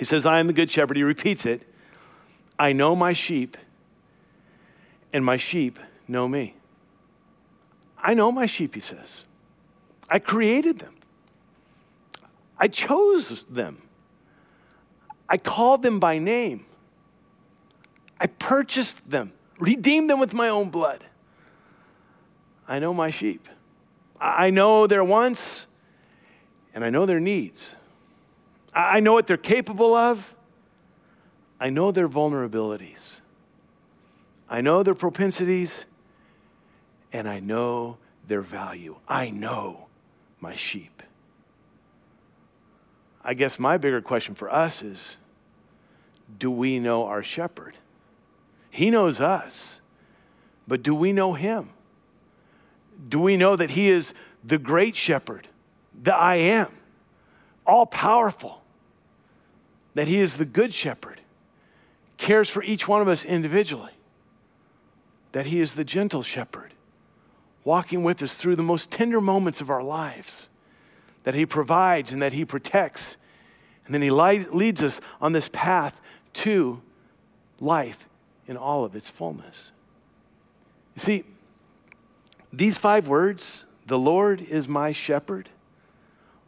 he 0.00 0.04
says, 0.04 0.26
I 0.26 0.40
am 0.40 0.48
the 0.48 0.52
Good 0.52 0.68
Shepherd. 0.68 0.96
He 0.96 1.04
repeats 1.04 1.46
it 1.46 1.62
I 2.58 2.72
know 2.72 2.96
my 2.96 3.12
sheep, 3.12 3.56
and 5.12 5.24
my 5.24 5.36
sheep 5.36 5.78
know 6.08 6.26
me. 6.26 6.56
I 8.02 8.14
know 8.14 8.32
my 8.32 8.46
sheep, 8.46 8.74
he 8.74 8.80
says. 8.80 9.24
I 10.10 10.18
created 10.18 10.80
them. 10.80 10.96
I 12.58 12.68
chose 12.68 13.46
them. 13.46 13.82
I 15.28 15.38
called 15.38 15.82
them 15.82 16.00
by 16.00 16.18
name. 16.18 16.66
I 18.20 18.26
purchased 18.26 19.10
them, 19.10 19.32
redeemed 19.58 20.10
them 20.10 20.20
with 20.20 20.34
my 20.34 20.48
own 20.48 20.70
blood. 20.70 21.04
I 22.68 22.78
know 22.78 22.92
my 22.92 23.10
sheep. 23.10 23.48
I 24.20 24.50
know 24.50 24.86
their 24.86 25.02
wants 25.02 25.66
and 26.74 26.84
I 26.84 26.90
know 26.90 27.06
their 27.06 27.20
needs. 27.20 27.74
I 28.74 29.00
know 29.00 29.12
what 29.12 29.26
they're 29.26 29.36
capable 29.36 29.94
of. 29.94 30.34
I 31.60 31.70
know 31.70 31.90
their 31.90 32.08
vulnerabilities. 32.08 33.20
I 34.48 34.60
know 34.60 34.82
their 34.82 34.94
propensities 34.94 35.86
and 37.12 37.28
I 37.28 37.40
know 37.40 37.98
their 38.26 38.40
value. 38.40 38.96
I 39.08 39.30
know 39.30 39.86
my 40.40 40.54
sheep. 40.54 41.02
I 43.24 43.34
guess 43.34 43.58
my 43.58 43.76
bigger 43.76 44.00
question 44.00 44.34
for 44.34 44.52
us 44.52 44.82
is 44.82 45.16
do 46.38 46.50
we 46.50 46.78
know 46.78 47.04
our 47.04 47.22
shepherd? 47.22 47.78
He 48.70 48.90
knows 48.90 49.20
us, 49.20 49.80
but 50.66 50.82
do 50.82 50.94
we 50.94 51.12
know 51.12 51.34
him? 51.34 51.70
Do 53.08 53.20
we 53.20 53.36
know 53.36 53.54
that 53.56 53.70
he 53.70 53.88
is 53.88 54.14
the 54.42 54.58
great 54.58 54.96
shepherd, 54.96 55.48
the 56.02 56.14
I 56.14 56.36
am, 56.36 56.72
all 57.66 57.86
powerful, 57.86 58.62
that 59.94 60.08
he 60.08 60.18
is 60.18 60.36
the 60.36 60.44
good 60.44 60.72
shepherd, 60.72 61.20
cares 62.16 62.48
for 62.48 62.62
each 62.62 62.88
one 62.88 63.02
of 63.02 63.08
us 63.08 63.24
individually, 63.24 63.92
that 65.32 65.46
he 65.46 65.60
is 65.60 65.74
the 65.74 65.84
gentle 65.84 66.22
shepherd, 66.22 66.72
walking 67.64 68.02
with 68.02 68.22
us 68.22 68.40
through 68.40 68.56
the 68.56 68.62
most 68.62 68.90
tender 68.90 69.20
moments 69.20 69.60
of 69.60 69.70
our 69.70 69.82
lives? 69.82 70.48
that 71.24 71.34
He 71.34 71.46
provides 71.46 72.12
and 72.12 72.20
that 72.22 72.32
He 72.32 72.44
protects. 72.44 73.16
And 73.86 73.94
then 73.94 74.02
He 74.02 74.10
leads 74.10 74.82
us 74.82 75.00
on 75.20 75.32
this 75.32 75.48
path 75.52 76.00
to 76.34 76.82
life 77.60 78.08
in 78.46 78.56
all 78.56 78.84
of 78.84 78.96
its 78.96 79.10
fullness. 79.10 79.72
You 80.94 81.00
see, 81.00 81.24
these 82.52 82.78
five 82.78 83.08
words, 83.08 83.64
the 83.86 83.98
Lord 83.98 84.40
is 84.40 84.68
my 84.68 84.92
shepherd, 84.92 85.48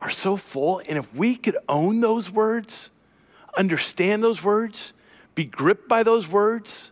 are 0.01 0.11
so 0.11 0.37
full. 0.37 0.83
And 0.87 0.99
if 0.99 1.15
we 1.15 1.37
could 1.37 1.57
own 1.69 2.01
those 2.01 2.31
words, 2.31 2.91
understand 3.57 4.23
those 4.23 4.43
words, 4.43 4.93
be 5.35 5.45
gripped 5.45 5.89
by 5.89 6.03
those 6.03 6.29
words, 6.29 6.91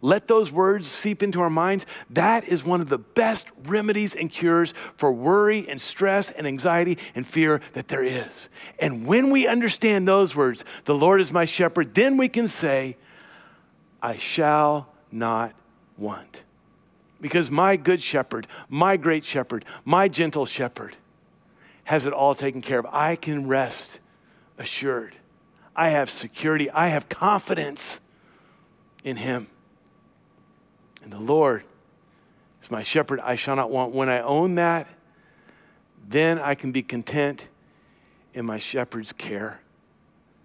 let 0.00 0.28
those 0.28 0.52
words 0.52 0.86
seep 0.86 1.22
into 1.22 1.40
our 1.40 1.50
minds. 1.50 1.84
That 2.10 2.44
is 2.44 2.64
one 2.64 2.80
of 2.80 2.88
the 2.88 2.98
best 2.98 3.48
remedies 3.64 4.14
and 4.14 4.30
cures 4.30 4.72
for 4.96 5.12
worry 5.12 5.68
and 5.68 5.80
stress 5.80 6.30
and 6.30 6.46
anxiety 6.46 6.98
and 7.14 7.26
fear 7.26 7.60
that 7.72 7.88
there 7.88 8.04
is. 8.04 8.48
And 8.78 9.06
when 9.06 9.30
we 9.30 9.48
understand 9.48 10.06
those 10.06 10.36
words, 10.36 10.64
the 10.84 10.94
Lord 10.94 11.20
is 11.20 11.32
my 11.32 11.44
shepherd, 11.44 11.94
then 11.94 12.16
we 12.16 12.28
can 12.28 12.46
say, 12.46 12.96
I 14.00 14.16
shall 14.18 14.88
not 15.10 15.52
want. 15.96 16.42
Because 17.20 17.50
my 17.50 17.76
good 17.76 18.00
shepherd, 18.00 18.46
my 18.68 18.96
great 18.96 19.24
shepherd, 19.24 19.64
my 19.84 20.06
gentle 20.06 20.46
shepherd 20.46 20.96
has 21.84 22.06
it 22.06 22.12
all 22.12 22.36
taken 22.36 22.60
care 22.60 22.78
of. 22.78 22.86
I 22.92 23.16
can 23.16 23.48
rest 23.48 23.98
assured. 24.58 25.16
I 25.74 25.88
have 25.88 26.10
security. 26.10 26.70
I 26.70 26.88
have 26.88 27.08
confidence 27.08 28.00
in 29.02 29.16
him. 29.16 29.48
And 31.08 31.14
the 31.14 31.32
Lord 31.32 31.64
is 32.62 32.70
my 32.70 32.82
shepherd, 32.82 33.18
I 33.20 33.34
shall 33.34 33.56
not 33.56 33.70
want. 33.70 33.94
When 33.94 34.10
I 34.10 34.20
own 34.20 34.56
that, 34.56 34.86
then 36.06 36.38
I 36.38 36.54
can 36.54 36.70
be 36.70 36.82
content 36.82 37.48
in 38.34 38.44
my 38.44 38.58
shepherd's 38.58 39.14
care, 39.14 39.62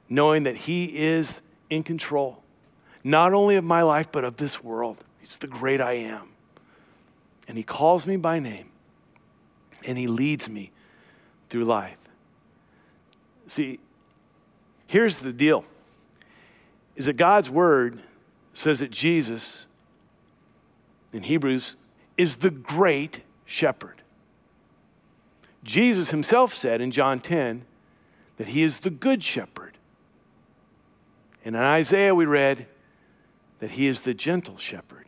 knowing 0.07 0.43
that 0.43 0.55
He 0.55 0.85
is 0.97 1.41
in 1.69 1.83
control, 1.83 2.41
not 3.03 3.33
only 3.33 3.57
of 3.57 3.65
my 3.65 3.81
life, 3.81 4.09
but 4.09 4.23
of 4.23 4.37
this 4.37 4.63
world. 4.63 5.03
He's 5.19 5.37
the 5.37 5.47
great 5.47 5.81
I 5.81 5.93
am. 5.93 6.29
And 7.45 7.57
He 7.57 7.63
calls 7.63 8.07
me 8.07 8.15
by 8.15 8.39
name, 8.39 8.69
and 9.85 9.97
He 9.97 10.07
leads 10.07 10.49
me 10.49 10.71
through 11.49 11.65
life. 11.65 11.97
See, 13.47 13.81
here's 14.87 15.19
the 15.19 15.33
deal 15.33 15.65
is 16.95 17.07
that 17.07 17.17
God's 17.17 17.49
word 17.49 18.01
says 18.53 18.79
that 18.79 18.91
Jesus 18.91 19.67
in 21.13 21.23
Hebrews 21.23 21.75
is 22.17 22.37
the 22.37 22.49
great 22.49 23.21
shepherd. 23.45 24.01
Jesus 25.63 26.09
himself 26.09 26.53
said 26.53 26.81
in 26.81 26.91
John 26.91 27.19
10 27.19 27.63
that 28.37 28.47
he 28.47 28.63
is 28.63 28.79
the 28.79 28.89
good 28.89 29.23
shepherd. 29.23 29.77
And 31.45 31.55
in 31.55 31.61
Isaiah, 31.61 32.15
we 32.15 32.25
read 32.25 32.67
that 33.59 33.71
he 33.71 33.87
is 33.87 34.01
the 34.01 34.13
gentle 34.13 34.57
shepherd. 34.57 35.05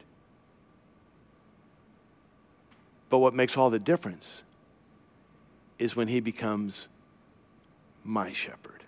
But 3.10 3.20
what 3.20 3.34
makes 3.34 3.58
all 3.58 3.70
the 3.70 3.80
difference 3.80 4.43
is 5.78 5.95
when 5.95 6.08
he 6.08 6.20
becomes 6.20 6.88
my 8.03 8.32
shepherd, 8.32 8.84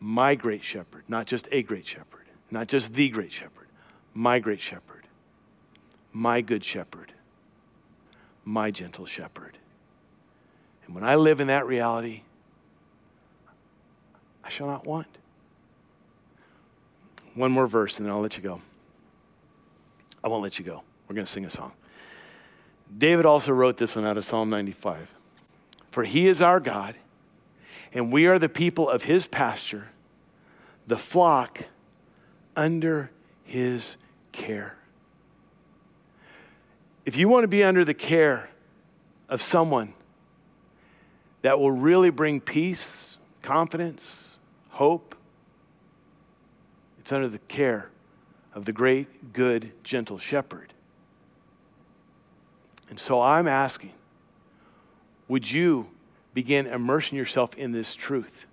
my 0.00 0.34
great 0.34 0.64
shepherd, 0.64 1.04
not 1.08 1.26
just 1.26 1.48
a 1.52 1.62
great 1.62 1.86
shepherd, 1.86 2.26
not 2.50 2.68
just 2.68 2.94
the 2.94 3.08
great 3.08 3.32
shepherd, 3.32 3.68
my 4.14 4.38
great 4.38 4.60
shepherd 4.60 5.03
my 6.14 6.40
good 6.40 6.64
shepherd, 6.64 7.12
my 8.44 8.70
gentle 8.70 9.04
shepherd. 9.04 9.58
And 10.86 10.94
when 10.94 11.04
I 11.04 11.16
live 11.16 11.40
in 11.40 11.48
that 11.48 11.66
reality, 11.66 12.22
I 14.44 14.48
shall 14.48 14.68
not 14.68 14.86
want. 14.86 15.08
One 17.34 17.50
more 17.50 17.66
verse 17.66 17.98
and 17.98 18.06
then 18.06 18.14
I'll 18.14 18.20
let 18.20 18.36
you 18.36 18.42
go. 18.42 18.62
I 20.22 20.28
won't 20.28 20.42
let 20.42 20.58
you 20.58 20.64
go. 20.64 20.84
We're 21.08 21.16
going 21.16 21.26
to 21.26 21.30
sing 21.30 21.44
a 21.44 21.50
song. 21.50 21.72
David 22.96 23.26
also 23.26 23.52
wrote 23.52 23.76
this 23.76 23.96
one 23.96 24.04
out 24.04 24.16
of 24.16 24.24
Psalm 24.24 24.48
95. 24.48 25.12
For 25.90 26.04
he 26.04 26.28
is 26.28 26.40
our 26.40 26.60
God, 26.60 26.94
and 27.92 28.12
we 28.12 28.26
are 28.26 28.38
the 28.38 28.48
people 28.48 28.88
of 28.88 29.04
his 29.04 29.26
pasture, 29.26 29.88
the 30.86 30.96
flock 30.96 31.64
under 32.56 33.10
his 33.44 33.96
care. 34.32 34.76
If 37.04 37.16
you 37.16 37.28
want 37.28 37.44
to 37.44 37.48
be 37.48 37.62
under 37.62 37.84
the 37.84 37.94
care 37.94 38.48
of 39.28 39.42
someone 39.42 39.92
that 41.42 41.58
will 41.58 41.72
really 41.72 42.10
bring 42.10 42.40
peace, 42.40 43.18
confidence, 43.42 44.38
hope, 44.70 45.14
it's 46.98 47.12
under 47.12 47.28
the 47.28 47.38
care 47.38 47.90
of 48.54 48.64
the 48.64 48.72
great, 48.72 49.34
good, 49.34 49.72
gentle 49.82 50.16
shepherd. 50.16 50.72
And 52.88 52.98
so 52.98 53.20
I'm 53.20 53.48
asking 53.48 53.92
would 55.26 55.50
you 55.50 55.88
begin 56.34 56.66
immersing 56.66 57.16
yourself 57.16 57.54
in 57.56 57.72
this 57.72 57.94
truth? 57.94 58.46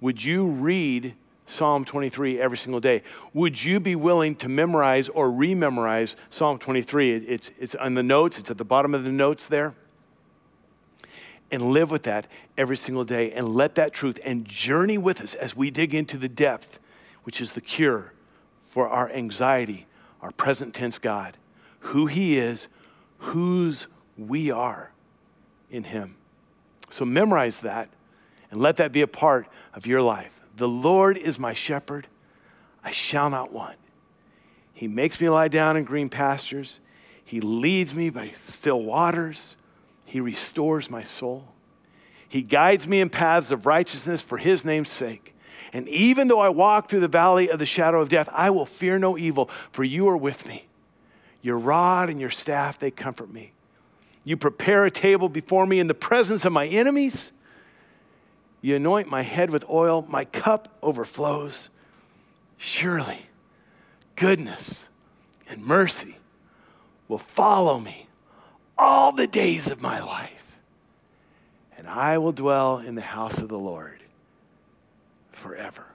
Would 0.00 0.24
you 0.24 0.46
read 0.46 1.14
Psalm 1.46 1.84
23 1.84 2.40
every 2.40 2.58
single 2.58 2.80
day? 2.80 3.02
Would 3.32 3.62
you 3.62 3.78
be 3.78 3.94
willing 3.94 4.34
to 4.36 4.48
memorize 4.48 5.08
or 5.08 5.28
rememorize 5.28 6.16
Psalm 6.28 6.58
23? 6.58 7.12
It's, 7.12 7.52
it's 7.58 7.74
on 7.76 7.94
the 7.94 8.02
notes, 8.02 8.38
it's 8.38 8.50
at 8.50 8.58
the 8.58 8.64
bottom 8.64 8.94
of 8.94 9.04
the 9.04 9.12
notes 9.12 9.46
there. 9.46 9.74
And 11.50 11.70
live 11.70 11.92
with 11.92 12.02
that 12.02 12.26
every 12.58 12.76
single 12.76 13.04
day 13.04 13.30
and 13.30 13.54
let 13.54 13.76
that 13.76 13.92
truth 13.92 14.18
and 14.24 14.44
journey 14.44 14.98
with 14.98 15.20
us 15.20 15.34
as 15.36 15.54
we 15.56 15.70
dig 15.70 15.94
into 15.94 16.18
the 16.18 16.28
depth, 16.28 16.80
which 17.22 17.40
is 17.40 17.52
the 17.52 17.60
cure 17.60 18.12
for 18.64 18.88
our 18.88 19.08
anxiety, 19.10 19.86
our 20.20 20.32
present 20.32 20.74
tense 20.74 20.98
God, 20.98 21.38
who 21.78 22.06
He 22.06 22.36
is, 22.36 22.66
whose 23.18 23.86
we 24.18 24.50
are 24.50 24.90
in 25.70 25.84
Him. 25.84 26.16
So 26.90 27.04
memorize 27.04 27.60
that 27.60 27.88
and 28.50 28.60
let 28.60 28.76
that 28.76 28.90
be 28.90 29.02
a 29.02 29.06
part 29.06 29.46
of 29.72 29.86
your 29.86 30.02
life. 30.02 30.35
The 30.56 30.68
Lord 30.68 31.18
is 31.18 31.38
my 31.38 31.52
shepherd, 31.52 32.06
I 32.82 32.90
shall 32.90 33.28
not 33.28 33.52
want. 33.52 33.76
He 34.72 34.88
makes 34.88 35.20
me 35.20 35.28
lie 35.28 35.48
down 35.48 35.76
in 35.76 35.84
green 35.84 36.08
pastures, 36.08 36.80
He 37.24 37.40
leads 37.40 37.94
me 37.94 38.10
by 38.10 38.30
still 38.30 38.82
waters, 38.82 39.56
He 40.04 40.20
restores 40.20 40.90
my 40.90 41.02
soul. 41.02 41.48
He 42.28 42.42
guides 42.42 42.88
me 42.88 43.00
in 43.00 43.10
paths 43.10 43.50
of 43.50 43.66
righteousness 43.66 44.20
for 44.20 44.38
His 44.38 44.64
name's 44.64 44.90
sake. 44.90 45.34
And 45.72 45.88
even 45.88 46.28
though 46.28 46.40
I 46.40 46.48
walk 46.48 46.88
through 46.88 47.00
the 47.00 47.08
valley 47.08 47.50
of 47.50 47.58
the 47.58 47.66
shadow 47.66 48.00
of 48.00 48.08
death, 48.08 48.28
I 48.32 48.50
will 48.50 48.66
fear 48.66 48.98
no 48.98 49.18
evil, 49.18 49.50
for 49.70 49.84
you 49.84 50.08
are 50.08 50.16
with 50.16 50.46
me. 50.46 50.66
Your 51.42 51.58
rod 51.58 52.08
and 52.08 52.20
your 52.20 52.30
staff, 52.30 52.78
they 52.78 52.90
comfort 52.90 53.32
me. 53.32 53.52
You 54.24 54.36
prepare 54.36 54.84
a 54.84 54.90
table 54.90 55.28
before 55.28 55.66
me 55.66 55.78
in 55.78 55.86
the 55.86 55.94
presence 55.94 56.44
of 56.44 56.52
my 56.52 56.66
enemies. 56.66 57.32
You 58.66 58.74
anoint 58.74 59.06
my 59.06 59.22
head 59.22 59.50
with 59.50 59.64
oil, 59.70 60.04
my 60.08 60.24
cup 60.24 60.76
overflows. 60.82 61.70
Surely, 62.56 63.26
goodness 64.16 64.88
and 65.48 65.64
mercy 65.64 66.16
will 67.06 67.16
follow 67.16 67.78
me 67.78 68.08
all 68.76 69.12
the 69.12 69.28
days 69.28 69.70
of 69.70 69.80
my 69.80 70.00
life, 70.00 70.58
and 71.78 71.86
I 71.86 72.18
will 72.18 72.32
dwell 72.32 72.78
in 72.78 72.96
the 72.96 73.02
house 73.02 73.38
of 73.38 73.48
the 73.48 73.56
Lord 73.56 74.00
forever. 75.30 75.86